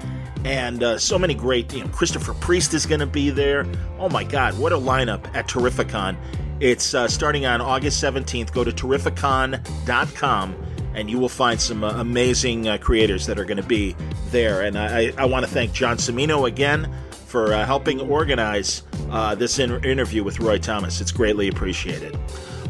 [0.46, 1.74] and uh, so many great.
[1.74, 3.66] You know, Christopher Priest is going to be there.
[4.00, 6.18] Oh my God, what a lineup at Terrificon!
[6.60, 8.52] It's uh, starting on August 17th.
[8.52, 10.56] Go to terrificon.com
[10.94, 13.96] and you will find some uh, amazing uh, creators that are going to be
[14.28, 14.62] there.
[14.62, 16.94] And I, I want to thank John Semino again
[17.26, 21.00] for uh, helping organize uh, this in- interview with Roy Thomas.
[21.02, 22.18] It's greatly appreciated.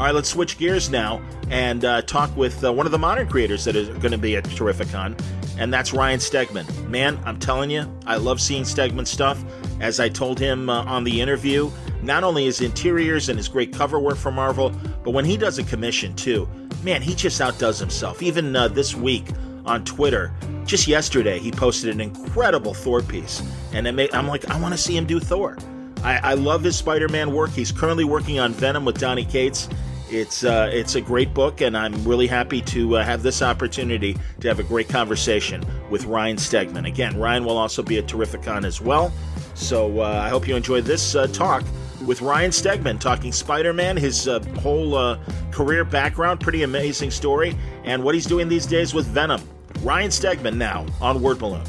[0.02, 1.22] All right, let's switch gears now
[1.52, 4.36] and uh, talk with uh, one of the modern creators that is going to be
[4.36, 5.15] at Terrificon,
[5.60, 6.88] and that's Ryan Stegman.
[6.88, 9.44] Man, I'm telling you, I love seeing Stegman stuff.
[9.80, 11.69] As I told him uh, on the interview,
[12.02, 14.72] not only his interiors and his great cover work for Marvel,
[15.03, 16.49] but when he does a commission too,
[16.82, 18.23] man, he just outdoes himself.
[18.23, 19.28] Even uh, this week
[19.65, 20.34] on Twitter,
[20.65, 24.80] just yesterday, he posted an incredible Thor piece, and made, I'm like, I want to
[24.80, 25.60] see him do Thor.
[26.03, 27.52] I, I love his Spider-Man work.
[27.52, 29.69] He's currently working on Venom with Donny Cates.
[30.12, 34.18] It's uh, it's a great book, and I'm really happy to uh, have this opportunity
[34.42, 36.86] to have a great conversation with Ryan Stegman.
[36.86, 39.14] Again, Ryan will also be at Terrificon as well.
[39.54, 41.64] So uh, I hope you enjoy this uh, talk
[42.06, 45.18] with Ryan Stegman, talking Spider-Man, his uh, whole uh,
[45.50, 47.56] career background, pretty amazing story,
[47.86, 49.42] and what he's doing these days with Venom.
[49.82, 51.64] Ryan Stegman now on Word Balloon.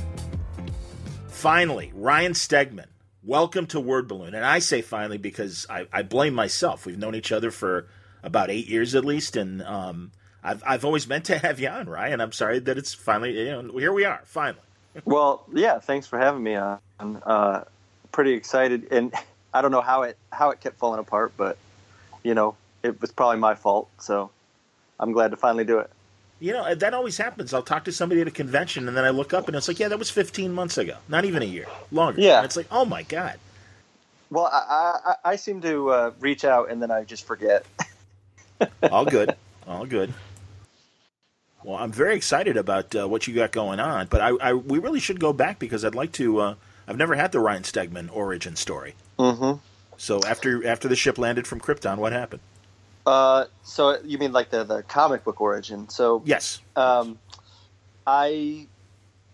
[1.28, 2.86] Finally, Ryan Stegman,
[3.22, 4.34] welcome to Word Balloon.
[4.34, 6.86] And I say finally because I, I blame myself.
[6.86, 7.86] We've known each other for
[8.22, 10.12] about eight years at least, and um,
[10.42, 12.20] I've, I've always meant to have you on, Ryan.
[12.20, 14.62] I'm sorry that it's finally, you know, here we are, finally.
[15.06, 16.78] Well, yeah, thanks for having me on.
[17.00, 17.64] Uh,
[18.12, 19.14] pretty excited, and
[19.54, 21.56] I don't know how it how it kept falling apart, but
[22.22, 23.88] you know, it was probably my fault.
[23.98, 24.30] So
[25.00, 25.90] I'm glad to finally do it.
[26.40, 27.54] You know, that always happens.
[27.54, 29.78] I'll talk to somebody at a convention, and then I look up, and it's like,
[29.78, 30.96] yeah, that was 15 months ago.
[31.08, 31.66] Not even a year.
[31.90, 32.20] Longer.
[32.20, 32.38] Yeah.
[32.38, 33.38] And it's like, oh my God.
[34.30, 37.64] Well, I I, I seem to uh, reach out and then I just forget.
[38.90, 39.34] All good.
[39.66, 40.12] All good.
[41.64, 44.78] Well, I'm very excited about uh, what you got going on, but I, I we
[44.78, 46.40] really should go back because I'd like to.
[46.40, 46.54] Uh,
[46.88, 48.94] I've never had the Ryan Stegman origin story.
[49.18, 49.58] mm-hmm.
[49.96, 52.40] So after after the ship landed from Krypton, what happened?
[53.06, 55.88] Uh, so you mean like the the comic book origin?
[55.88, 56.60] So Yes.
[56.74, 57.18] um,
[58.06, 58.66] I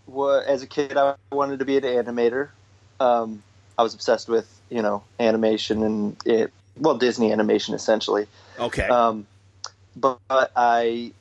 [0.07, 2.49] was as a kid I wanted to be an animator.
[3.01, 3.43] Um,
[3.79, 8.27] I was obsessed with you know animation and it well Disney animation essentially.
[8.59, 8.89] Okay.
[8.89, 9.27] Um,
[9.97, 11.13] but, but I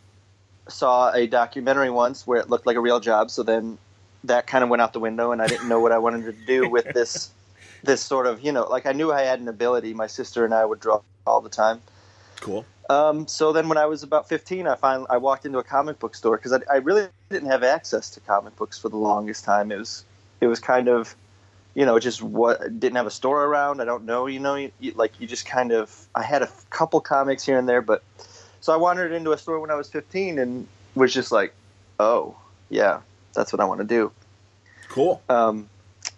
[0.67, 3.31] saw a documentary once where it looked like a real job.
[3.31, 3.77] So then
[4.23, 6.45] that kind of went out the window, and I didn't know what I wanted to
[6.45, 7.31] do with this.
[7.83, 9.93] This sort of, you know, like I knew I had an ability.
[9.93, 11.79] My sister and I would draw all the time.
[12.37, 12.65] cool.
[12.89, 15.99] Um, so then, when I was about 15, I finally I walked into a comic
[15.99, 19.43] book store because I, I really didn't have access to comic books for the longest
[19.43, 19.71] time.
[19.71, 20.03] It was
[20.41, 21.15] it was kind of,
[21.77, 23.81] you know, just what didn't have a store around.
[23.81, 26.07] I don't know, you know, you, you, like you just kind of.
[26.15, 28.03] I had a couple comics here and there, but
[28.61, 31.53] so I wandered into a store when I was 15 and was just like,
[31.99, 32.35] oh
[32.71, 33.01] yeah,
[33.35, 34.11] that's what I want to do.
[34.89, 35.21] Cool.
[35.29, 35.69] Um,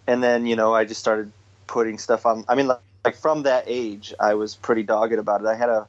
[0.08, 1.30] and then you know I just started
[1.68, 2.46] putting stuff on.
[2.48, 5.48] I mean, like, like from that age, I was pretty dogged about it.
[5.48, 5.88] I had a,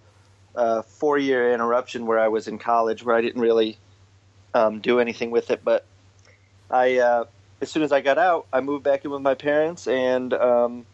[0.56, 3.78] a four year interruption where I was in college where I didn't really
[4.52, 5.86] um, do anything with it, but
[6.72, 6.98] I.
[6.98, 7.24] Uh,
[7.60, 10.86] as soon as I got out, I moved back in with my parents and um,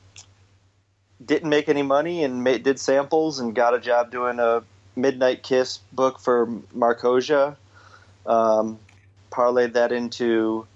[1.25, 4.63] didn't make any money and made, did samples and got a job doing a
[4.97, 7.57] Midnight Kiss book for Markosia.
[8.25, 8.79] Um,
[9.31, 10.67] parlayed that into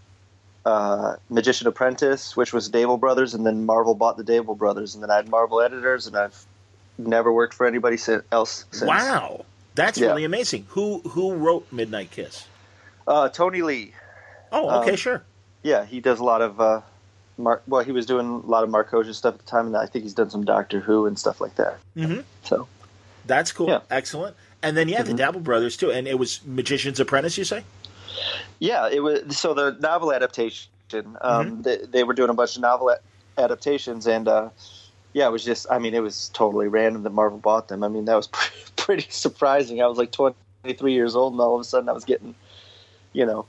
[0.64, 5.02] uh, Magician Apprentice, which was Dabel Brothers, and then Marvel bought the Dabel Brothers, and
[5.02, 6.44] then I had Marvel editors, and I've
[6.98, 7.96] never worked for anybody
[8.30, 8.88] else since.
[8.88, 10.08] Wow, that's Yeah.
[10.08, 10.66] really amazing.
[10.70, 12.46] Who who wrote Midnight Kiss?
[13.08, 13.94] Uh, Tony Lee,
[14.52, 15.22] Oh, okay, Um, sure.
[15.62, 16.60] Yeah, he does a lot of.
[16.60, 16.80] Uh,
[17.38, 19.86] Mar- well, he was doing a lot of Markosia stuff at the time, and I
[19.86, 21.78] think he's done some Doctor Who and stuff like that.
[21.96, 22.24] Mhm.
[22.44, 22.68] So
[23.26, 23.68] That's cool.
[23.68, 23.76] Yeah.
[23.76, 23.92] Mm-hmm.
[23.92, 24.36] Excellent.
[24.62, 27.38] And then yeah, the Dabel Brothers too, and it was Magician's Apprentice.
[27.38, 27.64] You say?
[28.58, 30.68] Yeah, it was so the novel adaptation.
[30.92, 31.62] Um, Mm-hmm.
[31.62, 34.48] they, they were doing a bunch of novel a- adaptations, and uh,
[35.14, 35.66] yeah, it was just.
[35.70, 37.82] I mean, it was totally random that Marvel bought them.
[37.84, 38.26] I mean, that was
[38.76, 39.80] pretty surprising.
[39.80, 42.34] I was like 23 years old, and all of a sudden, I was getting,
[43.12, 43.46] you know,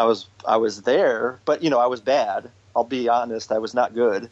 [0.00, 2.50] I was I was there, but you know, I was bad.
[2.74, 4.30] I'll be honest, I was not good.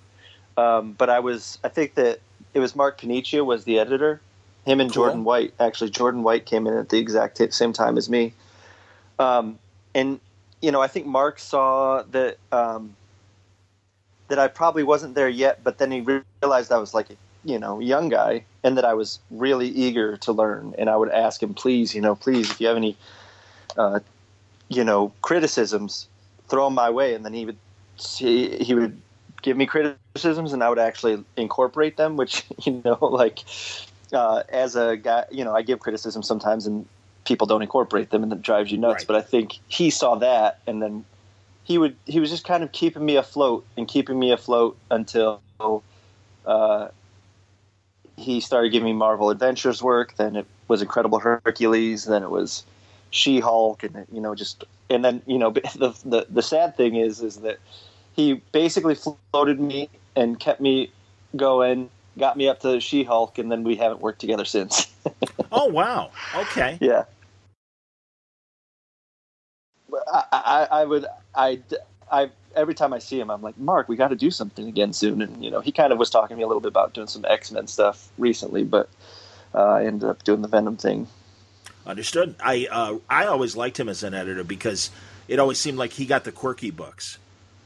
[0.56, 1.58] Um, but I was.
[1.62, 2.20] I think that
[2.54, 4.20] it was Mark Paniccia was the editor.
[4.64, 5.04] Him and Cool.
[5.04, 5.52] Jordan White.
[5.60, 8.32] Actually, Jordan White came in at the exact t- same time as me.
[9.18, 9.58] Um,
[9.94, 10.20] and
[10.62, 12.96] you know, I think Mark saw that um,
[14.28, 16.00] that I probably wasn't there yet, but then he
[16.42, 20.16] realized I was like, a, you know, young guy, and that I was really eager
[20.18, 20.74] to learn.
[20.78, 22.96] And I would ask him, please, you know, please, if you have any,
[23.76, 24.00] uh,
[24.68, 26.08] you know, criticisms,
[26.48, 27.14] throw them my way.
[27.14, 27.56] And then he would
[27.96, 29.00] he, he would
[29.42, 32.16] give me criticisms, and I would actually incorporate them.
[32.16, 33.40] Which you know, like
[34.12, 36.86] uh, as a guy, you know, I give criticism sometimes, and
[37.24, 39.02] people don't incorporate them, and it drives you nuts.
[39.02, 39.06] Right.
[39.06, 41.04] But I think he saw that, and then
[41.64, 45.40] he would he was just kind of keeping me afloat and keeping me afloat until
[46.46, 46.88] uh,
[48.16, 50.16] he started giving me Marvel Adventures work.
[50.16, 52.04] Then it was Incredible Hercules.
[52.04, 52.64] Then it was
[53.10, 56.96] She Hulk, and you know just and then you know the, the the sad thing
[56.96, 57.58] is is that
[58.14, 60.90] he basically floated me and kept me
[61.36, 61.90] going.
[62.18, 64.86] Got me up to She Hulk, and then we haven't worked together since.
[65.50, 66.10] Oh wow.
[66.34, 66.76] Okay.
[66.80, 67.04] Yeah.
[70.12, 71.60] I, I, I would, I,
[72.10, 74.92] I, every time I see him, I'm like, Mark, we got to do something again
[74.92, 75.22] soon.
[75.22, 77.06] And, you know, he kind of was talking to me a little bit about doing
[77.06, 78.88] some X Men stuff recently, but
[79.54, 81.06] uh, I ended up doing the Venom thing.
[81.88, 82.34] Understood.
[82.38, 84.90] I uh, I always liked him as an editor because
[85.26, 87.18] it always seemed like he got the quirky books.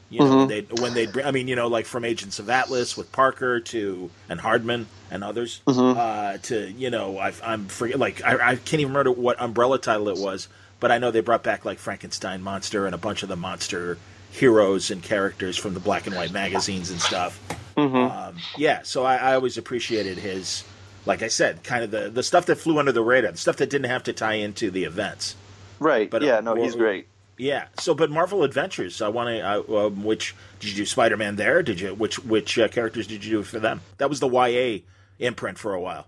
[0.09, 0.47] You know, Mhm.
[0.47, 4.09] they when they I mean, you know, like from Agents of Atlas with Parker to
[4.29, 5.97] and Hardman and others Mhm.
[5.97, 9.77] uh, to you know, I, I'm forget like I, I can't even remember what umbrella
[9.77, 10.47] title it was,
[10.79, 13.97] but I know they brought back like Frankenstein monster and a bunch of the monster
[14.31, 17.39] heroes and characters from the black and white magazines and stuff.
[17.75, 20.63] Um, yeah, so I, I always appreciated his,
[21.05, 23.57] like I said, kind of the the stuff that flew under the radar, the stuff
[23.57, 25.35] that didn't have to tie into the events.
[25.79, 26.09] Right.
[26.09, 27.07] But, yeah, uh, no, he's great.
[27.37, 27.65] Yeah.
[27.79, 29.41] So, but Marvel Adventures, I want to.
[29.41, 30.85] Uh, um, which did you do?
[30.85, 31.61] Spider Man there?
[31.63, 31.93] Did you?
[31.93, 33.81] Which which uh, characters did you do for them?
[33.97, 34.79] That was the YA
[35.19, 36.05] imprint for a while.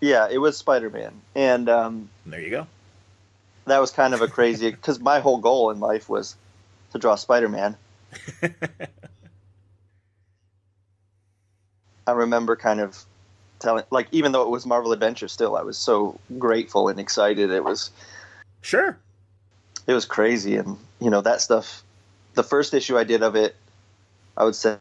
[0.00, 1.12] Yeah, it was Spider Man.
[1.34, 2.66] And um, And there you go.
[3.66, 6.36] that was kind of a crazy, because my whole goal in life was
[6.92, 7.76] to draw Spider Man.
[12.06, 13.02] I remember kind of
[13.64, 17.50] telling, like, even though it was Marvel Adventure, still, I was so grateful and excited.
[17.50, 17.90] It was,
[18.62, 18.96] Sure.
[19.86, 21.82] it was crazy, and you know that stuff.
[22.34, 23.56] The first issue I did of it,
[24.36, 24.78] I would say,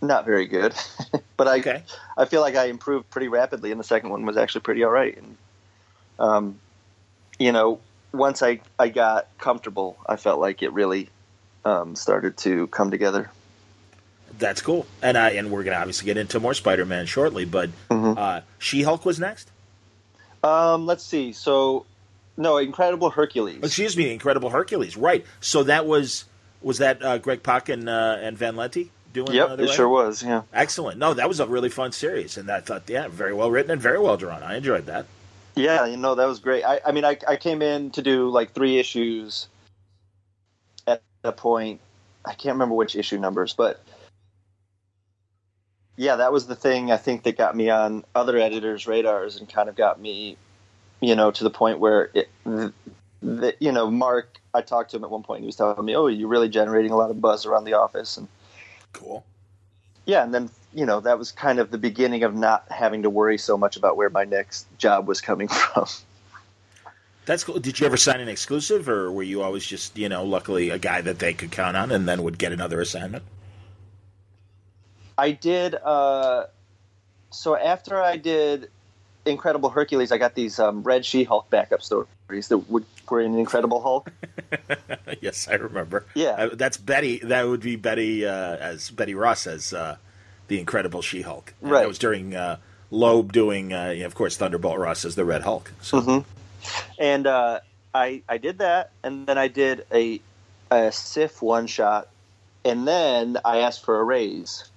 [0.00, 0.74] not very good,
[1.36, 1.82] but I, Okay.
[2.16, 4.90] I feel like I improved pretty rapidly, and the second one was actually pretty all
[4.90, 5.16] right.
[5.16, 5.36] And,
[6.18, 6.60] um,
[7.38, 7.80] you know,
[8.12, 11.08] once I I got comfortable, I felt like it really
[11.64, 13.30] um, started to come together.
[14.38, 14.86] That's cool.
[15.02, 18.16] And I and we're gonna obviously get into more Spider Man shortly, but Mhm.
[18.18, 19.50] uh, She Hulk was next.
[20.44, 21.32] Um, let's see.
[21.32, 21.86] So,
[22.36, 23.62] no, Incredible Hercules.
[23.62, 24.96] Excuse me, Incredible Hercules.
[24.96, 25.24] Right.
[25.40, 26.24] So that was
[26.62, 29.32] was that uh, Greg Pak and uh, and Van Lente doing?
[29.32, 29.68] Yep, it writing?
[29.74, 30.22] sure was.
[30.22, 30.42] Yeah.
[30.52, 30.98] Excellent.
[30.98, 33.80] No, that was a really fun series, and I thought, yeah, very well written and
[33.80, 34.42] very well drawn.
[34.42, 35.06] I enjoyed that.
[35.56, 36.62] Yeah, you know that was great.
[36.64, 39.48] I, I mean, I, I came in to do like three issues
[40.86, 41.80] at a point.
[42.24, 43.82] I can't remember which issue numbers, but
[45.98, 49.48] yeah, that was the thing I think that got me on other editors' radars and
[49.48, 50.36] kind of got me,
[51.00, 52.30] you know, to the point where it,
[53.60, 54.40] you know, Mark.
[54.54, 55.38] I talked to him at one point.
[55.38, 57.74] and He was telling me, "Oh, you're really generating a lot of buzz around the
[57.74, 58.28] office," and
[58.92, 59.24] Cool.
[60.06, 63.10] Yeah, and then you know that was kind of the beginning of not having to
[63.10, 65.86] worry so much about where my next job was coming from.
[67.26, 67.58] That's cool.
[67.58, 70.78] Did you ever sign an exclusive, or were you always just, you know, luckily a
[70.78, 73.22] guy that they could count on, and then would get another assignment?
[75.18, 75.74] I did.
[75.74, 76.44] Uh,
[77.30, 78.70] so after I did
[79.26, 83.82] Incredible Hercules, I got these um, Red She-Hulk backup stories that would, were in Incredible
[83.82, 84.10] Hulk.
[85.20, 86.06] yes, I remember.
[86.14, 87.18] Yeah, uh, that's Betty.
[87.18, 89.96] That would be Betty uh, as Betty Ross as uh,
[90.46, 91.52] the Incredible She-Hulk.
[91.60, 91.80] Right.
[91.80, 92.58] That was during uh,
[92.92, 95.72] Loeb doing, uh, of course, Thunderbolt Ross as the Red Hulk.
[95.82, 96.00] So.
[96.00, 96.30] Mm-hmm.
[96.98, 97.60] And uh,
[97.94, 100.20] I I did that, and then I did a
[100.70, 102.08] a Sif one shot,
[102.64, 104.70] and then I asked for a raise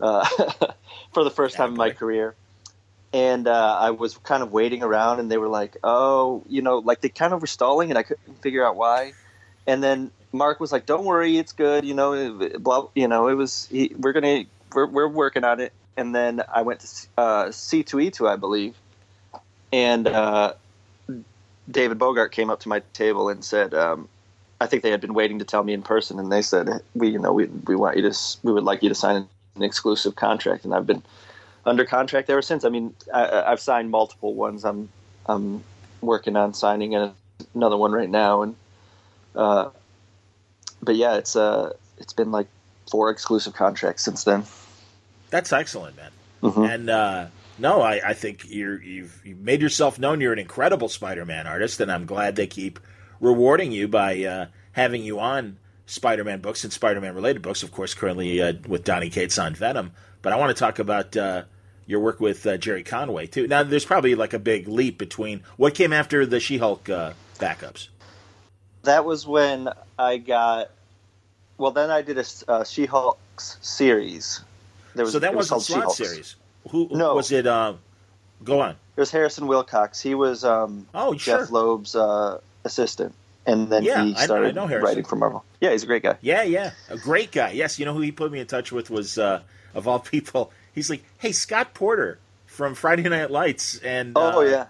[0.00, 0.24] uh,
[1.12, 2.34] for the first time in my career.
[3.12, 6.78] And uh, I was kind of waiting around, and they were like, "Oh, you know,
[6.78, 9.12] like they kind of were stalling, and I couldn't figure out why."
[9.66, 11.84] And then Mark was like, "Don't worry, it's good.
[11.84, 12.88] You know, blah.
[12.94, 13.66] You know, it was.
[13.70, 14.44] He, we're gonna
[14.74, 18.28] we're we're working on it." And then I went to uh, C two E two,
[18.28, 18.74] I believe,
[19.72, 20.54] and uh,
[21.70, 24.08] David Bogart came up to my table and said, um,
[24.60, 27.08] "I think they had been waiting to tell me in person, and they said we,
[27.08, 30.14] you know, we we want you to, we would like you to sign an exclusive
[30.14, 31.02] contract." And I've been
[31.64, 32.64] under contract ever since.
[32.64, 34.64] I mean, I, I've signed multiple ones.
[34.64, 34.88] I'm
[35.26, 35.64] I'm
[36.00, 36.94] working on signing
[37.54, 38.56] another one right now, and
[39.34, 39.70] uh,
[40.82, 42.46] but yeah, it's uh, it's been like
[42.90, 44.44] four exclusive contracts since then.
[45.30, 46.10] That's excellent, man.
[46.42, 46.62] Mm-hmm.
[46.62, 47.26] And uh,
[47.58, 50.20] no, I, I think you're, you've you've made yourself known.
[50.20, 52.78] You're an incredible Spider-Man artist, and I'm glad they keep
[53.20, 57.62] rewarding you by uh, having you on Spider-Man books and Spider-Man related books.
[57.62, 59.92] Of course, currently uh, with Donny Cates on Venom.
[60.22, 61.42] But I want to talk about uh,
[61.86, 63.46] your work with uh, Gerry Conway too.
[63.46, 67.88] Now, there's probably like a big leap between what came after the She-Hulk uh, backups.
[68.82, 69.68] That was when
[69.98, 70.70] I got.
[71.58, 74.42] Well, then I did a uh, She-Hulk's series.
[74.94, 76.36] There was, so that was wasn't Slott series.
[76.70, 77.14] Who no.
[77.14, 77.46] was it?
[77.46, 77.78] Um,
[78.44, 78.70] go on.
[78.70, 80.00] It was Harrison Wilcox.
[80.00, 81.48] He was um, oh, Jeph sure.
[81.48, 83.14] Loeb's uh, assistant,
[83.46, 85.44] and then yeah, he started I, I writing for Marvel.
[85.60, 86.16] Yeah, he's a great guy.
[86.20, 87.52] Yeah, yeah, a great guy.
[87.52, 89.42] Yes, you know who he put me in touch with was uh,
[89.74, 90.52] of all people.
[90.74, 94.66] He's like, hey, Scott Porter from Friday Night Lights, and oh uh, yeah,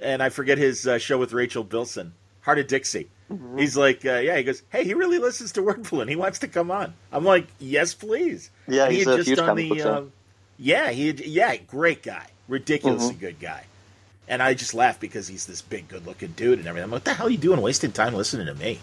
[0.00, 3.08] and I forget his uh, show with Rachel Bilson, Hart of Dixie.
[3.30, 3.58] Mm-hmm.
[3.58, 6.08] He's like, uh, yeah, he goes, hey, he really listens to Word Balloon.
[6.08, 6.94] He wants to come on.
[7.12, 8.50] I'm like, yes, please.
[8.66, 9.86] Yeah, and he's he had a just huge done comic the, book fan.
[9.86, 10.04] uh,
[10.56, 13.20] yeah, he had, yeah, great guy, ridiculously Mm-hmm.
[13.20, 13.64] good guy.
[14.28, 16.84] And I just laugh because he's this big, good-looking dude and everything.
[16.84, 18.78] I'm like, what the hell are you doing, wasting time listening to me?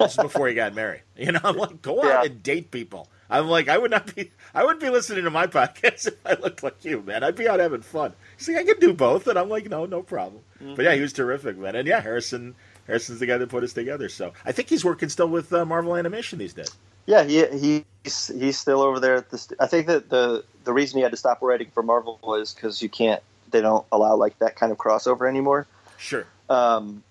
[0.00, 1.02] This is before he got married.
[1.16, 2.24] You know, I'm like, go out Yeah.
[2.30, 3.08] and date people.
[3.30, 6.34] I'm like, I would not be, I wouldn't be listening to my podcast if I
[6.34, 7.22] looked like you, man.
[7.22, 8.12] I'd be out having fun.
[8.38, 10.42] He's like, I can do both, and I'm like, no, no problem.
[10.60, 11.76] But yeah, he was terrific, man.
[11.76, 12.54] And yeah, Harrison,
[12.86, 14.08] Harrison's the guy that put us together.
[14.08, 16.70] So I think he's working still with uh, Marvel Animation these days.
[17.06, 19.16] Yeah, he he's he's still over there.
[19.16, 21.82] At the st- I think that the the reason he had to stop writing for
[21.82, 23.22] Marvel was because you can't.
[23.50, 25.66] They don't allow like that kind of crossover anymore.
[25.96, 26.26] Sure.
[26.48, 27.02] Um,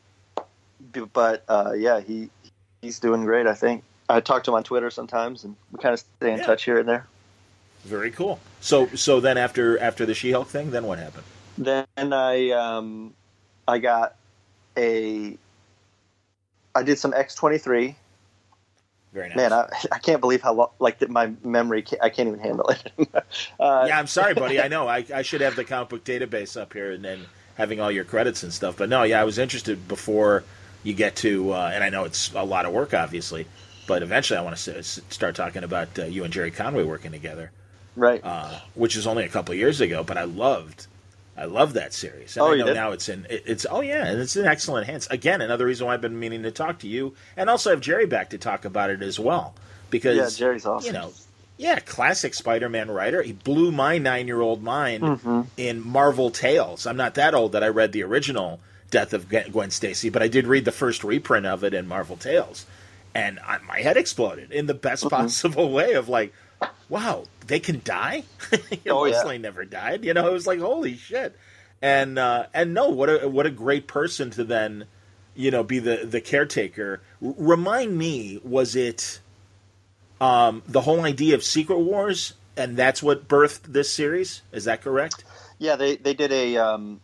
[1.14, 2.30] but uh, yeah, he
[2.81, 3.47] he's doing great.
[3.47, 6.39] I think I talk to him on Twitter sometimes, and we kind of stay in
[6.39, 6.45] Yeah.
[6.45, 7.05] touch here and there.
[7.84, 8.39] Very cool.
[8.61, 11.23] So so then after after the She-Hulk thing, then what happened?
[11.57, 13.14] Then I um,
[13.68, 14.15] I got
[14.77, 15.38] a
[16.76, 17.95] I did some X twenty three.
[19.18, 19.38] Very nice.
[19.38, 22.39] Man, I, I can't believe how lo- like that my memory ca I can't even
[22.39, 22.91] handle it.
[23.60, 24.61] uh, yeah, I'm sorry, buddy.
[24.61, 27.26] I know I, I should have the comic book database up here and then
[27.56, 28.77] having all your credits and stuff.
[28.77, 30.44] But no, yeah, I was interested before
[30.84, 33.48] you get to, uh, and I know it's a lot of work, obviously,
[33.88, 37.11] but eventually I want to s- start talking about uh, you and Gerry Conway working
[37.11, 37.49] together,
[37.95, 38.23] right.
[38.23, 40.03] uh, which is only a couple years ago.
[40.03, 40.85] But I loved,
[41.38, 42.35] I love that series.
[42.35, 45.07] And Oh, I know now it's in, it's oh yeah, and it's in excellent hands.
[45.11, 48.07] Again, another reason why I've been meaning to talk to you, and also have Gerry
[48.07, 49.53] back to talk about it as well,
[49.91, 50.88] because yeah, Gerry's awesome.
[50.88, 51.11] you know,
[51.57, 53.22] yeah, classic Spider-Man writer.
[53.22, 55.41] He blew my nine-year-old mind Mm-hmm.
[55.57, 56.85] in Marvel Tales.
[56.88, 58.59] I'm not that old that I read the original
[58.89, 61.88] Death of Gwen Gwen Stacy, but I did read the first reprint of it in
[61.88, 62.65] Marvel Tales,
[63.14, 65.15] and I, my head exploded in the best Mm-hmm.
[65.15, 65.93] possible way.
[65.93, 66.34] Of like,
[66.89, 68.23] wow, they can die.
[68.51, 69.23] you know, Oh, yeah.
[69.23, 70.03] Lois never died.
[70.05, 71.35] You know, it was like holy shit.
[71.81, 74.85] And uh, and no, what a what a great person to then,
[75.35, 77.01] you know, be the the caretaker.
[77.23, 79.19] R- remind me, was it?
[80.19, 84.41] um, the whole idea of Secret Wars, and that's what birthed this series.
[84.51, 85.23] Is that correct?
[85.59, 87.01] Yeah, they they did a um,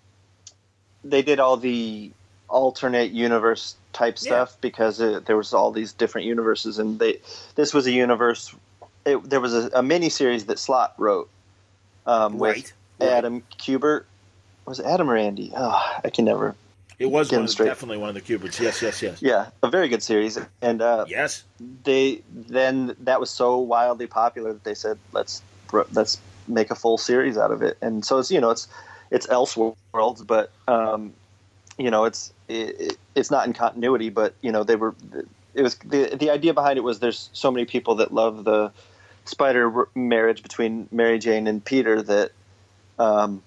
[1.03, 2.11] they did all the
[2.49, 4.45] alternate universe type Yeah.
[4.45, 7.19] stuff because it, there was all these different universes, and they
[7.53, 8.55] this was a universe.
[9.05, 11.30] It, there was a, a mini series that Slott wrote
[12.05, 13.09] um, with Right, right.
[13.09, 14.05] Adam Kubert.
[14.65, 15.51] Was it Adam or Andy?
[15.55, 16.55] Oh, I can never.
[16.99, 18.59] It was one definitely one of the Kuberts.
[18.59, 19.21] Yes, yes, yes.
[19.21, 21.43] Yeah, a very good series, and uh, Yes.
[21.84, 25.41] they then that was so wildly popular that they said let's
[25.91, 28.67] let's make a full series out of it and so it's you know it's
[29.11, 31.13] it's elseworlds but um
[31.77, 34.93] you know it's it, it's not in continuity but you know they were
[35.53, 38.71] it was the the idea behind it was there's so many people that love the
[39.25, 42.31] spider marriage between Mary Jane and Peter that
[42.99, 43.41] um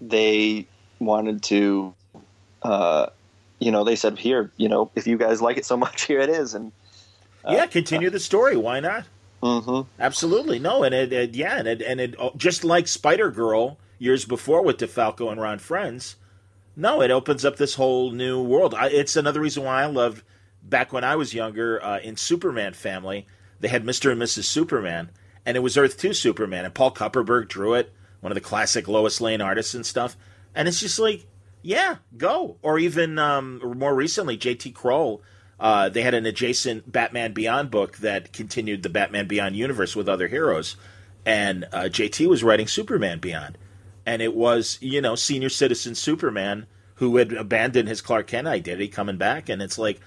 [0.00, 0.66] they
[0.98, 1.94] wanted to
[2.62, 3.06] uh
[3.58, 6.20] you know they said here you know if you guys like it so much here
[6.20, 6.72] it is and
[7.48, 8.56] yeah, continue the story.
[8.56, 9.04] Why not?
[9.42, 10.58] hmm Absolutely.
[10.58, 14.24] No, and it, it yeah, and it, and it oh, just like Spider Girl years
[14.24, 16.16] before with DeFalco and Ron Frenz.
[16.74, 18.74] No, it opens up this whole new world.
[18.74, 20.22] I, it's another reason why I loved
[20.62, 23.26] back when I was younger uh, in Superman family.
[23.60, 24.44] They had Mister and Mrs.
[24.44, 25.10] Superman,
[25.44, 28.88] and it was Earth Two Superman, and Paul Kupperberg drew it, one of the classic
[28.88, 30.16] Lois Lane artists and stuff.
[30.54, 31.26] And it's just like,
[31.62, 32.56] yeah, go.
[32.62, 34.72] Or even um, more recently, J.T.
[34.72, 35.20] Krul.
[35.58, 40.08] Uh, they had an adjacent Batman Beyond book that continued the Batman Beyond universe with
[40.08, 40.76] other heroes,
[41.24, 43.56] and uh, JT was writing Superman Beyond,
[44.04, 46.66] and it was you know senior citizen Superman
[46.96, 50.00] who had abandoned his Clark Kent identity coming back, and it's like,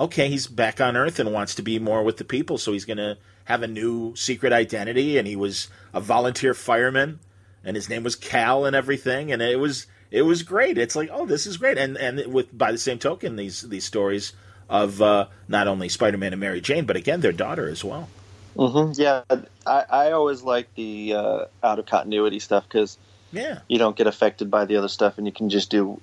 [0.00, 2.86] okay, he's back on Earth and wants to be more with the people, so he's
[2.86, 7.20] gonna have a new secret identity, and he was a volunteer fireman,
[7.64, 10.78] and his name was Cal and everything, and it was it was great.
[10.78, 13.86] It's like, oh, this is great, and and with by the same token, these these
[13.86, 14.34] stories
[14.70, 18.10] of uh, not only Spider-Man and Mary Jane, but again their daughter as well.
[18.56, 19.22] hmm Yeah,
[19.66, 22.98] I, I always like the uh, out of continuity stuff because
[23.32, 26.02] Yeah, you don't get affected by the other stuff, and you can just do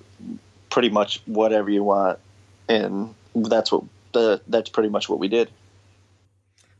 [0.70, 2.20] pretty much whatever you want,
[2.68, 5.50] and that's what the that's pretty much what we did.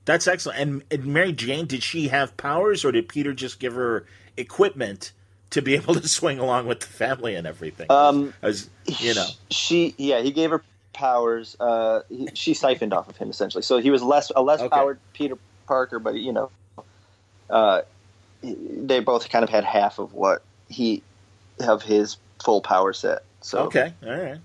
[0.05, 0.59] that's excellent.
[0.59, 4.07] And, and Mary Jane, did she have powers, or did Peter just give her
[4.39, 5.13] equipment
[5.51, 7.87] to be able to swing along with the family and everything?
[7.91, 10.63] Um, As you know, she yeah he gave her
[10.95, 11.57] powers.
[11.61, 14.69] Uh, he, she siphoned off of him essentially, so he was less a less Okay.
[14.71, 15.37] powered Peter
[15.67, 16.51] Parker, but you know,
[17.51, 17.83] uh,
[18.43, 21.03] they both kind of had half of what he
[21.61, 23.21] of his full power set.
[23.43, 24.39] So okay, all right.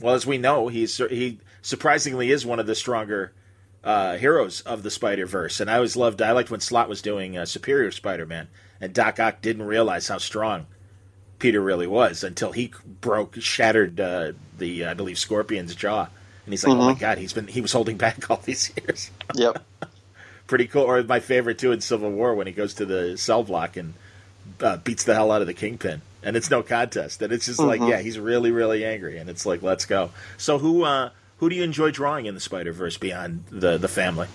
[0.00, 3.32] Well, as we know, he's he surprisingly is one of the stronger
[3.84, 6.22] uh, heroes of the Spider Verse, and I always loved.
[6.22, 8.48] I liked when Slott was doing uh, Superior Spider-Man,
[8.80, 10.66] and Doc Ock didn't realize how strong
[11.38, 16.08] Peter really was until he broke, shattered uh, the I believe Scorpion's jaw,
[16.44, 19.10] and he's like, "Oh my God, he's been he was holding back all these years."
[19.34, 19.64] Yep.
[20.48, 20.82] Pretty cool.
[20.82, 23.94] Or my favorite too in Civil War when he goes to the cell block and
[24.60, 27.22] uh, beats the hell out of the Kingpin, and it's no contest.
[27.22, 30.10] And it's just like, yeah, he's really, really angry, and it's like, let's go.
[30.36, 33.88] So who uh, who do you enjoy drawing in the Spider Verse beyond the the
[33.88, 34.28] family?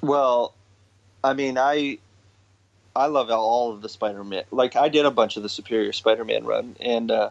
[0.00, 0.54] Well,
[1.24, 1.98] I mean, I
[2.94, 4.44] I love all of the Spider-Man.
[4.50, 7.30] Like I did a bunch of the Superior Spider-Man run, and uh,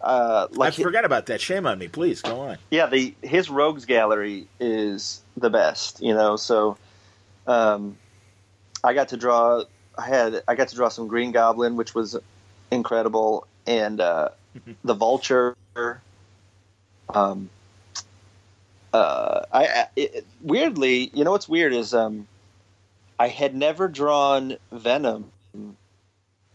[0.00, 1.40] uh, like I forgot about that.
[1.40, 1.88] Shame on me.
[1.88, 2.58] Please go on.
[2.70, 6.02] yeah, the his rogues gallery is the best.
[6.02, 6.76] You know, so
[7.46, 7.96] um,
[8.84, 9.64] I got to draw.
[9.96, 12.16] I had I got to draw some Green Goblin, which was
[12.70, 14.30] incredible, and uh,
[14.84, 15.56] the Vulture.
[17.14, 17.48] Um,
[18.92, 22.26] uh, I, it, weirdly, you know what's weird is um,
[23.18, 25.30] I had never drawn Venom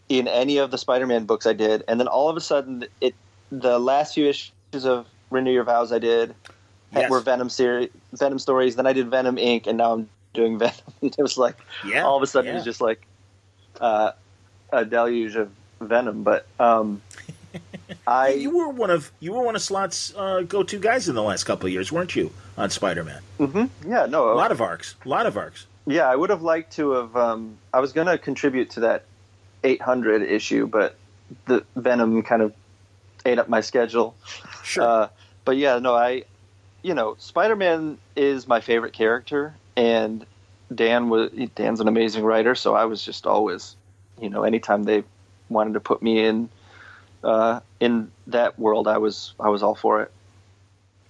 [0.08, 3.14] in any of the Spider-Man books I did, and then all of a sudden, it
[3.50, 6.34] the last few issues of Renew Your Vows I did
[6.92, 7.10] Yes.
[7.10, 8.76] were Venom series, Venom stories.
[8.76, 10.74] Then I did Venom Inc., and now I'm doing Venom.
[11.02, 12.04] it was like Yeah.
[12.04, 12.52] all of a sudden yeah.
[12.52, 13.04] it was just like
[13.80, 14.12] uh,
[14.72, 15.50] a deluge of
[15.88, 16.22] Venom.
[16.22, 17.02] But um,
[18.06, 21.14] I you were one of you were one of Slott's uh, go to guys in
[21.14, 22.32] the last couple of years, weren't you?
[22.56, 25.66] On Spider Man, mhm, yeah no a lot of arcs, a lot of arcs.
[25.86, 27.16] Yeah, I would have liked to have.
[27.16, 29.04] Um, I was going to contribute to that
[29.64, 30.96] 800 issue, but
[31.46, 32.54] the Venom kind of
[33.26, 34.14] ate up my schedule.
[34.62, 34.84] Sure.
[34.84, 35.08] Uh,
[35.44, 36.24] but yeah, no, I,
[36.82, 40.24] you know, Spider Man is my favorite character, and
[40.74, 43.76] Dan was Dan's an amazing writer, so I was just always,
[44.20, 45.04] you know, anytime they
[45.48, 46.48] wanted to put me in
[47.22, 50.10] uh, in that world, I was I was all for it.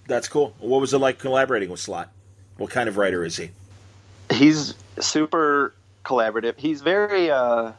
[0.07, 0.53] That's cool.
[0.59, 2.09] What was it like collaborating with Slott?
[2.57, 3.49] What kind of writer is he?
[4.31, 6.57] he's super collaborative.
[6.57, 7.73] He's very, uh,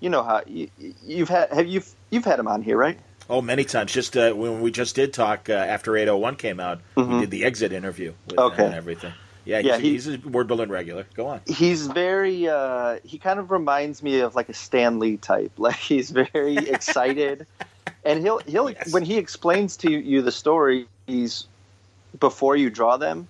[0.00, 0.68] you know how you,
[1.04, 2.98] you've had have you you've had him on here, right?
[3.28, 3.92] Oh, many times.
[3.92, 7.44] Just uh, when we just did talk uh, after 801 came out, we did the
[7.44, 8.52] exit interview with Mm-hmm.
[8.52, 8.62] Okay.
[8.62, 9.12] him and everything.
[9.46, 11.06] Yeah, Yeah, he's, he- he's a word balloon regular.
[11.14, 11.40] Go on.
[11.46, 12.48] He's very.
[12.48, 15.52] Uh, he kind of reminds me of like a Stan Lee type.
[15.58, 17.46] Like he's very excited,
[18.04, 18.92] and he'll he'll Yes.
[18.92, 21.46] when he explains to you the story, he's
[22.20, 23.28] before you draw them.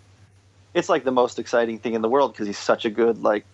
[0.75, 3.45] It's like the most exciting thing in the world because he's such a good like.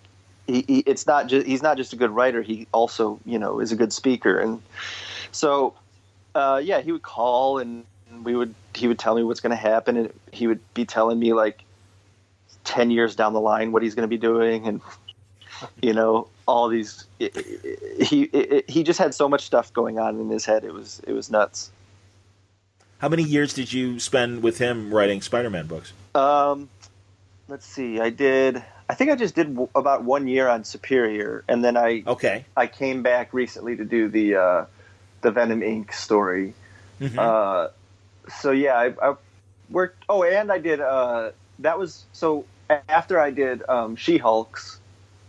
[0.47, 2.43] He, he, it's not just he's not just a good writer.
[2.43, 4.63] He also you know is a good speaker, and
[5.33, 5.75] so
[6.35, 7.85] Uh, yeah, he would call and
[8.25, 11.19] we would he would tell me what's going to happen, and he would be telling
[11.19, 11.63] me like
[12.65, 14.81] ten years down the line what he's going to be doing, and
[15.81, 17.07] you know all these.
[17.19, 20.65] He he just had so much stuff going on in his head.
[20.65, 21.71] It was it was nuts.
[22.99, 25.93] How many years did you spend with him writing Spider-Man books?
[26.15, 26.69] Um,
[27.49, 27.99] let's see.
[27.99, 28.63] I did.
[28.89, 32.45] I think I just did w- about one year on Superior, and then I okay.
[32.57, 34.65] I came back recently to do the uh,
[35.23, 35.93] the Venom Inc.
[35.93, 36.55] story.
[37.01, 37.19] Mm-hmm.
[37.19, 37.69] Uh,
[38.39, 39.15] so yeah, I, I,
[39.69, 40.05] worked.
[40.09, 40.81] Oh, and I did.
[40.81, 42.45] Uh, that was so
[42.89, 44.79] after I did um, She Hulk's,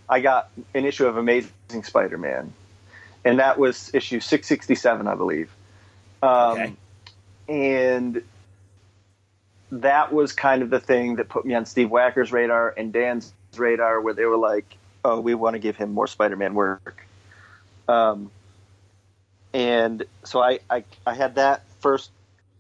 [0.08, 2.54] I got an issue of Amazing Spider-Man,
[3.26, 5.50] and that was issue six sixty seven, I believe.
[6.22, 6.74] Um, okay.
[7.50, 8.24] And
[9.72, 13.34] that was kind of the thing that put me on Steve Wacker's radar and Dan's
[13.56, 17.06] radar, where they were like, "Oh, we want to give him more Spider-Man work."
[17.88, 18.32] Um,
[19.54, 22.12] and so I, I, I had that first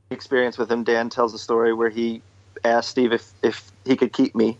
[0.09, 0.83] experience with him.
[0.83, 2.21] Dan tells a story where he
[2.63, 4.57] asked Steve if, if he could keep me.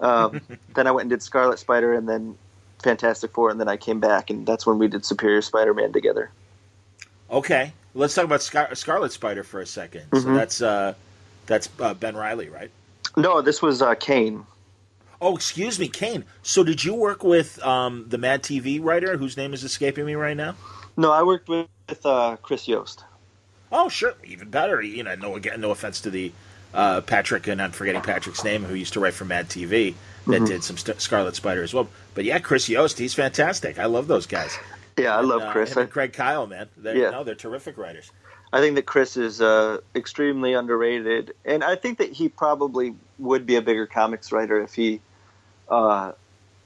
[0.00, 0.40] Um,
[0.74, 2.36] then I went and did Scarlet Spider and then
[2.82, 5.92] Fantastic Four, and then I came back, and that's when we did Superior Spider Man
[5.92, 6.30] together.
[7.30, 10.18] Okay, let's talk about Scar- Scarlet Spider for a 2nd mm-hmm.
[10.18, 10.94] So that's uh,
[11.46, 12.70] that's uh, Ben Reilly, right?
[13.16, 14.46] No, this was uh, Kaine.
[15.20, 16.24] Oh, excuse me, Kaine.
[16.42, 20.14] So did you work with um, the Mad TV writer whose name is escaping me
[20.14, 20.54] right now?
[20.96, 23.04] No, I worked with, with uh, Chris Yost.
[23.70, 24.80] Oh, sure, even better.
[24.80, 26.32] You know, no again, no offense to the
[26.74, 29.94] uh, Patrick, and I'm forgetting Patrick's name, who used to write for Mad TV,
[30.26, 30.44] that mm-hmm.
[30.44, 31.88] did some St- Scarlet Spider as well.
[32.14, 33.78] But yeah, Chris Yost, he's fantastic.
[33.78, 34.56] I love those guys.
[34.96, 35.76] Yeah, I and, love Chris.
[35.76, 36.68] Uh, and Craig Kyle, man.
[36.76, 38.10] They're, yeah, no, they're terrific writers.
[38.52, 43.46] I think that Chris is uh, extremely underrated, and I think that he probably would
[43.46, 45.00] be a bigger comics writer if he,
[45.68, 46.12] uh,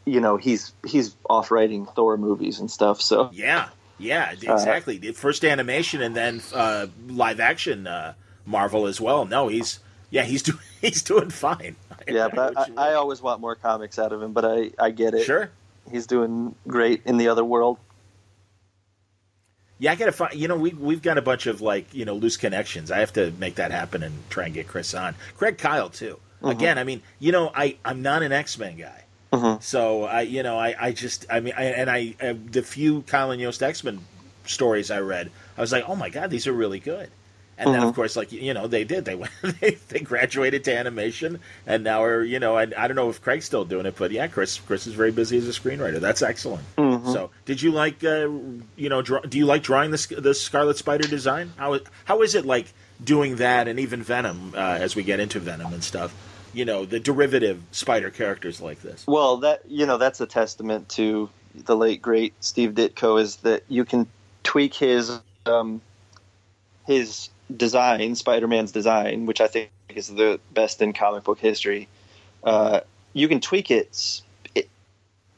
[0.06, 3.02] you know, he's he's off writing Thor movies and stuff.
[3.02, 3.68] So yeah,
[3.98, 5.00] yeah, uh, exactly.
[5.06, 8.14] Uh, First animation and then uh, live action uh,
[8.46, 9.26] Marvel as well.
[9.26, 9.78] No, he's
[10.14, 11.74] yeah, he's doing he's doing fine.
[12.06, 14.32] Yeah, but I, I, I, always want more comics out of him.
[14.32, 15.24] But I I get it.
[15.24, 15.50] Sure,
[15.90, 17.78] he's doing great in the other world.
[19.80, 20.32] Yeah, I gotta find.
[20.34, 22.92] You know, we we've got a bunch of like you know loose connections.
[22.92, 25.16] I have to make that happen and try and get Chris on.
[25.36, 26.20] Craig Kyle too.
[26.36, 26.46] Mm-hmm.
[26.46, 29.02] Again, I mean, you know, I I'm not an X Men guy.
[29.32, 29.60] Mm-hmm.
[29.62, 33.02] So I, you know, I, I just, I mean, I, and I, uh, the few
[33.02, 33.98] Kyle and Yost X Men
[34.46, 37.10] stories I read, I was like, oh my god, these are really good.
[37.56, 37.72] And mm-hmm.
[37.72, 37.94] then, of mm-hmm.
[37.94, 39.04] course, like you know, they did.
[39.04, 42.96] They went, they, they graduated to animation, and now are you know, I, I don't
[42.96, 45.52] know if Craig's still doing it, but yeah, Chris Chris is very busy as a
[45.52, 46.00] screenwriter.
[46.00, 46.64] That's excellent.
[46.76, 47.12] Mm-hmm.
[47.12, 48.28] So, did you like, uh,
[48.76, 51.52] you know, draw, do you like drawing the the Scarlet Spider design?
[51.56, 52.72] How how is it like
[53.02, 56.14] doing that, and even Venom uh, as we get into Venom and stuff?
[56.52, 59.06] You know, the derivative Spider characters like this.
[59.06, 63.20] Well, that you know, that's a testament to the late great Steve Ditko.
[63.20, 64.08] Is that you can
[64.42, 65.80] tweak his um,
[66.86, 71.88] his design, Spider Man's design, which I think is the best in comic book history.
[72.42, 72.80] Uh,
[73.12, 74.22] you can tweak it,
[74.54, 74.68] it,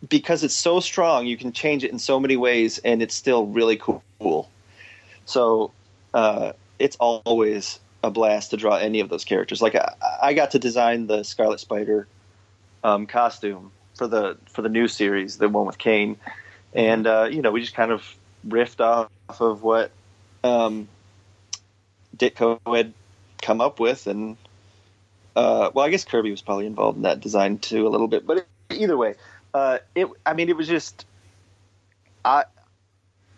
[0.09, 1.27] because it's so strong.
[1.27, 4.51] You can change it in so many ways, and it's still really cool.
[5.24, 5.73] So
[6.15, 9.61] uh, it's always a blast to draw any of those characters.
[9.61, 12.07] Like I, I got to design the Scarlet Spider
[12.85, 16.16] um, costume for the for the new series, the one with Kaine,
[16.73, 18.03] and uh, you know we just kind of
[18.47, 19.11] riffed off
[19.41, 19.91] of what
[20.45, 20.89] um,
[22.16, 22.93] Ditko had
[23.43, 24.36] come up with, and
[25.34, 28.26] uh, well, I guess Kirby was probably involved in that design too a little bit.
[28.26, 29.14] But either way,
[29.55, 31.06] uh, it I mean it was just
[32.24, 32.44] I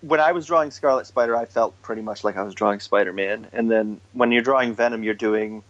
[0.00, 3.12] when I was drawing Scarlet Spider, I felt pretty much like I was drawing Spider
[3.12, 5.62] Man, and then when you're drawing Venom, you're doing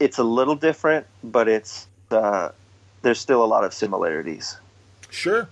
[0.00, 2.50] it's a little different, but it's uh,
[3.02, 4.56] there's still a lot of similarities.
[5.10, 5.48] Sure.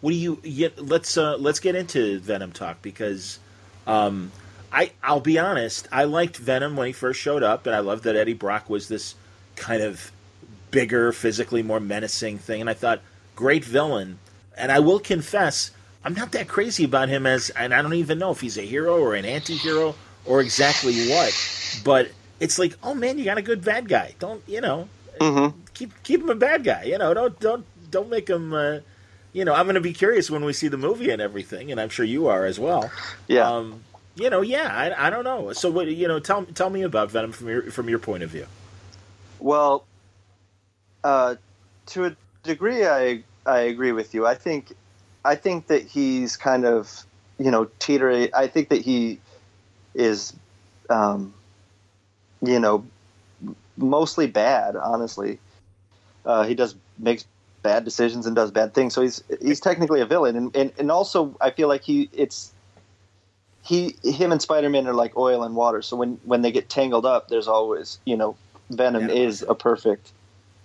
[0.00, 0.40] What do you?
[0.42, 3.38] Yeah, let's uh, let's get into Venom talk because
[3.86, 4.32] um,
[4.72, 5.88] I I'll be honest.
[5.90, 8.88] I liked Venom when he first showed up, and I loved that Eddie Brock was
[8.88, 9.14] this
[9.56, 10.12] kind of
[10.70, 12.60] bigger, physically more menacing thing.
[12.60, 13.00] And I thought,
[13.34, 14.18] great villain.
[14.56, 15.70] And I will confess,
[16.04, 18.62] I'm not that crazy about him as, and I don't even know if he's a
[18.62, 19.94] hero or an anti-hero
[20.24, 21.32] or exactly what.
[21.84, 24.14] But it's like, oh man, you got a good bad guy.
[24.18, 24.88] Don't you know?
[25.20, 25.58] Mm-hmm.
[25.74, 26.84] Keep keep him a bad guy.
[26.84, 28.52] You know, don't don't don't make him.
[28.52, 28.78] Uh,
[29.32, 31.80] you know, I'm going to be curious when we see the movie and everything, and
[31.80, 32.90] I'm sure you are as well.
[33.28, 33.48] Yeah.
[33.48, 33.84] Um,
[34.16, 35.52] you know, yeah, I, I don't know.
[35.52, 38.30] So, what you know, tell tell me about Venom from your from your point of
[38.30, 38.46] view.
[39.38, 39.84] Well,
[41.04, 41.36] uh,
[41.86, 44.26] to a degree, I I agree with you.
[44.26, 44.72] I think
[45.24, 47.04] I think that he's kind of
[47.38, 48.30] you know teetering.
[48.34, 49.20] I think that he
[49.94, 50.32] is,
[50.88, 51.32] um,
[52.42, 52.84] you know,
[53.76, 54.76] mostly bad.
[54.76, 55.38] Honestly,
[56.24, 57.24] uh, he does makes
[57.62, 58.94] bad decisions and does bad things.
[58.94, 62.52] So he's he's technically a villain, and, and and also I feel like he it's
[63.70, 65.80] he him and Spider-Man are like oil and water.
[65.80, 68.36] So when when they get tangled up, there's always you know
[68.68, 69.14] Venom Yeah.
[69.14, 70.10] is a perfect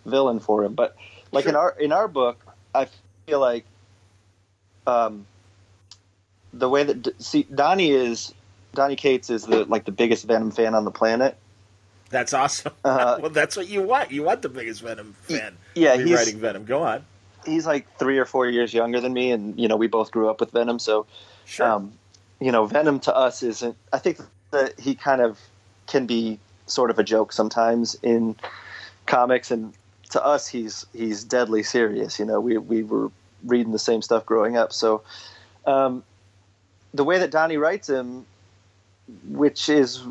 [0.06, 0.73] villain for him.
[0.73, 0.95] But
[1.32, 2.40] like in our in our book,
[2.73, 2.88] I
[3.27, 3.65] feel like
[4.88, 5.26] um,
[6.53, 8.34] the way that see Donny is
[8.73, 11.38] Donny Cates is the like the biggest Venom fan on the planet.
[12.10, 12.73] That's awesome.
[12.86, 14.11] Uh, well, that's what you want.
[14.11, 16.65] You want the biggest Venom fan yeah, he's- writing Venom.
[16.65, 17.06] Go on.
[17.45, 20.30] He's like three or four years younger than me, and you know we both grew
[20.30, 21.06] up with Venom, so
[21.45, 21.68] Sure.
[21.73, 21.91] um,
[22.40, 23.78] you know, Venom to us isn't.
[23.94, 24.20] I think
[24.52, 25.40] that he kind of
[25.88, 28.36] can be sort of a joke sometimes in
[29.06, 29.74] comics, and
[30.12, 32.20] to us, he's he's deadly serious.
[32.20, 33.12] You know, we we were
[33.44, 35.03] reading the same stuff growing up, so
[35.66, 36.03] um,
[36.94, 38.26] the way that Donny writes him,
[39.28, 40.03] which is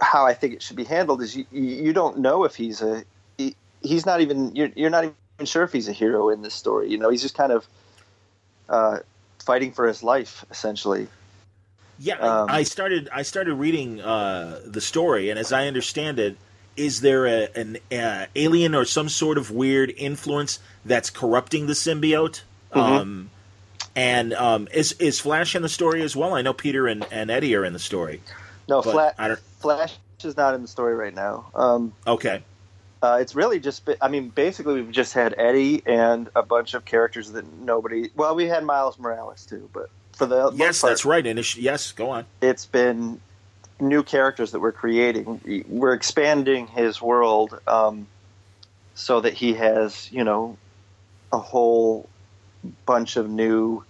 [0.00, 3.04] how I think it should be handled, is you you don't know if he's a
[3.36, 6.54] he, he's not even you're you're not even sure if he's a hero in this
[6.54, 6.90] story.
[6.90, 7.66] You know, he's just kind of
[8.68, 8.98] uh,
[9.40, 11.08] fighting for his life essentially.
[11.98, 13.08] Yeah, Um, I started.
[13.12, 16.36] I started reading uh, the story, and as I understand it,
[16.76, 21.72] is there a, an uh, alien or some sort of weird influence that's corrupting the
[21.72, 22.42] symbiote?
[22.72, 22.78] Mm-hmm.
[22.78, 23.30] Um,
[23.96, 26.34] and um, is is Flash in the story as well?
[26.34, 28.20] I know Peter and, and Eddie are in the story.
[28.68, 29.14] No, Flash,
[29.58, 31.50] Flash is not in the story right now.
[31.54, 32.42] Um, Okay,
[33.02, 36.84] uh, it's really just, I mean, basically we've just had Eddie and a bunch of
[36.84, 38.10] characters that nobody.
[38.14, 39.88] Well, we had Miles Morales too, but
[40.18, 41.24] for the yes, that's right.
[41.24, 42.26] And yes, go on.
[42.42, 43.20] it's been
[43.80, 45.64] new characters that we're creating.
[45.68, 48.08] We're expanding his world um,
[48.96, 50.58] so that he has, you know,
[51.32, 52.08] a whole
[52.84, 53.84] bunch of new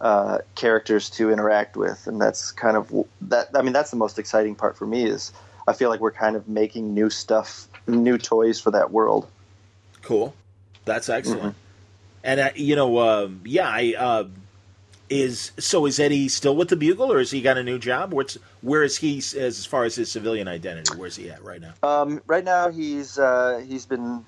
[0.00, 3.50] uh, characters to interact with, and that's kind of that.
[3.54, 5.04] I mean, that's the most exciting part for me.
[5.04, 5.32] Is
[5.68, 9.28] I feel like we're kind of making new stuff, new toys for that world.
[10.02, 10.34] Cool.
[10.84, 11.40] That's excellent.
[11.40, 11.50] Mm-hmm.
[12.24, 14.24] And uh, you know, um, yeah, I uh,
[15.10, 18.12] is so is Eddie still with the Bugle, or has he got a new job?
[18.14, 20.96] What's where is he as far as his civilian identity?
[20.96, 21.74] Where's he at right now?
[21.82, 24.24] Um, right now, he's uh, he's been.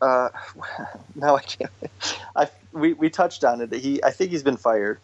[0.00, 0.28] Uh,
[1.16, 1.70] now I can't.
[2.36, 3.72] I we, we touched on it.
[3.72, 4.98] He I think he's been fired.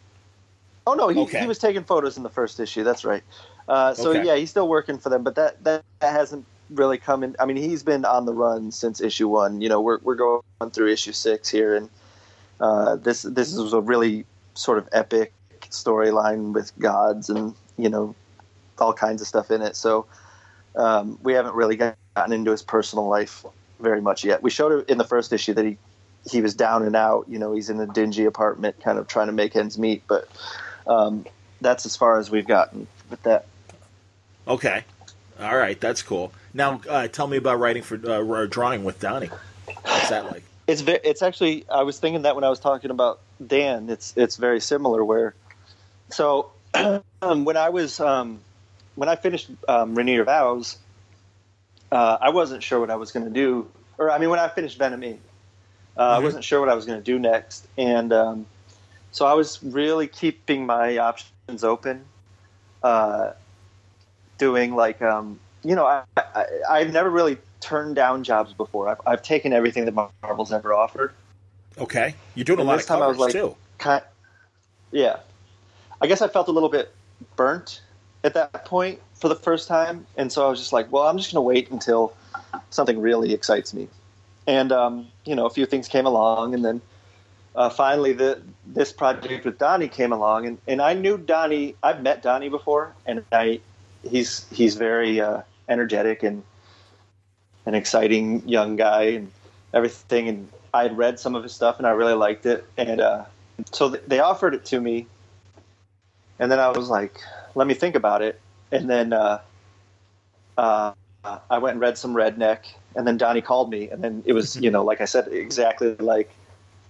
[0.87, 1.41] Oh no, he, Okay.
[1.41, 2.85] he was taking photos in the first issue.
[2.85, 3.23] That's right.
[3.69, 4.25] Uh, so Okay.
[4.25, 7.37] yeah, he's still working for them, but that, that that hasn't really come in.
[7.39, 9.61] I mean, he's been on the run since issue one.
[9.61, 10.43] You know, we're we're going
[10.73, 11.91] through issue six here, and
[12.61, 14.25] uh, this this was a really
[14.59, 15.33] sort of epic
[15.71, 18.15] storyline with gods and you know
[18.79, 19.77] all kinds of stuff in it.
[19.77, 20.07] So
[20.77, 23.45] um, we haven't really gotten into his personal life
[23.81, 24.43] very much yet.
[24.43, 25.79] We showed it in the first issue that he
[26.31, 27.27] he was down and out.
[27.29, 30.03] You know, he's in a dingy apartment, kind of trying to make ends meet.
[30.09, 30.29] But
[30.87, 31.25] um,
[31.61, 33.47] that's as far as we've gotten with that.
[34.47, 34.83] Okay,
[35.41, 36.33] all right, that's cool.
[36.53, 39.31] Now, uh, tell me about writing for uh, or drawing with Donny.
[39.83, 40.43] What's that like?
[40.67, 44.15] It's ve- it's actually I was thinking that when I was talking about Dan, it's
[44.17, 45.05] it's very similar.
[45.05, 45.35] Where
[46.11, 46.51] so
[47.23, 48.41] um, when I was um,
[48.95, 50.79] when I finished um, Renew Your Vows,
[51.93, 53.69] uh, I wasn't sure what I was going to do.
[53.99, 55.19] Or I mean, when I finished Venom Inc.,
[55.97, 56.23] uh, I Mhm.
[56.23, 58.47] wasn't sure what I was going to do next, and um,
[59.11, 62.05] so I was really keeping my options open.
[62.83, 63.33] Uh,
[64.39, 68.89] doing like um, you know I, I I've never really turned down jobs before.
[68.89, 71.13] I've, I've taken everything that Marvel's ever offered.
[71.81, 73.55] Okay, you're doing a And lot this of time I was like- too.
[73.79, 74.03] Kind,
[74.91, 75.19] yeah.
[76.01, 76.93] I guess I felt a little bit
[77.37, 77.81] burnt
[78.25, 81.17] at that point for the first time, and so I was just like, well, I'm
[81.19, 82.13] just going to wait until
[82.71, 83.89] something really excites me.
[84.47, 86.81] And um, you know, a few things came along, and then
[87.55, 91.75] uh, finally the this project with Donny came along, and, and I knew Donny.
[91.83, 93.61] I've met Donny before, and I
[94.09, 96.43] he's he's very uh, energetic and
[97.67, 99.31] an exciting young guy and
[99.75, 100.29] everything.
[100.29, 102.67] And I had read some of his stuff, and I really liked it.
[102.77, 103.25] And uh,
[103.73, 105.07] so th- they offered it to me,
[106.39, 107.21] and then I was like,
[107.55, 108.41] "Let me think about it."
[108.71, 109.41] And then uh,
[110.57, 110.93] uh,
[111.25, 112.61] I went and read some Redneck,
[112.95, 115.95] and then Donny called me, and then it was, you know, like I said, exactly
[115.97, 116.31] like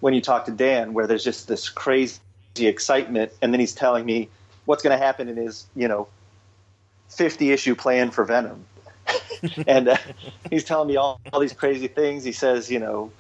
[0.01, 2.21] when you talk to Dan, where there's just this crazy
[2.57, 4.29] excitement, and then he's telling me
[4.65, 6.09] what's going to happen in his, you know,
[7.11, 8.65] 50 issue plan for Venom.
[9.67, 9.97] and uh,
[10.51, 12.23] he's telling me all, all these crazy things.
[12.25, 13.11] He says, you know,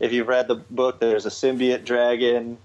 [0.00, 2.58] if you've read the book, there's a symbiote dragon,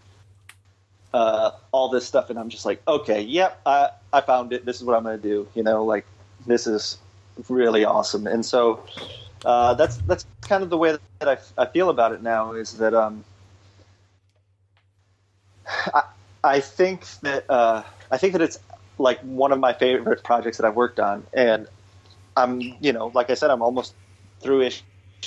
[1.13, 4.65] uh, all this stuff, and I'm just like, okay, yep, I, I found it.
[4.65, 5.47] This is what I'm going to do.
[5.53, 6.05] You know, like
[6.45, 6.97] this is
[7.49, 8.27] really awesome.
[8.27, 8.83] And so
[9.45, 12.53] uh, that's that's kind of the way that I, I feel about it now.
[12.53, 13.23] Is that um,
[15.67, 16.03] I,
[16.43, 18.59] I think that uh, I think that it's
[18.97, 21.67] like one of my favorite projects that I've worked on, and
[22.37, 23.93] I'm you know, like I said, I'm almost
[24.41, 24.69] through.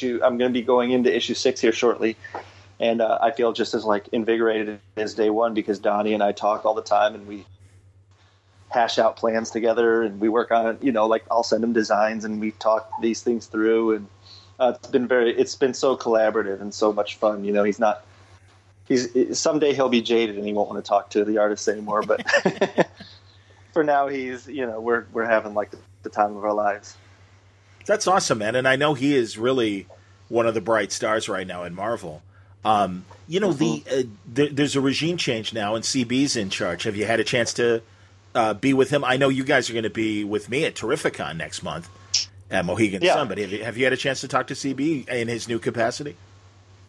[0.02, 2.16] I'm going to be going into issue six here shortly,
[2.80, 6.32] and uh, I feel just as like invigorated as day one because Donny and I
[6.32, 7.46] talk all the time, and we
[8.70, 12.24] hash out plans together, and we work on you know like I'll send him designs,
[12.24, 14.08] and we talk these things through, and
[14.58, 17.44] uh, it's been very it's been so collaborative and so much fun.
[17.44, 18.04] You know, he's not
[18.88, 22.02] he's someday he'll be jaded and he won't want to talk to the artists anymore,
[22.02, 22.24] but.
[23.76, 25.70] for now, he's you know we're we're having like
[26.02, 26.96] the time of our lives.
[27.86, 29.86] That's awesome, man, and I know he is really
[30.28, 32.22] one of the bright stars right now in Marvel.
[32.64, 33.88] Um, you know, mm-hmm.
[33.88, 34.02] the, uh,
[34.32, 36.82] the, there's a regime change now, and CB's in charge.
[36.82, 37.82] Have you had a chance to
[38.34, 39.04] uh, be with him?
[39.04, 41.88] I know you guys are going to be with me at Terrificon next month
[42.50, 43.14] at Mohegan yeah.
[43.14, 45.46] Sun, but have you, have you had a chance to talk to CB in his
[45.48, 46.16] new capacity?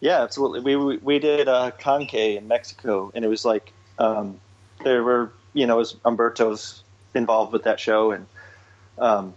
[0.00, 0.60] Yeah, absolutely.
[0.60, 4.40] We we, we did uh, Conque in Mexico, and it was like um,
[4.82, 6.82] there were you know, was Humberto's
[7.14, 8.26] involved with that show, and
[8.98, 9.34] um,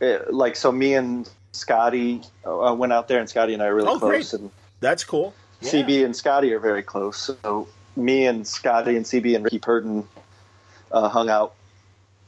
[0.00, 3.74] it, like so, me and Skottie uh, went out there, and Skottie and I are
[3.74, 4.40] really oh, close, great.
[4.40, 4.50] and
[4.80, 5.34] that's cool.
[5.60, 5.70] Yeah.
[5.70, 7.36] CB and Skottie are very close.
[7.42, 10.06] So me and Skottie and CB and Ricky Purdin
[10.92, 11.54] uh, hung out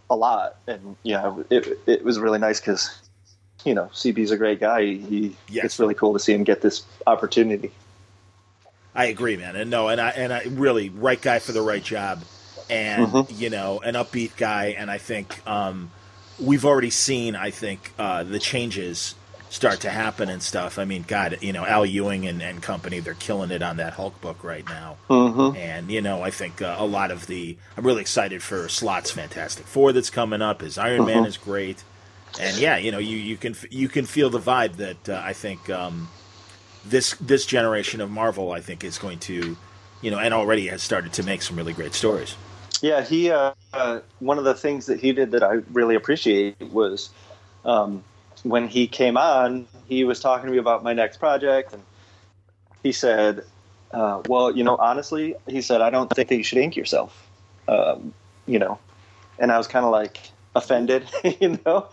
[0.08, 2.90] a lot, and you know, it it was really nice because
[3.64, 4.82] you know CB's a great guy.
[4.82, 5.64] He yes.
[5.66, 7.70] it's really cool to see him get this opportunity.
[8.94, 9.54] I agree, man.
[9.54, 12.22] And no, and I and I really right guy for the right job,
[12.68, 13.34] and mm-hmm.
[13.40, 14.74] you know, an upbeat guy.
[14.76, 15.92] And I think um,
[16.40, 17.36] we've already seen.
[17.36, 19.14] I think uh, the changes
[19.48, 20.78] start to happen and stuff.
[20.78, 23.94] I mean, God, you know, Al Ewing and, and company, they're killing it on that
[23.94, 24.96] Hulk book right now.
[25.08, 25.56] Mm-hmm.
[25.56, 29.10] And, you know, I think uh, a lot of the, I'm really excited for Slott's
[29.10, 30.60] Fantastic Four that's coming up.
[30.60, 31.20] His Iron mm-hmm.
[31.20, 31.82] Man is great.
[32.40, 35.32] And yeah, you know, you, you can, you can feel the vibe that uh, I
[35.32, 36.08] think, um,
[36.82, 39.54] this this generation of Marvel, I think, is going to,
[40.00, 42.36] you know, and already has started to make some really great stories.
[42.80, 43.30] Yeah, he.
[43.30, 47.10] Uh, uh, one of the things that he did that I really appreciate was
[47.64, 48.02] um,
[48.42, 49.66] when he came on.
[49.86, 51.82] He was talking to me about my next project, and
[52.82, 53.44] he said,
[53.92, 57.28] uh, "Well, you know, honestly, he said, I don't think that you should ink yourself."
[57.68, 58.14] Um,
[58.46, 58.78] you know,
[59.38, 60.18] and I was kind of like
[60.56, 61.08] offended,
[61.40, 61.88] you know,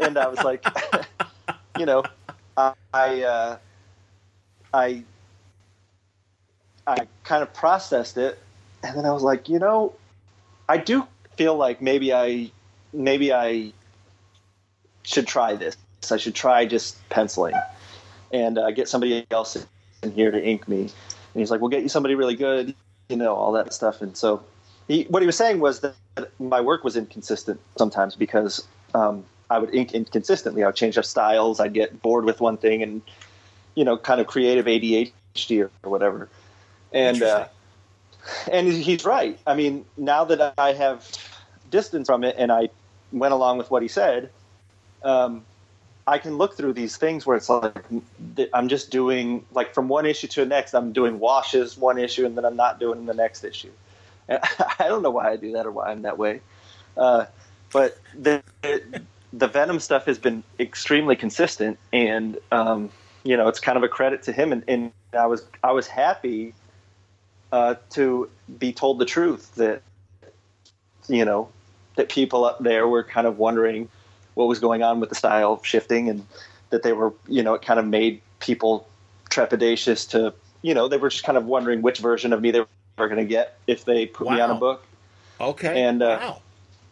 [0.00, 0.64] and I was like,
[1.78, 2.04] you know,
[2.56, 2.74] I.
[2.92, 3.58] I uh,
[4.72, 5.04] I
[6.86, 8.38] I kind of processed it,
[8.82, 9.94] and then I was like, you know,
[10.68, 12.50] I do feel like maybe I
[12.92, 13.72] maybe I
[15.02, 15.76] should try this.
[16.10, 17.54] I should try just penciling
[18.32, 19.56] and uh, get somebody else
[20.02, 20.80] in here to ink me.
[20.80, 20.90] And
[21.34, 22.74] he's like, "We'll get you somebody really good,"
[23.08, 24.00] you know, all that stuff.
[24.00, 24.42] And so,
[24.86, 25.94] he, what he was saying was that
[26.38, 30.62] my work was inconsistent sometimes because um, I would ink inconsistently.
[30.62, 31.60] I would change up styles.
[31.60, 33.02] I'd get bored with one thing and
[33.78, 36.28] you know, kind of creative ADHD or, whatever.
[36.92, 37.46] And uh,
[38.50, 39.38] and he's right.
[39.46, 41.06] I mean, now that I have
[41.70, 42.68] distance from it, and I
[43.12, 44.30] went along with what he said,
[45.02, 45.44] um,
[46.06, 47.84] I can look through these things where it's like
[48.54, 50.74] I'm just doing like from one issue to the next.
[50.74, 53.70] I'm doing washes one issue, and then I'm not doing the next issue.
[54.26, 54.40] And
[54.78, 56.40] I don't know why I do that or why I'm that way.
[56.96, 57.26] Uh,
[57.72, 58.42] but the
[59.32, 62.90] the Venom stuff has been extremely consistent, and um,
[63.22, 64.52] you know, it's kind of a credit to him.
[64.52, 66.54] And, and I was I was happy
[67.52, 69.82] uh, to be told the truth that
[71.08, 71.48] you know
[71.96, 73.88] that people up there were kind of wondering
[74.34, 76.26] what was going on with the style shifting, and
[76.70, 78.88] that they were you know it kind of made people
[79.30, 82.60] trepidatious to you know they were just kind of wondering which version of me they
[82.60, 84.34] were going to get if they put wow.
[84.34, 84.84] me on a book.
[85.40, 85.82] Okay.
[85.82, 86.42] And uh, wow.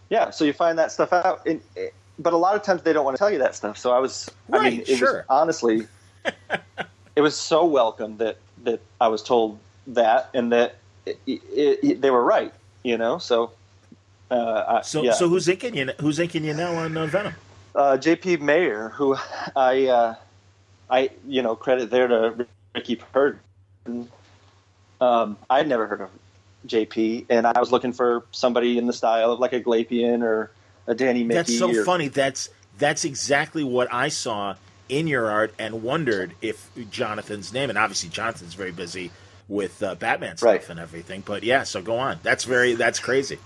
[0.09, 1.45] yeah, so you find that stuff out.
[1.47, 1.61] And,
[2.19, 3.77] but a lot of times they don't want to tell you that stuff.
[3.77, 5.15] So I was, right, I mean, it sure.
[5.15, 5.87] was honestly,
[7.17, 9.59] it was so welcome that that I was told
[9.89, 11.41] that and that it, it,
[11.83, 12.53] it, they were right.
[12.83, 13.53] You know, so.
[14.29, 15.13] Uh, I, so, yeah.
[15.13, 15.93] so who's inking you?
[16.01, 17.35] Who's inking you now on uh, Venom?
[17.77, 18.39] Uh, J.P.
[18.39, 19.17] Mayer, who
[19.55, 20.15] I, uh,
[20.91, 24.09] I, you know, credit there to Ricky Purdin.
[25.01, 26.11] Um, I'd never heard of
[26.67, 30.51] JP, and I was looking for somebody in the style of like a Glapion or
[30.87, 31.37] a Danny Miki.
[31.37, 32.09] That's so or, funny.
[32.09, 32.49] That's
[32.79, 34.57] that's exactly what I saw
[34.89, 39.11] in your art and wondered if Jonathan's name, and obviously Jonathan's very busy
[39.49, 40.69] with uh, Batman stuff right.
[40.69, 41.23] and everything.
[41.25, 42.19] But yeah, so go on.
[42.23, 43.39] That's very that's crazy.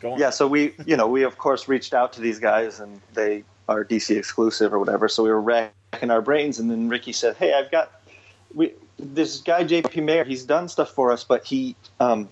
[0.00, 0.18] Go on.
[0.18, 3.44] Yeah, so we you know we of course reached out to these guys and they
[3.68, 5.08] are DC exclusive or whatever.
[5.08, 7.92] So we were racking our brains, and then Ricky said, "Hey, I've got
[8.54, 10.24] we this guy JP Mayer.
[10.24, 12.28] He's done stuff for us, but he um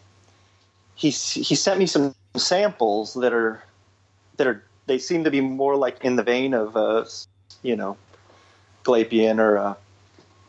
[0.94, 3.62] he he sent me some samples that are
[4.36, 7.04] that are they seem to be more like in the vein of uh
[7.62, 7.96] you know
[8.84, 9.74] Glapion or uh,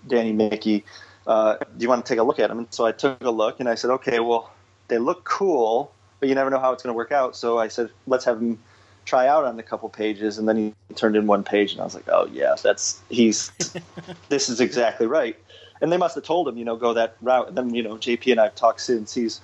[0.07, 0.83] Danny Miki.
[1.25, 2.59] Uh, do you want to take a look at them?
[2.59, 4.51] And so I took a look and I said, okay, well,
[4.87, 7.35] they look cool, but you never know how it's going to work out.
[7.35, 8.59] So I said, let's have him
[9.05, 10.37] try out on a couple pages.
[10.37, 13.51] And then he turned in one page and I was like, oh yeah, that's, he's,
[14.29, 15.37] this is exactly right.
[15.81, 17.49] And they must have told him, you know, go that route.
[17.49, 19.41] And then, you know, JP and I've talked since he's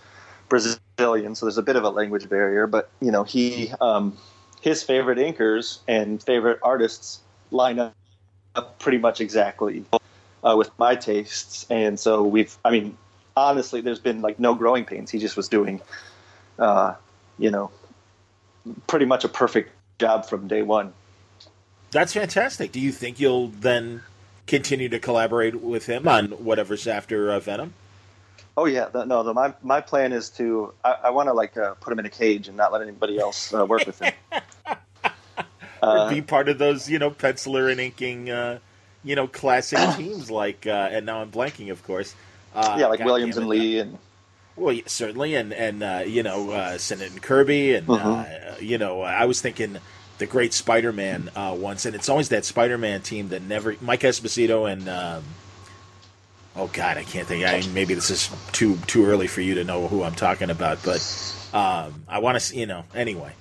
[0.49, 2.68] Brazilian so there's a bit of a language barrier.
[2.68, 4.18] But you know, he um,
[4.61, 9.85] his favorite inkers and favorite artists line up pretty much exactly
[10.43, 12.55] uh, with my tastes, and so we've.
[12.63, 12.97] I mean,
[13.35, 15.11] honestly, there's been like no growing pains.
[15.11, 15.81] He just was doing,
[16.57, 16.95] uh,
[17.37, 17.71] you know,
[18.87, 20.93] pretty much a perfect job from day one.
[21.91, 22.71] That's fantastic.
[22.71, 24.03] Do you think you'll then
[24.45, 27.73] continue to collaborate with him on whatever's after uh, Venom?
[28.57, 29.23] Oh yeah, the, no.
[29.23, 32.05] The, my my plan is to I, I want to like uh, put him in
[32.05, 34.13] a cage and not let anybody else uh, work with him.
[35.81, 38.59] or be part of those, you know, penciler and inking, uh,
[39.10, 40.68] you know, classic teams like.
[40.68, 42.15] Uh, and now I'm blanking, of course.
[42.53, 43.98] Uh, yeah, like God Williams and Lee and.
[44.56, 48.64] Well, yeah, certainly, and and you know, uh, Sinnott and Kirby, and mm-hmm.
[48.64, 49.77] you know, I was thinking
[50.19, 54.72] the great Spider-Man uh, once, and it's always that Spider-Man team that never Mike Esposito
[54.72, 55.23] and um,
[56.56, 57.45] oh god, I can't think.
[57.45, 60.49] I mean, maybe this is too too early for you to know who I'm talking
[60.49, 61.02] about, but
[61.53, 62.60] um, I want to see.
[62.60, 63.31] You know, anyway.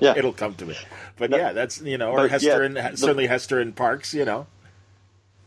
[0.00, 0.76] Yeah, it'll come to me.
[1.16, 4.14] But no, yeah, that's you know, or Hester yeah, and certainly Hester and Parks.
[4.14, 4.46] You know.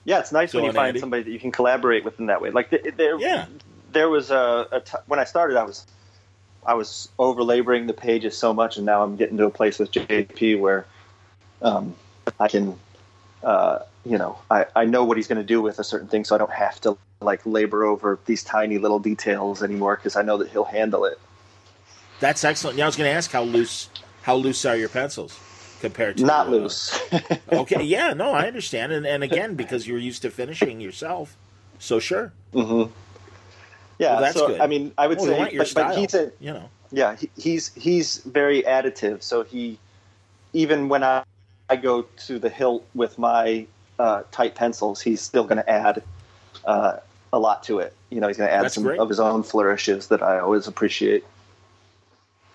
[0.06, 1.00] Yeah, it's nice when you find Ande.
[1.00, 2.50] somebody that you can collaborate with in that way.
[2.52, 3.46] Like there, yeah.
[3.92, 5.86] there was a, a t- when I started, I was
[6.66, 9.78] I was over laboring the pages so much, and now I'm getting to a place
[9.78, 10.86] with JP where
[11.62, 11.96] um,
[12.40, 12.80] I can
[13.44, 16.26] uh, you know, I, I know what he's going to do with a certain thing,
[16.26, 20.22] so I don't have to like labor over these tiny little details anymore because I
[20.22, 21.20] know that he'll handle it.
[22.20, 22.78] That's excellent.
[22.78, 23.90] Now I was going to ask how loose
[24.22, 25.40] how loose are your pencils
[25.80, 27.00] compared to not uh, loose.
[27.52, 31.38] okay, yeah, no, I understand, and and again because you're used to finishing yourself,
[31.80, 32.34] so sure.
[32.54, 32.92] Mm-hmm.
[33.98, 34.62] Yeah, well, that's so, good.
[34.62, 37.74] I mean, I would well, say, but, but, he's a you know, yeah, he, he's
[37.76, 39.24] he's very additive.
[39.24, 39.80] So he
[40.54, 41.24] even when I
[41.70, 43.66] I go to the hilt with my
[43.98, 46.04] uh, tight pencils, he's still going to add
[46.66, 46.98] uh,
[47.32, 47.94] a lot to it.
[48.10, 49.00] You know, he's going to add That's some great.
[49.00, 51.24] of his own flourishes that I always appreciate.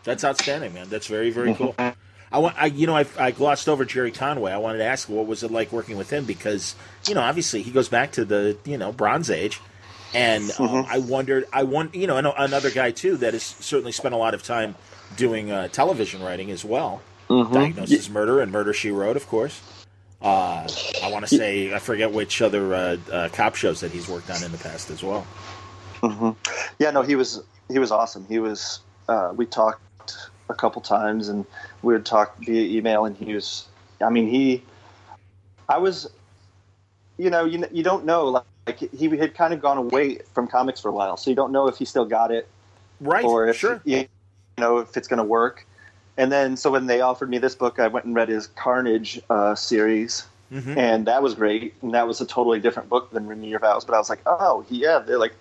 [0.05, 0.89] That's outstanding, man.
[0.89, 1.74] That's very, very cool.
[2.35, 4.51] I want, I, you know, I, I glossed over Gerry Conway.
[4.51, 6.24] I wanted to ask, what was it like working with him?
[6.24, 6.74] Because,
[7.06, 9.60] you know, obviously he goes back to the, you know, Bronze Age,
[10.12, 10.93] and um, mm-hmm.
[10.93, 14.35] I wondered, I want, you know, another guy too that has certainly spent a lot
[14.35, 14.74] of time
[15.16, 17.02] doing uh, television writing as well.
[17.28, 17.55] Mm-hmm.
[17.55, 18.12] Diagnosis yeah.
[18.12, 19.60] Murder and Murder She Wrote, of course.
[20.20, 20.66] Uh,
[21.02, 24.31] I want to say I forget which other uh, uh, cop shows that he's worked
[24.31, 25.26] on in the past as well.
[26.01, 26.31] Mm-hmm.
[26.78, 28.26] Yeah, no, he was he was awesome.
[28.28, 28.81] He was.
[29.06, 29.82] Uh, we talked
[30.48, 31.44] a couple times, and
[31.82, 33.66] we would talk via email, and he was.
[34.01, 34.62] I mean, he.
[35.68, 36.10] I was.
[37.16, 40.48] You know, you you don't know like, like he had kind of gone away from
[40.48, 42.48] comics for a while, so you don't know if he still got it,
[43.01, 43.24] right?
[43.24, 43.81] Or if sure.
[43.85, 44.06] you
[44.59, 45.66] know if it's going to work.
[46.16, 49.20] And then, so when they offered me this book, I went and read his Carnage
[49.28, 50.78] uh, series, mm-hmm.
[50.78, 51.74] and that was great.
[51.82, 53.85] And that was a totally different book than Renew Your Vows.
[53.85, 55.35] But I was like, oh, yeah, they're like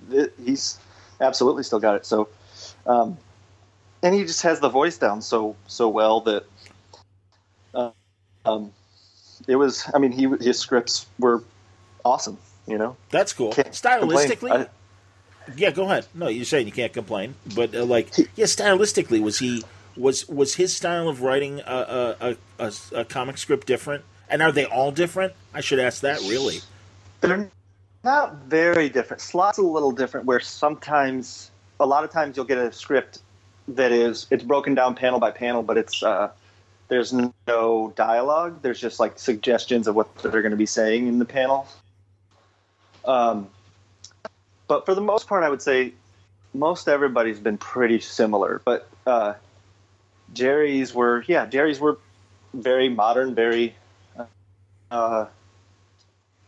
[0.43, 0.79] he's
[1.21, 2.05] absolutely still got it.
[2.05, 2.27] So,
[2.87, 3.17] um,
[4.03, 6.45] and he just has the voice down so so well that,
[7.73, 7.91] uh,
[8.45, 8.71] um,
[9.47, 9.89] it was.
[9.93, 11.43] I mean, he his scripts were
[12.05, 12.37] awesome.
[12.67, 13.53] You know, that's cool.
[13.53, 14.51] Can't Stylistically.
[14.51, 14.67] I,
[15.57, 16.05] yeah, go ahead.
[16.13, 19.63] No, you're saying you can't complain, but uh, like, yeah, stylistically, was he
[19.97, 24.03] was was his style of writing a, a, a, a, comic script different?
[24.29, 25.33] And are they all different?
[25.53, 26.19] I should ask that.
[26.21, 26.59] Really,
[27.19, 27.49] they're
[28.03, 29.21] not very different.
[29.21, 33.19] Slott's a little different, where sometimes, a lot of times, you'll get a script
[33.69, 36.31] that is it's broken down panel by panel, but it's uh,
[36.87, 38.61] there's no dialogue.
[38.61, 41.67] There's just like suggestions of what they're going to be saying in the panel.
[43.05, 43.49] Um,
[44.67, 45.93] but for the most part, I would say
[46.53, 48.61] most everybody's been pretty similar.
[48.63, 49.33] But uh,
[50.33, 51.97] Gerry's were yeah Gerry's were
[52.53, 53.75] very modern, very
[54.91, 55.25] uh,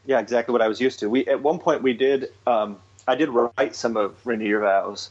[0.05, 1.09] yeah exactly what I was used to.
[1.09, 2.77] We at one point we did um,
[3.07, 5.09] I did write some of Renew Your Vows,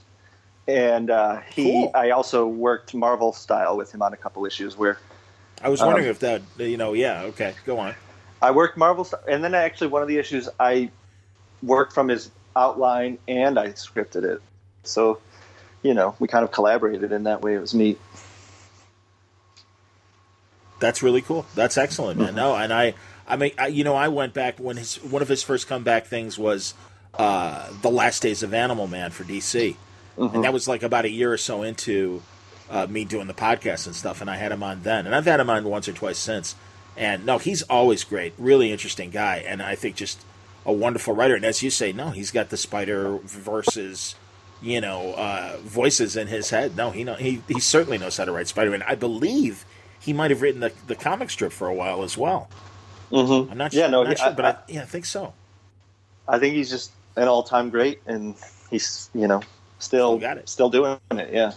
[0.66, 1.90] and uh, he cool.
[1.94, 4.98] I also worked Marvel style with him on a couple issues where
[5.62, 7.94] I was wondering um, if that you know yeah okay go on.
[8.42, 10.90] I worked Marvel style and then actually one of the issues I
[11.62, 14.42] worked from his outline and I scripted it.
[14.82, 15.18] So,
[15.82, 17.54] you know, we kind of collaborated in that way.
[17.54, 17.98] It was neat
[20.84, 21.46] that's really cool.
[21.54, 22.28] That's excellent, man.
[22.28, 22.36] Mm-hmm.
[22.36, 22.94] No, and I,
[23.26, 26.06] I mean, I, you know, I went back when his one of his first comeback
[26.06, 26.74] things was
[27.14, 29.76] uh, the Last Days of Animal Man for DC,
[30.16, 30.34] mm-hmm.
[30.34, 32.22] and that was like about a year or so into
[32.70, 34.20] uh, me doing the podcast and stuff.
[34.20, 36.54] And I had him on then, and I've had him on once or twice since.
[36.96, 40.24] And no, he's always great, really interesting guy, and I think just
[40.64, 41.34] a wonderful writer.
[41.34, 44.14] And as you say, no, he's got the Spider versus
[44.62, 46.76] you know uh, voices in his head.
[46.76, 48.84] No, he know he he certainly knows how to write Spider Man.
[48.86, 49.64] I believe
[50.00, 52.48] he might have written the, the comic strip for a while as well.
[53.10, 53.52] Mm-hmm.
[53.52, 53.82] I'm not sure.
[53.82, 55.32] Yeah, no, he, sure, I, but I, yeah, I think so.
[56.28, 58.36] I think he's just an all time great, and
[58.70, 59.42] he's you know
[59.84, 60.48] still, Still got it.
[60.48, 61.32] still doing it.
[61.32, 61.52] Yeah.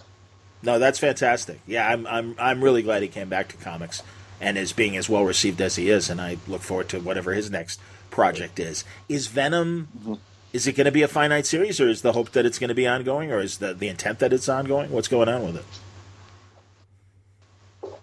[0.62, 1.60] No, that's fantastic.
[1.66, 4.02] Yeah, I'm I'm I'm really glad he came back to comics
[4.40, 7.32] and is being as well received as he is, and I look forward to whatever
[7.32, 7.80] his next
[8.10, 8.84] project is.
[9.08, 9.88] Is Venom?
[9.98, 10.14] Mm-hmm.
[10.52, 12.68] Is it going to be a finite series, or is the hope that it's going
[12.68, 14.90] to be ongoing, or is the the intent that it's ongoing?
[14.90, 15.64] What's going on with it?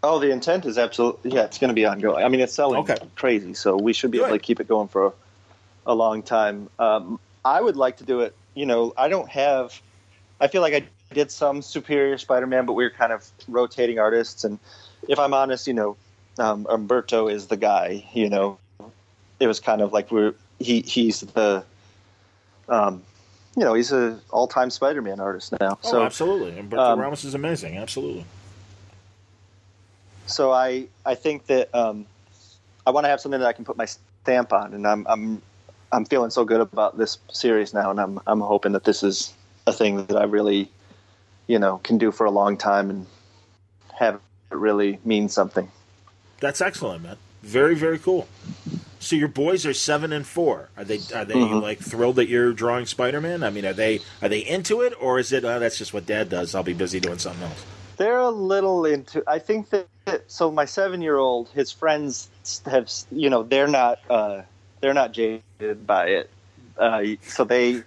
[0.03, 1.43] Oh, the intent is absolutely yeah.
[1.43, 2.23] It's going to be ongoing.
[2.23, 2.97] I mean, it's selling Okay.
[3.15, 5.11] crazy, so we should be able to keep it going for a,
[5.87, 6.69] a long time.
[6.77, 8.35] Um, I would like to do it.
[8.53, 9.81] You know, I don't have.
[10.39, 10.83] I feel like I
[11.13, 14.43] did some Superior Spider-Man, but we were kind of rotating artists.
[14.43, 14.59] And
[15.07, 15.97] if I'm honest, you know,
[16.37, 18.05] um, Humberto is the guy.
[18.13, 18.57] You know,
[19.39, 21.63] it was kind of like we're he he's the.
[22.67, 23.03] Um,
[23.55, 25.79] you know, he's a all-time Spider-Man artist now.
[25.83, 26.51] Oh, so absolutely.
[26.51, 27.77] Humberto um, Ramos is amazing.
[27.77, 28.25] Absolutely.
[30.25, 32.05] so I I think that um,
[32.85, 35.41] I want to have something that I can put my stamp on, and I'm I'm
[35.91, 39.33] I'm feeling so good about this series now, and I'm I'm hoping that this is
[39.67, 40.71] a thing that I really,
[41.47, 43.05] you know, can do for a long time and
[43.93, 44.21] have it
[44.57, 45.71] really mean something.
[46.39, 47.17] That's excellent, man.
[47.41, 48.27] Very very cool.
[48.99, 50.69] So your boys are seven and four.
[50.77, 51.61] Are they are they Mhm.
[51.61, 53.43] like thrilled that you're drawing Spider Man?
[53.43, 56.05] I mean, are they are they into it, or is it oh, that's just what
[56.05, 56.55] Dad does?
[56.55, 57.63] I'll be busy doing something else.
[57.97, 59.23] They're a little into.
[59.27, 59.87] I think that
[60.27, 60.51] so.
[60.51, 62.29] My seven-year-old, his friends
[62.65, 64.41] have, you know, they're not uh,
[64.81, 66.29] they're not jaded by it.
[66.77, 67.83] Uh, so they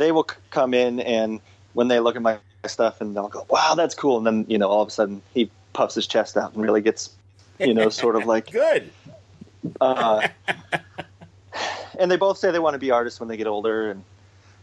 [0.00, 1.40] they will c- come in and
[1.74, 4.58] when they look at my stuff and they'll go, "Wow, that's cool," and then you
[4.58, 7.10] know, all of a sudden he puffs his chest out and really gets,
[7.58, 8.50] you know, sort of like.
[8.50, 8.90] Good.
[9.80, 10.26] Uh,
[11.98, 14.02] and they both say they want to be artists when they get older and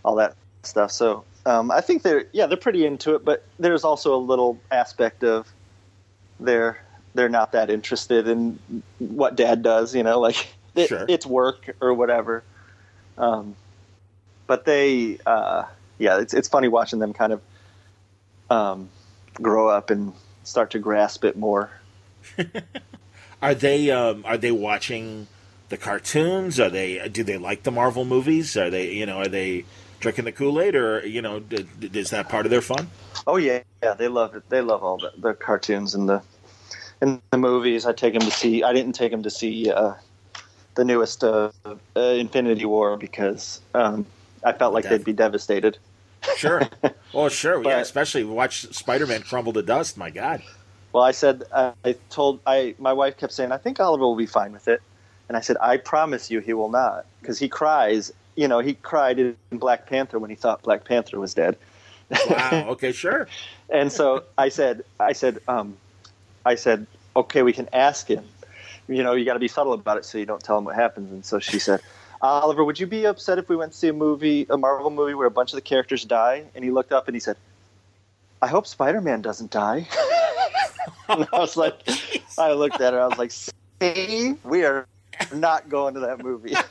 [0.03, 0.91] all that stuff.
[0.91, 4.59] So um, I think they're yeah they're pretty into it, but there's also a little
[4.71, 5.47] aspect of
[6.39, 6.79] they're
[7.13, 8.59] they're not that interested in
[8.99, 9.95] what Dad does.
[9.95, 11.05] You know, like it, Sure.
[11.07, 12.43] it's work or whatever.
[13.17, 13.55] Um,
[14.47, 15.65] but they uh,
[15.99, 17.41] yeah, it's it's funny watching them kind of
[18.49, 18.89] um,
[19.41, 20.13] grow up and
[20.43, 21.71] start to grasp it more.
[23.41, 25.27] Are they um, are they watching
[25.69, 26.59] the cartoons?
[26.59, 28.57] Are they do they like the Marvel movies?
[28.57, 29.65] Are they you know are they
[29.99, 32.89] drinking the Kool Aid or you know d- d- is that part of their fun?
[33.27, 34.49] Oh yeah, yeah, they love it.
[34.49, 36.23] They love all the, the cartoons and the
[37.01, 37.85] and the movies.
[37.85, 38.63] I take them to see.
[38.63, 39.93] I didn't take them to see uh,
[40.75, 44.05] the newest uh, uh, Infinity War because um,
[44.43, 45.77] I felt like they'd be devastated.
[46.35, 46.61] Sure.
[47.13, 47.57] oh sure.
[47.57, 49.97] yeah, But- especially watch Spider Man crumble to dust.
[49.97, 50.41] My God.
[50.93, 54.15] Well, I said I, I told I my wife kept saying I think Oliver will
[54.15, 54.81] be fine with it,
[55.27, 58.11] and I said I promise you he will not because he cries.
[58.35, 61.57] You know, he cried in Black Panther when he thought Black Panther was dead.
[62.29, 62.65] Wow.
[62.69, 62.91] Okay.
[62.91, 63.27] Sure.
[63.69, 65.75] and so I said, I said, um,
[66.45, 66.85] I said,
[67.15, 68.23] okay, we can ask him.
[68.87, 70.75] You know, you got to be subtle about it so you don't tell him what
[70.75, 71.11] happens.
[71.11, 71.81] And so she said,
[72.21, 75.13] Oliver, would you be upset if we went to see a movie, a Marvel movie,
[75.13, 76.45] where a bunch of the characters die?
[76.55, 77.37] And he looked up and he said,
[78.41, 79.87] I hope Spider Man doesn't die.
[81.09, 81.75] and I was like,
[82.37, 84.87] I looked at her, I was like, see, we are
[85.33, 86.55] not going to that movie.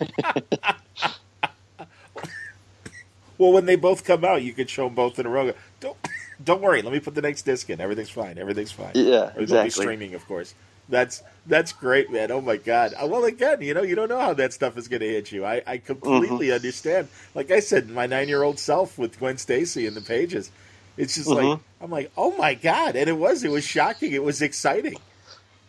[3.39, 5.53] Well, when they both come out, you can show them both in a row.
[5.81, 5.97] Don't
[6.43, 6.83] don't worry.
[6.83, 7.81] Let me put the next disc in.
[7.81, 8.39] Everything's fine.
[8.39, 8.93] Everything's fine.
[8.95, 9.71] yeah, Or they'll be exactly.
[9.71, 10.55] streaming, of course.
[10.89, 12.31] That's that's great, man.
[12.31, 12.95] Oh my god.
[13.01, 15.33] Uh, Well, again, you know, you don't know how that stuff is going to hit
[15.33, 15.45] you.
[15.45, 16.55] I, I completely Mm-hmm.
[16.55, 17.09] understand.
[17.35, 20.51] Like I said, my nine year old self with Gwen Stacy in the pages.
[20.97, 21.61] It's just like Mhm.
[21.81, 24.13] I'm like, oh my god, and it was it was shocking.
[24.13, 24.97] It was exciting.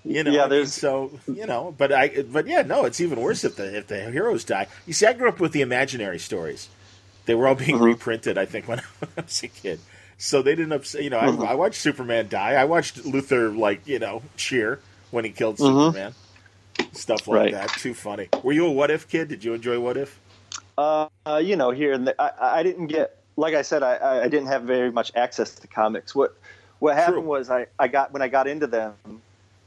[0.05, 3.43] You know, Yeah, there's- so you know, but I, but yeah, no, it's even worse
[3.43, 4.67] if the if the heroes die.
[4.85, 6.69] You see, I grew up with the imaginary stories.
[7.25, 7.83] They were all being Mhm.
[7.85, 8.83] reprinted, I think, when I
[9.21, 9.79] was a kid.
[10.17, 11.03] So they didn't upset.
[11.03, 11.19] You know.
[11.19, 12.53] I, I watched Superman die.
[12.53, 14.79] I watched Luthor like you know cheer
[15.11, 15.95] when he killed Mhm.
[15.95, 16.15] Superman.
[16.93, 17.51] Stuff like Right.
[17.51, 17.77] that.
[17.77, 18.29] Too funny.
[18.43, 19.29] Were you a What If kid?
[19.29, 20.21] Did you enjoy What If?
[20.77, 23.97] Uh, uh, you know, here and there, I, I didn't get, like I said, I-
[23.97, 26.15] I, I didn't have very much access to comics.
[26.15, 26.31] What
[26.79, 27.29] what happened True.
[27.29, 28.95] was I, I got when I got into them,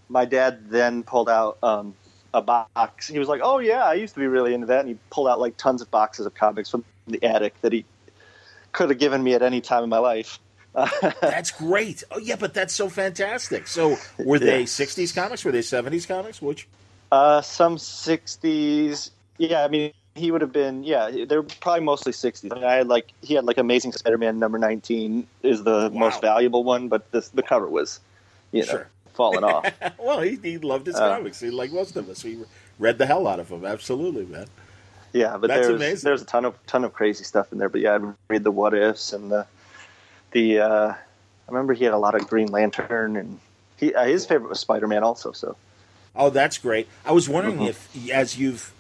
[0.09, 1.97] my dad then pulled out um,
[2.35, 3.09] a box.
[3.09, 5.29] He was like, "Oh yeah, I used to be really into that," and he pulled
[5.29, 7.87] out like tons of boxes of comics from the attic that he
[8.73, 10.41] could have given me at any time in my life.
[11.21, 12.05] That's great.
[12.11, 13.67] Oh yeah, but that's so fantastic.
[13.67, 15.45] So were they '60s comics?
[15.45, 16.41] Were they '70s comics?
[16.41, 16.69] Which?
[17.11, 19.11] Uh, some '60s.
[19.39, 20.85] Yeah, I mean, he would have been.
[20.85, 22.53] Yeah, they're probably mostly '60s.
[22.53, 25.99] I, mean, I had like he had like Amazing Spider-Man number 19 is the Wow.
[25.99, 27.99] most valuable one, but this, the cover was,
[28.53, 28.89] you know, Sure.
[29.15, 29.67] falling off.
[29.99, 31.41] well, he, he loved his Uh, comics.
[31.41, 32.23] He like most of us.
[32.23, 32.39] We
[32.79, 33.65] read the hell out of them.
[33.65, 34.47] Absolutely, man.
[35.13, 36.07] Yeah, but That's there's amazing.
[36.09, 37.69] there's a ton of ton of crazy stuff in there.
[37.69, 39.47] But yeah, I'd read the what ifs and the
[40.33, 40.61] the.
[40.61, 43.41] Uh, I remember he had a lot of Green Lantern and
[43.77, 45.33] he uh, his favorite was Spider-Man also.
[45.33, 45.57] So
[46.15, 46.89] Oh, that's great.
[47.05, 47.69] I was wondering Mhm.
[47.69, 48.73] if, as you've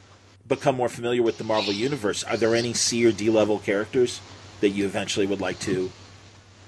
[0.48, 4.20] become more familiar with the Marvel universe, are there any C or D level characters
[4.60, 5.90] that you eventually would like to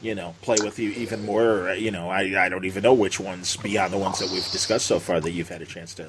[0.01, 1.45] you know, play with you even more.
[1.69, 4.51] Or, you know, I I don't even know which ones beyond the ones that we've
[4.51, 6.09] discussed so far that you've had a chance to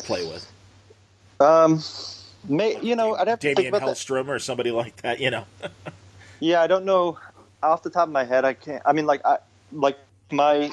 [0.00, 0.46] play with.
[1.40, 1.82] Um,
[2.46, 3.96] may you know I'd have to think Daimon about that.
[3.96, 5.20] Hellstrom or somebody like that.
[5.20, 5.44] You know,
[6.40, 7.18] Yeah, I don't know
[7.62, 8.44] off the top of my head.
[8.44, 8.82] I can't.
[8.86, 9.38] I mean, like I
[9.72, 9.98] like
[10.30, 10.72] my.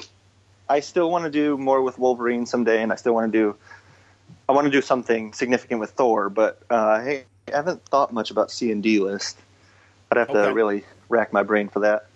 [0.68, 3.56] I still want to do more with Wolverine someday, and I still want to do.
[4.48, 8.30] I want to do something significant with Thor, but uh, hey, I haven't thought much
[8.30, 9.38] about C and D list.
[10.10, 10.42] I'd have Okay.
[10.48, 12.06] to really rack my brain for that.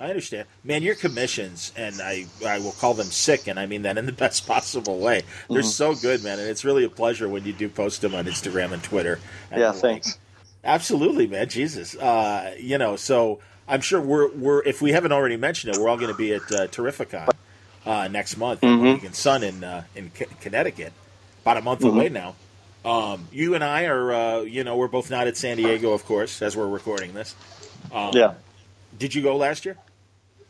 [0.00, 0.82] I understand, man.
[0.82, 4.12] Your commissions, and I I will call them sick, and I mean that in the
[4.24, 5.22] best possible way.
[5.52, 5.70] They're Mm-hmm.
[5.70, 8.72] so good, man, and it's really a pleasure when you do post them on Instagram
[8.72, 9.18] and Twitter.
[9.50, 9.80] and Yeah, the like.
[9.80, 10.18] thanks.
[10.64, 11.48] Absolutely, man.
[11.48, 12.96] Jesus, uh, you know.
[12.96, 16.16] So I'm sure we're we're if we haven't already mentioned it, we're all going to
[16.16, 17.28] be at uh, Terrificon
[17.86, 19.04] uh, next month Mm-hmm.
[19.06, 20.92] in Sun in uh, in C- Connecticut,
[21.42, 21.96] about a month Mm-hmm.
[21.96, 22.34] away now.
[22.84, 26.04] Um, you and I are, uh, you know, we're both not at San Diego, of
[26.06, 27.34] course, as we're recording this.
[27.92, 28.34] Um, Yeah.
[28.98, 29.76] Did you go last year?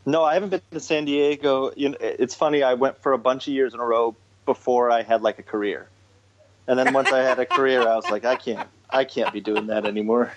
[0.05, 1.71] No, I haven't been to San Diego.
[1.75, 2.63] You know, it's funny.
[2.63, 4.15] I went for a bunch of years in a row
[4.45, 5.89] before I had like a career,
[6.67, 9.41] and then once I had a career, I was like, I can't, I can't be
[9.41, 10.31] doing that anymore.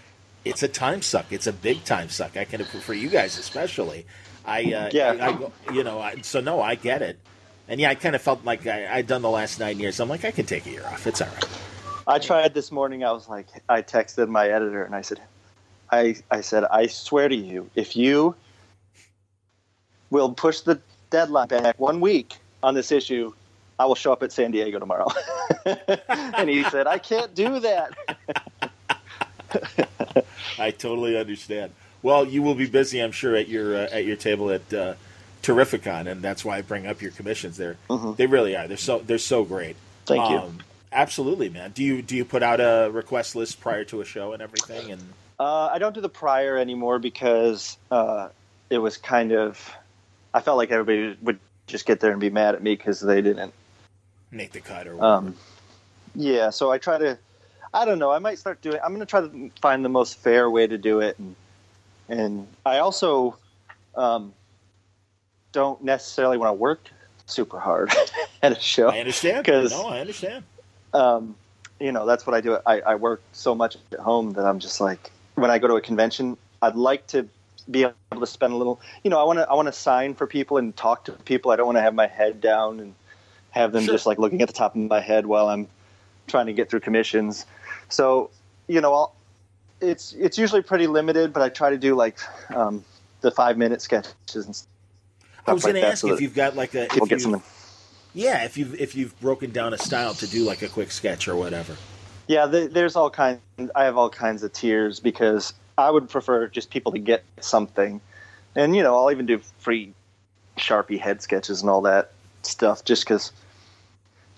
[0.44, 1.26] It's a time suck.
[1.30, 2.36] It's a big time suck.
[2.36, 4.06] I can for you guys especially.
[4.44, 5.16] I uh, Yeah.
[5.20, 6.00] I, you know.
[6.00, 7.18] I, so no, I get it.
[7.68, 10.00] And yeah, I kind of felt like I, I'd done the last nine years.
[10.00, 11.06] I'm like, I can take a year off.
[11.06, 11.48] It's all right.
[12.06, 13.04] I tried this morning.
[13.04, 15.20] I was like, I texted my editor and I said,
[15.90, 18.34] I, I said, I swear to you, if you
[20.10, 23.32] will push the deadline back one week on this issue,
[23.78, 25.08] I will show up at San Diego tomorrow.
[26.08, 27.92] and he said, I can't do that.
[30.58, 31.72] I totally understand.
[32.02, 34.94] Well, you will be busy, I'm sure, at your uh, at your table at uh,
[35.42, 37.56] Terrificon, and that's why I bring up your commissions.
[37.56, 37.76] There,
[38.16, 38.66] they really are.
[38.68, 39.76] They're so they're so great.
[39.76, 40.06] Mm-hmm.
[40.06, 40.38] Thank you.
[40.38, 40.58] Um,
[40.92, 41.70] absolutely, man.
[41.72, 44.90] Do you do you put out a request list prior to a show and everything?
[44.92, 45.02] And
[45.38, 48.28] Uh, I don't do the prior anymore because uh,
[48.70, 49.72] it was kind of.
[50.34, 53.20] I felt like everybody would just get there and be mad at me because they
[53.22, 53.52] didn't
[54.30, 55.26] make the cut or whatever.
[55.28, 55.36] Um,
[56.14, 57.18] yeah, so I try to.
[57.74, 58.10] I don't know.
[58.10, 58.78] I might start doing.
[58.84, 61.34] I'm going to try to find the most fair way to do it, and
[62.08, 63.36] and I also
[63.94, 64.32] um,
[65.52, 66.90] don't necessarily want to work
[67.26, 67.90] super hard
[68.42, 68.88] at a show.
[68.88, 69.46] I understand.
[69.46, 70.44] 'cause- No, I understand.
[70.92, 71.36] Um,
[71.80, 72.58] you know, that's what I do.
[72.66, 75.74] I, I work so much at home that I'm just like, when I go to
[75.74, 77.26] a convention, I'd like to
[77.70, 78.80] be able to spend a little.
[79.02, 81.50] You know, I want to I want to sign for people and talk to people.
[81.50, 82.94] I don't want to have my head down and
[83.50, 83.94] have them Sure.
[83.94, 85.68] just like looking at the top of my head while I'm
[86.26, 87.46] trying to get through commissions.
[87.92, 88.30] So,
[88.68, 89.14] you know, I'll,
[89.80, 92.18] it's it's usually pretty limited, but I try to do like
[92.54, 92.84] um,
[93.20, 94.68] the five minute sketches and stuff
[95.46, 97.16] I was like going to ask so if you've got like a people if get
[97.16, 97.42] you- something.
[98.14, 101.28] Yeah, if you've if you've broken down a style to do like a quick sketch
[101.28, 101.76] or whatever.
[102.28, 103.40] Yeah, th there's all kinds.
[103.74, 108.00] I have all kinds of tiers because I would prefer just people to get something,
[108.54, 109.94] and you know, I'll even do free
[110.58, 112.12] Sharpie head sketches and all that
[112.42, 113.32] stuff just because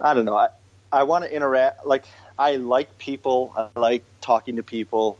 [0.01, 0.37] I don't know.
[0.37, 0.49] I
[0.93, 1.85] I want to interact.
[1.85, 2.05] Like
[2.39, 3.53] I like people.
[3.57, 5.19] I like talking to people.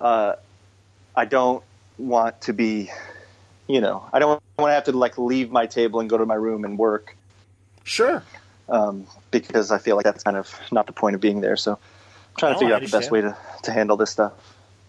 [0.00, 0.34] Uh,
[1.14, 1.62] I don't
[1.98, 2.90] want to be,
[3.66, 6.26] you know, I don't want to have to like leave my table and go to
[6.26, 7.16] my room and work
[7.84, 8.22] Sure.
[8.68, 11.56] um, because I feel like that's kind of not the point of being there.
[11.56, 11.78] So I'm
[12.36, 14.32] trying No, to figure out the best way to, to handle this stuff.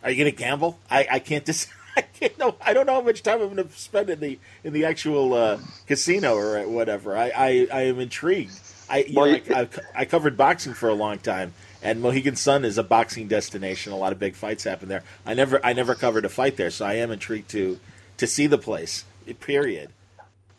[0.04, 0.80] Are you going to gamble?
[0.90, 1.68] I, I can't dis-
[1.98, 2.56] I can't know.
[2.62, 5.34] I don't know how much time I'm going to spend in the in the actual
[5.34, 7.18] uh, casino or whatever.
[7.18, 8.60] I, I, I am intrigued.
[8.90, 12.36] I you Well, know, I, I, I covered boxing for a long time, and Mohegan
[12.36, 13.94] Sun is a boxing destination.
[13.94, 15.03] A lot of big fights happen there.
[15.26, 17.80] I never I never covered a fight there, so I am intrigued to
[18.18, 19.06] to see the place.
[19.40, 19.91] Period.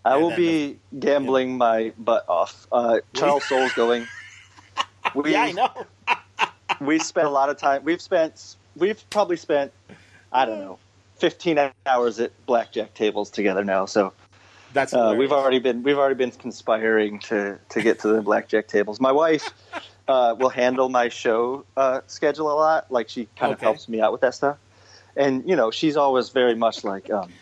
[0.05, 2.67] I And will be gambling my butt off.
[2.73, 4.07] Uh, Charles Soule's going.
[5.15, 5.87] We, Yeah, I know.
[6.81, 7.83] we spent a lot of time.
[7.85, 8.57] We've spent.
[8.77, 9.73] We've probably spent.
[10.31, 10.79] I don't know.
[11.17, 13.87] 15 hours at blackjack tables together now.
[13.87, 14.13] So
[14.73, 18.69] That's uh, we've already been we've already been conspiring to to get to the blackjack
[18.69, 19.01] tables.
[19.01, 19.53] My wife
[20.09, 22.91] uh, will handle my show uh, schedule a lot.
[22.91, 23.67] Like she kind of Okay.
[23.67, 24.59] helps me out with that stuff.
[25.17, 27.33] And you know, she's always very much like, um,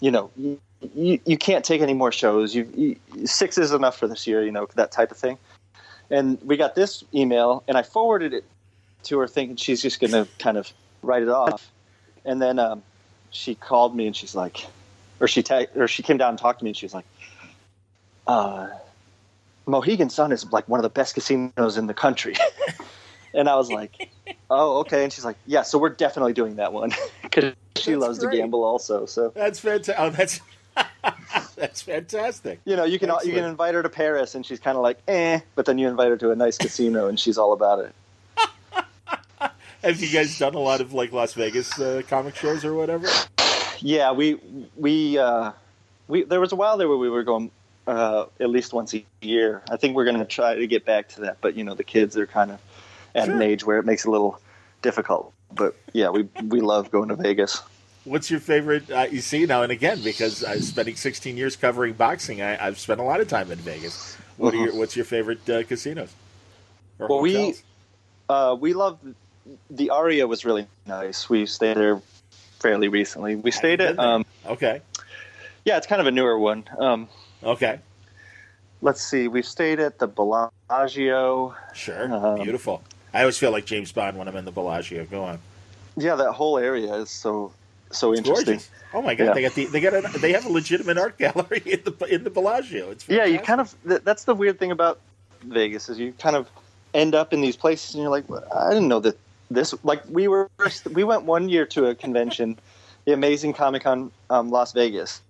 [0.00, 0.60] you know, you,
[0.94, 2.54] you, you can't take any more shows.
[2.54, 2.68] You,
[3.14, 4.44] you six is enough for this year.
[4.44, 5.38] You know that type of thing.
[6.10, 8.44] And we got this email, and I forwarded it
[9.04, 11.70] to her, thinking she's just going to kind of write it off.
[12.24, 12.82] And then um,
[13.30, 14.66] she called me, and she's like,
[15.22, 17.06] or she te- or she came down and talked to me, and she was like,
[18.26, 18.68] uh,
[19.66, 22.34] Mohegan Sun is like one of the best casinos in the country.
[23.34, 24.10] and I was like,
[24.50, 25.04] oh, okay.
[25.04, 26.92] And she's like, yeah, so we're definitely doing that one
[27.22, 28.32] because she That's loves great.
[28.32, 29.06] to gamble also.
[29.06, 29.94] So That's fantastic.
[29.96, 30.40] Oh, that's
[31.54, 32.60] that's fantastic.
[32.64, 34.98] you know, you can you can invite her to Paris, and she's kind of like,
[35.06, 35.40] eh.
[35.54, 37.94] But then you invite her to a nice casino, and she's all about it.
[39.84, 43.08] Have you guys done a lot of like Las Vegas uh, comic shows or whatever?
[43.82, 44.38] Yeah, we
[44.76, 45.52] we uh,
[46.08, 47.50] we there was a while there where we were going
[47.86, 49.62] uh, at least once a year.
[49.70, 51.84] I think we're going to try to get back to that, but you know the
[51.84, 52.60] kids are kind of
[53.14, 53.34] at Sure.
[53.34, 54.40] an age where it makes it a little
[54.82, 55.32] difficult.
[55.52, 57.60] But yeah, we we love going to Vegas.
[58.04, 58.90] What's your favorite?
[58.90, 62.42] Uh, you see now and again because I'm spending 16 years covering boxing.
[62.42, 64.16] I, I've spent a lot of time in Vegas.
[64.36, 66.12] What are your What's your favorite uh, casinos?
[66.98, 67.62] Or Well, we- hotels?
[68.28, 68.98] Uh, we love
[69.70, 71.28] the Aria was really nice.
[71.28, 72.00] We stayed there
[72.62, 73.34] fairly recently.
[73.36, 74.80] We stayed at um, okay,
[75.64, 76.64] yeah, it's kind of a newer one.
[76.78, 77.08] Um,
[77.42, 77.80] okay,
[78.80, 81.54] let's see, we stayed at the Bellagio.
[81.74, 82.82] sure, Um, beautiful.
[83.12, 85.04] I always feel like James Bond when I'm in the Bellagio.
[85.04, 85.38] Go on,
[85.96, 87.52] Yeah, that whole area is so
[87.90, 88.46] so interesting.
[88.54, 88.70] gorgeous.
[88.94, 89.32] Oh my god, Yeah.
[89.34, 92.24] they got the they got a, they have a legitimate art gallery in the in
[92.24, 92.90] the Bellagio.
[92.90, 95.00] It's Yeah, you kind of that's the weird thing about
[95.42, 96.48] Vegas is you kind of
[96.94, 99.18] end up in these places and you're like, "Well, I didn't know that
[99.54, 100.50] this like we were
[100.92, 102.58] we went one year to a convention,
[103.04, 105.20] the Amazing Comic Con um, Las Vegas,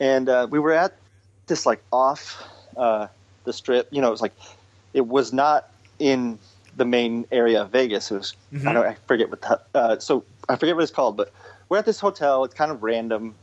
[0.00, 0.96] and uh, we were at
[1.46, 2.42] this like off
[2.76, 3.06] uh,
[3.44, 3.88] the strip.
[3.90, 4.34] You know, it was like
[4.92, 6.38] it was not in
[6.76, 8.10] the main area of Vegas.
[8.10, 8.34] It was
[8.66, 11.32] I don't I forget what the, uh, so I forget what it's called, but
[11.68, 12.44] we're at this hotel.
[12.44, 13.34] It's kind of random.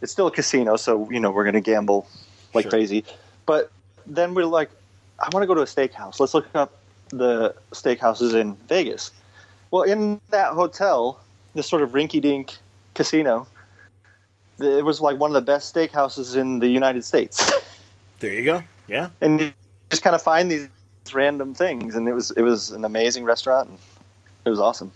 [0.00, 2.06] It's still a casino, so you know we're gonna gamble
[2.54, 2.70] like Sure.
[2.70, 3.04] crazy.
[3.46, 3.70] But
[4.06, 4.70] then we're like,
[5.18, 6.20] I want to go to a steakhouse.
[6.20, 6.77] Let's look up
[7.10, 9.10] the steakhouses in Vegas.
[9.70, 11.20] Well, in that hotel,
[11.54, 12.56] this sort of rinky-dink
[12.94, 13.46] casino,
[14.58, 17.52] it was like one of the best steakhouses in the United States.
[18.20, 18.64] There you go.
[18.88, 19.52] Yeah, and you
[19.90, 20.68] just kind of find these
[21.14, 23.68] random things, and it was it was an amazing restaurant.
[23.68, 23.78] And
[24.44, 24.90] it was awesome.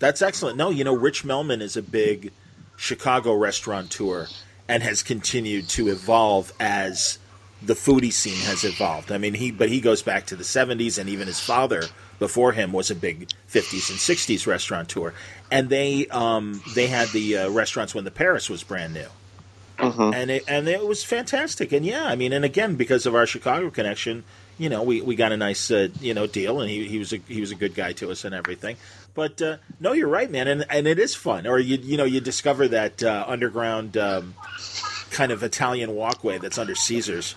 [0.00, 0.58] That's excellent.
[0.58, 2.30] No, you know, Rich Melman is a big
[2.76, 4.26] Chicago restaurateur
[4.68, 7.18] and has continued to evolve as
[7.62, 9.10] the foodie scene has evolved.
[9.10, 11.84] I mean, he but he goes back to the 70s and even his father
[12.18, 15.12] before him was a big 50s and 60s restaurateur.
[15.50, 19.06] And they um, they had the uh, restaurants when the Paris was brand new.
[20.12, 21.72] And it, and it was fantastic.
[21.72, 24.24] And yeah, I mean, and again because of our Chicago connection,
[24.56, 27.12] you know, we, we got a nice uh, you know deal, and he, he was
[27.12, 28.76] a he was a good guy to us and everything.
[29.14, 31.46] But uh, no, you're right, man, and and it is fun.
[31.46, 34.34] Or you you know you discover that uh, underground um,
[35.10, 37.36] kind of Italian walkway that's under Caesars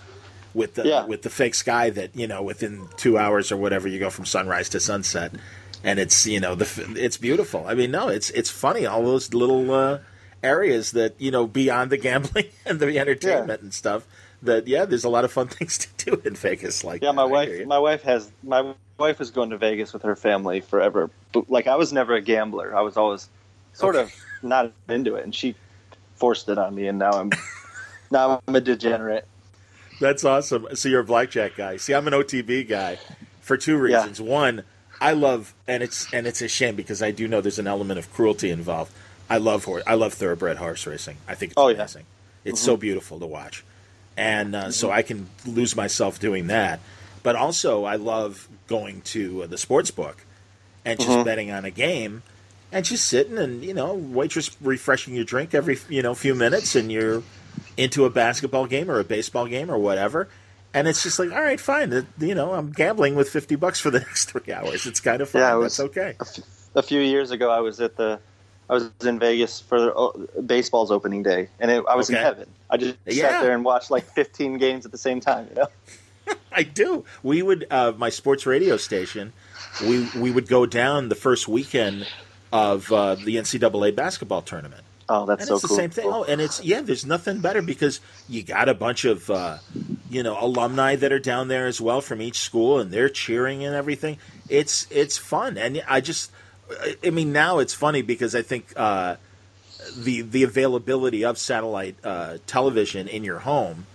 [0.54, 1.06] with the Yeah.
[1.06, 4.26] with the fake sky that you know within two hours or whatever you go from
[4.26, 5.32] sunrise to sunset,
[5.84, 7.64] and it's you know the it's beautiful.
[7.66, 9.98] I mean, no, it's it's funny all those little uh,
[10.42, 14.06] areas that you know beyond the gambling and the entertainment and stuff.
[14.42, 16.82] That yeah, there's a lot of fun things to do in Vegas.
[16.84, 20.02] Like Yeah, my hear wife my wife has my wife is going to Vegas with
[20.02, 21.10] her family forever.
[21.32, 22.76] But like I was never a gambler.
[22.76, 23.28] I was always
[23.72, 24.12] sort of
[24.42, 25.54] not into it, and she
[26.16, 27.30] forced it on me, and now I'm
[28.10, 29.26] now I'm a degenerate.
[30.00, 30.66] That's awesome.
[30.74, 31.76] So you're a blackjack guy.
[31.76, 32.98] See, I'm an OTB guy
[33.40, 33.98] for two Yeah.
[33.98, 34.20] reasons.
[34.20, 34.64] One,
[35.00, 37.98] I love, and it's and it's a shame because I do know there's an element
[37.98, 38.92] of cruelty involved.
[39.30, 39.82] I love horse.
[39.86, 41.16] I love thoroughbred horse racing.
[41.28, 41.76] I think it's Oh, yeah.
[41.76, 42.04] amazing.
[42.44, 43.62] It's so beautiful to watch,
[44.16, 46.80] and uh, so I can lose myself doing that.
[47.22, 50.24] But also, I love going to uh, the sports book
[50.84, 52.24] and just betting on a game
[52.72, 56.74] and just sitting and you know waitress refreshing your drink every you know few minutes
[56.74, 57.22] and you're
[57.76, 60.28] into a basketball game or a baseball game or whatever
[60.74, 63.90] and it's just like all right fine you know i'm gambling with 50 bucks for
[63.90, 66.38] the next three hours it's kind of fun Yeah, it was- that's okay A, f-
[66.74, 68.18] a few years ago, I was at the
[68.70, 72.48] I was in Vegas for oh, baseball's opening day, and it, I was in heaven.
[72.70, 73.28] I just Yeah.
[73.28, 75.48] sat there and watched like 15 games at the same time.
[75.50, 75.66] You know?
[76.52, 77.04] I do.
[77.22, 79.34] We would uh, my sports radio station.
[79.82, 82.06] We we would go down the first weekend
[82.50, 84.84] of uh, the NCAA basketball tournament.
[85.14, 85.76] Oh, that's and so it's the cool.
[85.76, 86.06] same thing.
[86.06, 86.80] Oh, and it's yeah.
[86.80, 89.58] There's nothing better because you got a bunch of uh,
[90.08, 93.62] you know alumni that are down there as well from each school, and they're cheering
[93.62, 94.16] and everything.
[94.48, 96.32] It's it's fun, and I just
[97.04, 99.16] I mean now it's funny because I think uh,
[99.98, 103.86] the the availability of satellite uh, television in your home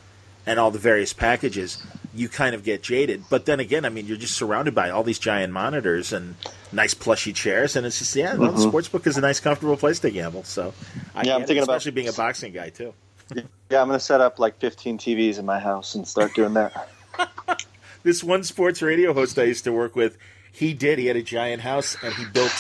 [0.47, 1.83] and all the various packages,
[2.15, 3.23] you kind of get jaded.
[3.29, 6.35] But then again, I mean, you're just surrounded by all these giant monitors and
[6.71, 9.77] nice plushy chairs, and it's just yeah, no, the sports book is a nice, comfortable
[9.77, 10.43] place to gamble.
[10.43, 10.73] So, I Mm-hmm.
[10.73, 12.93] Yeah, I'm get it, thinking about- especially being a boxing guy too.
[13.69, 16.87] Yeah, I'm gonna set up like 15 TVs in my house and start doing that.
[18.03, 20.17] This one sports radio host I used to work with,
[20.53, 20.97] he did.
[20.99, 22.53] He had a giant house, and he built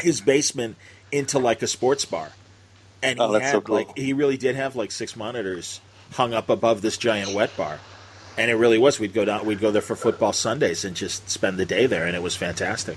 [0.00, 0.76] his basement
[1.12, 2.32] into like a sports bar.
[3.04, 3.76] And he Oh, that's had so cool.
[3.76, 5.80] like he really did have like six monitors
[6.12, 7.80] hung up above this giant wet bar.
[8.36, 8.98] And it really was.
[8.98, 9.44] We'd go down.
[9.44, 12.34] We'd go there for football Sundays and just spend the day there, and it was
[12.34, 12.96] fantastic.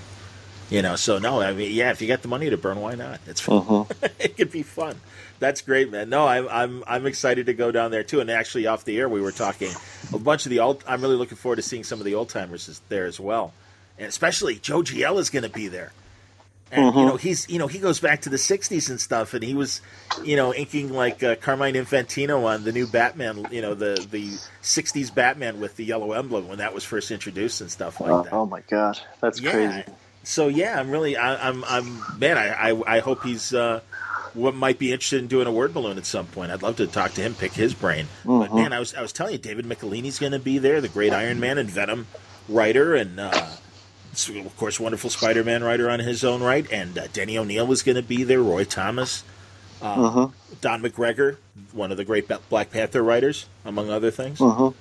[0.70, 2.94] You know, so no, I mean, yeah, if you got the money to burn, why
[2.94, 3.20] not?
[3.26, 3.62] It's fun.
[3.62, 4.06] Mm-hmm.
[4.18, 5.00] it could be fun.
[5.38, 6.08] That's great, man.
[6.08, 8.20] No, I'm I'm I'm excited to go down there too.
[8.20, 9.70] And actually, off the air, we were talking
[10.12, 10.82] a bunch of the old.
[10.88, 13.52] I'm really looking forward to seeing some of the old timers there as well,
[13.98, 15.92] and especially Joe Giella is going to be there.
[16.72, 16.98] And mm-hmm.
[16.98, 19.54] you know he's you know he goes back to the '60s and stuff, and he
[19.54, 19.80] was
[20.24, 24.30] you know inking like uh, Carmine Infantino on the new Batman, you know the the
[24.62, 28.32] '60s Batman with the yellow emblem when that was first introduced and stuff like that.
[28.32, 29.52] Oh my god, that's yeah.
[29.52, 29.84] crazy.
[30.24, 32.36] So yeah, I'm really I, am I'm, I'm man.
[32.36, 33.80] I, I, I hope he's uh,
[34.34, 36.50] what might be interested in doing a word balloon at some point.
[36.50, 38.06] I'd love to talk to him, pick his brain.
[38.24, 38.38] Mm-hmm.
[38.40, 40.88] But man, I was I was telling you, David Michelinie's going to be there, the
[40.88, 42.08] great Iron Man and Venom
[42.48, 43.46] writer, and uh,
[44.28, 47.96] of course, wonderful Spider-Man writer on his own right, and uh, Denny O'Neil was going
[47.96, 48.42] to be there.
[48.42, 49.24] Roy Thomas,
[49.82, 50.28] uh, uh-huh.
[50.60, 51.36] Don McGregor,
[51.72, 54.40] one of the great Black Panther writers, among other things.
[54.40, 54.72] Uh-huh.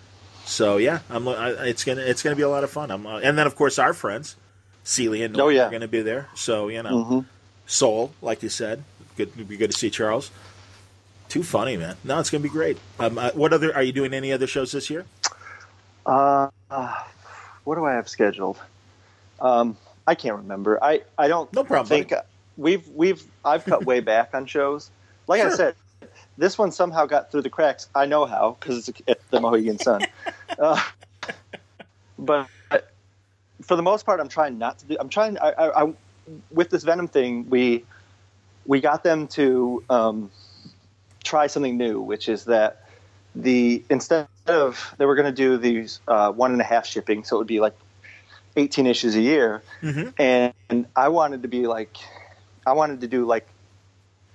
[0.46, 2.92] So yeah, I'm, I, it's gonna it's gonna be a lot of fun.
[2.92, 4.36] I'm, uh, and then of course our friends,
[4.84, 5.66] Celia and Noel, oh, yeah.
[5.66, 6.30] are going to be there.
[6.36, 7.22] So you know, uh-huh.
[7.66, 8.84] Soule, like you said,
[9.18, 9.30] good.
[9.36, 10.32] It'd be good to see Charles.
[11.28, 11.98] Too funny, man.
[12.04, 12.78] No, it's going to be great.
[13.00, 14.14] Um, uh, what other are you doing?
[14.14, 15.06] Any other shows this year?
[16.06, 16.50] Uh,
[17.64, 18.60] what do I have scheduled?
[19.40, 20.84] Um, I can't remember.
[20.84, 22.22] I, I don't no problem, think buddy.
[22.58, 24.92] we've we've I've cut way back on shows.
[25.28, 25.52] Like sure.
[25.52, 25.76] I said,
[26.38, 27.88] this one somehow got through the cracks.
[27.96, 30.06] I know how because it's, it's, the Mohegan Sun.
[30.60, 30.82] uh,
[32.20, 32.48] but
[33.62, 34.98] for the most part, I'm trying not to do.
[35.00, 35.38] I'm trying.
[35.40, 35.94] I, I, I
[36.52, 37.86] with this Venom thing, we
[38.66, 40.32] we got them to um,
[41.24, 42.84] try something new, which is that
[43.36, 47.24] the instead of they were going to do these uh, one and a half shipping,
[47.24, 47.76] so it would be like
[48.56, 50.10] 18 issues a year, mm-hmm.
[50.20, 51.98] and I wanted to be like,
[52.66, 53.48] I wanted to do like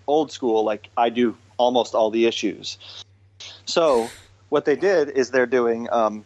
[0.07, 2.79] old school, like I do almost all the issues.
[3.65, 4.09] So
[4.49, 6.25] what they did is they're doing, um,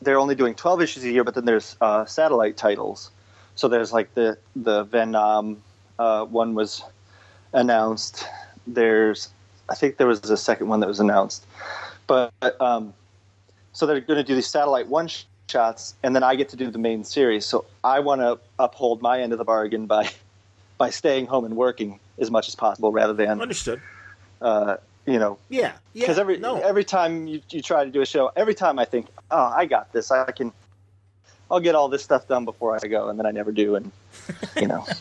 [0.00, 3.10] they're only doing 12 issues a year, but then there's uh, satellite titles.
[3.56, 5.62] So there's like the the Venom
[5.98, 6.82] uh, one was
[7.52, 8.26] announced.
[8.66, 9.28] There's,
[9.68, 11.46] I think there was a second one that was announced,
[12.06, 12.92] but um,
[13.72, 15.08] so they're going to do these satellite one
[15.54, 17.46] shots, and then I get to do the main series.
[17.46, 20.10] So I want to uphold my end of the bargain by
[20.78, 23.80] by staying home and working as much as possible, rather than understood.
[24.42, 24.76] Uh,
[25.06, 25.72] you know, yeah, Yeah.
[25.92, 26.56] because yeah, every no.
[26.60, 29.66] every time you, you try to do a show, every time I think, oh, I
[29.66, 30.52] got this, I can,
[31.50, 33.92] I'll get all this stuff done before I go, and then I never do, and
[34.60, 34.84] you know.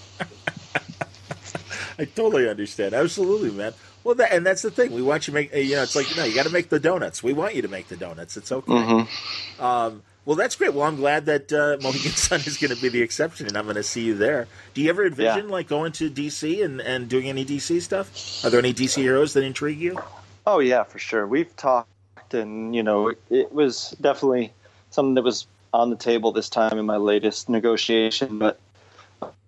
[2.00, 2.94] I totally understand.
[2.94, 3.74] Absolutely, man.
[4.04, 4.92] Well, that, and that's the thing.
[4.92, 5.54] We want you to make.
[5.56, 7.22] You know, it's like you know, you got to make the donuts.
[7.24, 8.36] We want you to make the donuts.
[8.36, 8.72] It's okay.
[8.72, 9.64] Mm-hmm.
[9.64, 10.74] Um, well, that's great.
[10.74, 13.66] Well, I'm glad that uh, Mohegan Sun is going to be the exception, and I'm
[13.66, 14.48] going to see you there.
[14.74, 15.52] Do you ever envision yeah.
[15.52, 18.45] like going to DC and, and doing any DC stuff?
[18.45, 20.00] Are there any DC heroes that intrigue you?
[20.45, 21.28] Oh yeah, for sure.
[21.28, 24.54] We've talked, and you know, it was definitely
[24.91, 28.40] something that was on the table this time in my latest negotiation.
[28.40, 28.60] But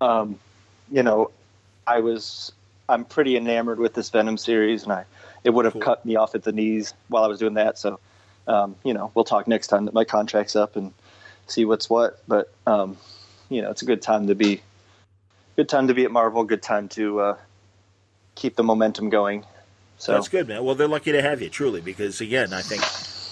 [0.02, 0.40] um,
[0.92, 1.32] you know,
[1.88, 2.52] I was
[2.90, 5.06] I'm pretty enamored with this Venom series, and I
[5.44, 5.82] it would have cool.
[5.82, 7.78] cut me off at the knees while I was doing that.
[7.78, 8.00] So
[8.48, 10.94] um, you know, we'll talk next time that my contract's up and
[11.48, 12.22] see what's what.
[12.28, 12.98] But um,
[13.50, 14.62] you know, it's a good time to be
[15.56, 16.44] good time to be at Marvel.
[16.44, 17.38] Good time to uh,
[18.36, 19.46] keep the momentum going.
[19.98, 20.64] So that's good, man.
[20.64, 22.84] Well, they're lucky to have you, truly, because again, I think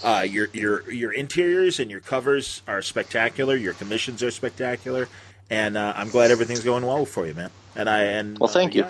[0.03, 3.55] uh, your your your interiors and your covers are spectacular.
[3.55, 5.09] Your commissions are spectacular,
[5.49, 7.51] and uh, I'm glad everything's going well for you, man.
[7.75, 8.85] And I and well, thank you.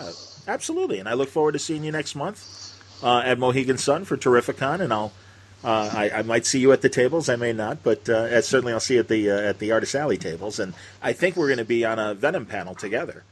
[0.48, 4.18] absolutely, and I look forward to seeing you next month uh, at Mohegan Sun for
[4.18, 5.12] Terrificon, and I'll
[5.64, 7.30] uh, I, I, might see you at the tables.
[7.30, 9.95] I may not, but uh, certainly I'll see you at the uh, at the Artist
[9.95, 10.60] Alley tables.
[10.60, 13.23] And I think we're going to be on a Venom panel together,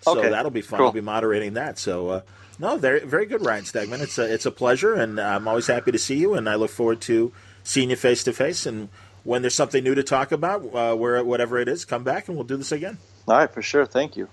[0.00, 0.30] so okay.
[0.30, 0.78] that'll be fun.
[0.78, 0.86] Cool.
[0.86, 1.78] I'll be moderating that.
[1.78, 2.20] So uh,
[2.58, 4.00] no, very very good, Ryan Stegman.
[4.00, 6.34] It's a it's a pleasure, and I'm always happy to see you.
[6.34, 7.32] And I look forward to
[7.64, 8.66] seeing you face to face.
[8.66, 8.88] And
[9.24, 12.36] when there's something new to talk about, uh, where whatever it is, come back and
[12.36, 12.98] we'll do this again.
[13.26, 13.86] All right, for sure.
[13.86, 14.28] Thank you.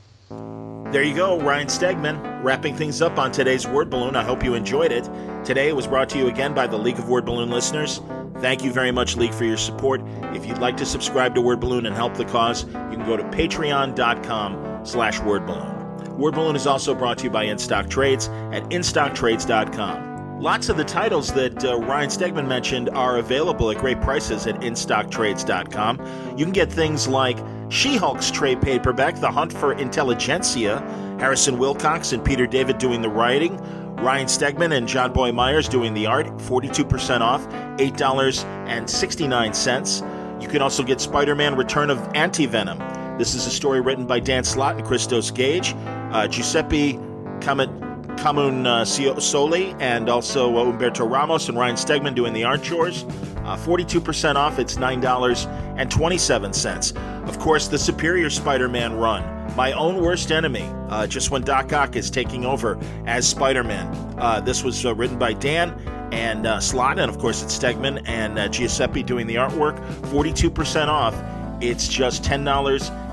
[0.91, 4.15] There you go, Ryan Stegman, wrapping things up on today's Word Balloon.
[4.15, 5.09] I hope you enjoyed it.
[5.45, 8.01] Today it was brought to you again by the League of Word Balloon listeners.
[8.39, 10.01] Thank you very much, League, for your support.
[10.33, 13.15] If you'd like to subscribe to Word Balloon and help the cause, you can go
[13.15, 16.09] to patreon.com slash wordballoon.
[16.17, 20.41] Word Balloon is also brought to you by InStock Trades at instocktrades.com.
[20.41, 24.59] Lots of the titles that uh, Ryan Stegman mentioned are available at great prices at
[24.61, 26.37] instocktrades.com.
[26.37, 27.37] You can get things like
[27.71, 30.81] she Hulk's trade paperback, The Hunt for Intelligencia,
[31.19, 33.57] Harrison Wilcox and Peter David doing the writing,
[33.95, 40.41] Ryan Stegman and John Boy Myers doing the art, 42% off, $8.69.
[40.41, 42.77] You can also get Spider Man Return of Anti Venom.
[43.17, 45.73] This is a story written by Dan Slott and Christos Gage,
[46.11, 46.99] uh, Giuseppe
[47.41, 53.05] Camun uh, Soli, and also uh, Humberto Ramos and Ryan Stegman doing the art chores.
[53.45, 57.27] Uh, 42% off, it's $9.27.
[57.27, 59.55] Of course, the Superior Spider Man run.
[59.55, 63.87] My own worst enemy, uh, just when Doc Ock is taking over as Spider Man.
[64.17, 65.71] Uh, this was uh, written by Dan
[66.11, 69.77] and uh, Slott, and of course, it's Stegman and uh, Giuseppe doing the artwork.
[70.11, 71.15] 42% off,
[71.61, 72.45] it's just $10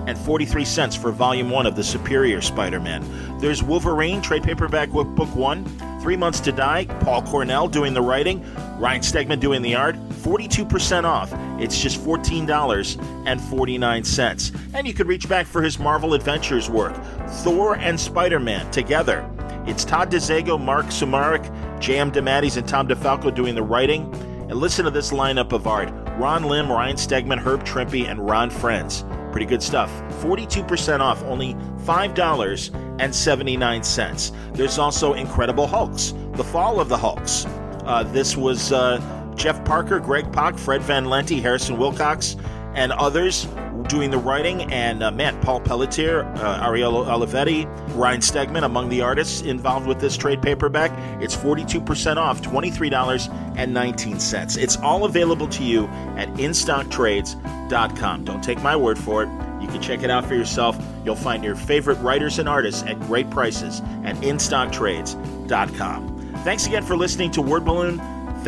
[0.08, 3.04] and 43 cents for Volume 1 of The Superior Spider Man.
[3.38, 8.42] There's Wolverine, trade paperback book 1, Three Months to Die, Paul Cornell doing the writing,
[8.78, 9.96] Ryan Stegman doing the art,
[10.28, 11.32] 42% off.
[11.58, 14.74] It's just $14.49.
[14.74, 16.94] And you could reach back for his Marvel Adventures work,
[17.28, 19.26] Thor and Spider Man together.
[19.66, 22.12] It's Todd DeZago, Marc Sumerak, J.M.
[22.12, 24.14] DeMatteis, and Tom DeFalco doing the writing.
[24.50, 25.88] And listen to this lineup of art
[26.18, 29.06] Ron Lim, Ryan Stegman, Herb Trimpe, and Ron Frenz.
[29.32, 29.90] Pretty good stuff.
[30.22, 34.54] 42% off, only $5.79.
[34.54, 37.46] There's also Incredible Hulks, The Fall of the Hulks.
[37.84, 39.00] Uh, this was uh,
[39.38, 42.36] Jeff Parker, Greg Pak, Fred Van Lente, Harrison Wilcox,
[42.74, 43.46] and others
[43.88, 47.66] doing the writing, and uh, man, Paul Pelletier, uh, Ariel Olivetti,
[47.96, 50.90] Ryan Stegman, among the artists involved with this trade paperback.
[51.22, 54.58] It's 42% off, $23.19.
[54.58, 55.86] It's all available to you
[56.16, 58.24] at InStockTrades.com.
[58.24, 59.28] Don't take my word for it.
[59.60, 60.78] You can check it out for yourself.
[61.04, 66.14] You'll find your favorite writers and artists at great prices at InStockTrades.com.
[66.44, 67.98] Thanks again for listening to Word Balloon.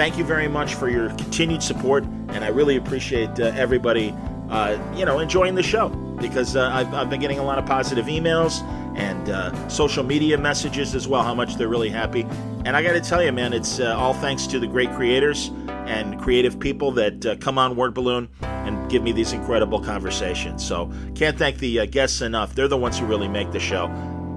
[0.00, 4.14] Thank you very much for your continued support, and I really appreciate uh, everybody
[4.48, 7.66] uh, you know, enjoying the show because uh, I've, I've, been getting a lot of
[7.66, 8.62] positive emails
[8.96, 12.22] and uh, social media messages as well, how much they're really happy.
[12.64, 15.50] And I got to tell you, man, it's uh, all thanks to the great creators
[15.68, 20.66] and creative people that uh, come on Word Balloon and give me these incredible conversations.
[20.66, 22.54] So can't thank the guests enough.
[22.54, 23.84] They're the ones who really make the show.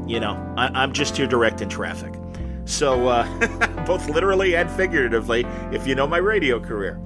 [0.07, 2.13] You know, I, am just here directing traffic.
[2.65, 6.99] So, uh, both literally and figuratively, if you know my radio career.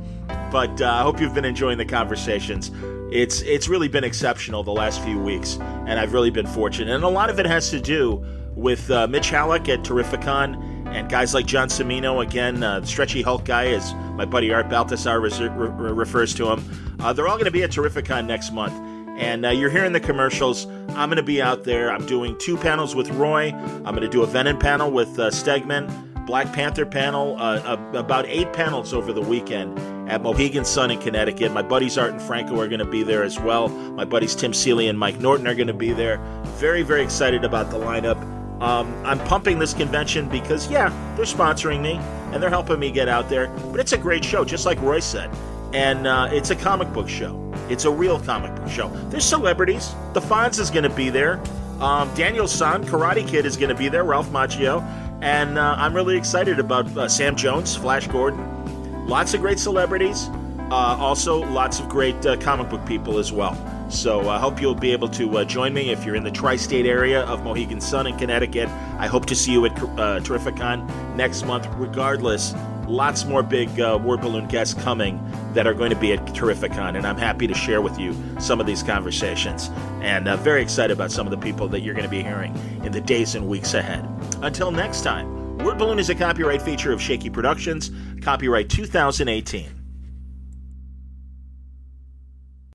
[0.52, 2.72] But I hope you've been enjoying the conversations
[3.12, 6.94] it's it's really been exceptional the last few weeks, and I've really been fortunate.
[6.94, 8.26] And a lot of it has to do
[8.56, 13.46] with uh, Mitch Hallock at Terrificon and guys like John Cimino, again, uh, Stretchy Hulk
[13.46, 16.98] guy, as my buddy Art Baltazar re- re- refers to him.
[17.00, 18.74] Uh, they're all going to be at Terrificon next month.
[19.18, 20.68] And uh, you're hearing the commercials.
[20.90, 21.92] I'm going to be out there.
[21.92, 23.52] I'm doing two panels with Roy.
[23.52, 26.06] I'm going to do a Venom panel with uh, Stegman.
[26.28, 29.80] Black Panther panel, uh, about eight panels over the weekend
[30.10, 31.54] at Mohegan Sun in Connecticut.
[31.54, 33.70] My buddies Art and Franco are going to be there as well.
[33.70, 36.18] My buddies Tim Seeley and Mike Norton are going to be there.
[36.58, 38.22] Very, very excited about the lineup.
[38.62, 41.94] Um, I'm pumping this convention because, yeah, they're sponsoring me
[42.34, 43.48] and they're helping me get out there.
[43.72, 45.32] But it's a great show, just like Roy said.
[45.74, 47.44] And uh, it's a comic book show.
[47.70, 48.90] It's a real comic book show.
[49.10, 49.94] There's celebrities.
[50.14, 51.42] The Fonz is going to be there.
[51.82, 54.04] Um, Daniel San, Karate Kid, is going to be there.
[54.04, 54.82] Ralph Macchio.
[55.22, 59.08] And uh, I'm really excited about uh, Sam Jones, Flash Gordon.
[59.08, 60.30] Lots of great celebrities.
[60.70, 63.56] Uh, also, lots of great uh, comic book people as well.
[63.90, 66.58] So I hope you'll be able to uh, join me if you're in the tri
[66.58, 68.68] state area of Mohegan Sun in Connecticut.
[69.00, 71.68] I hope to see you at Terrificon next month.
[71.78, 72.54] Regardless,
[72.88, 75.20] lots more big uh, word balloon guests coming
[75.54, 78.60] that are going to be at Terrificon, and I'm happy to share with you some
[78.60, 79.70] of these conversations.
[80.02, 82.56] And uh, very excited about some of the people that you're going to be hearing
[82.84, 84.08] in the days and weeks ahead.
[84.42, 89.77] Until next time, Word Balloon is a copyright feature of Shaky Productions, copyright 2018.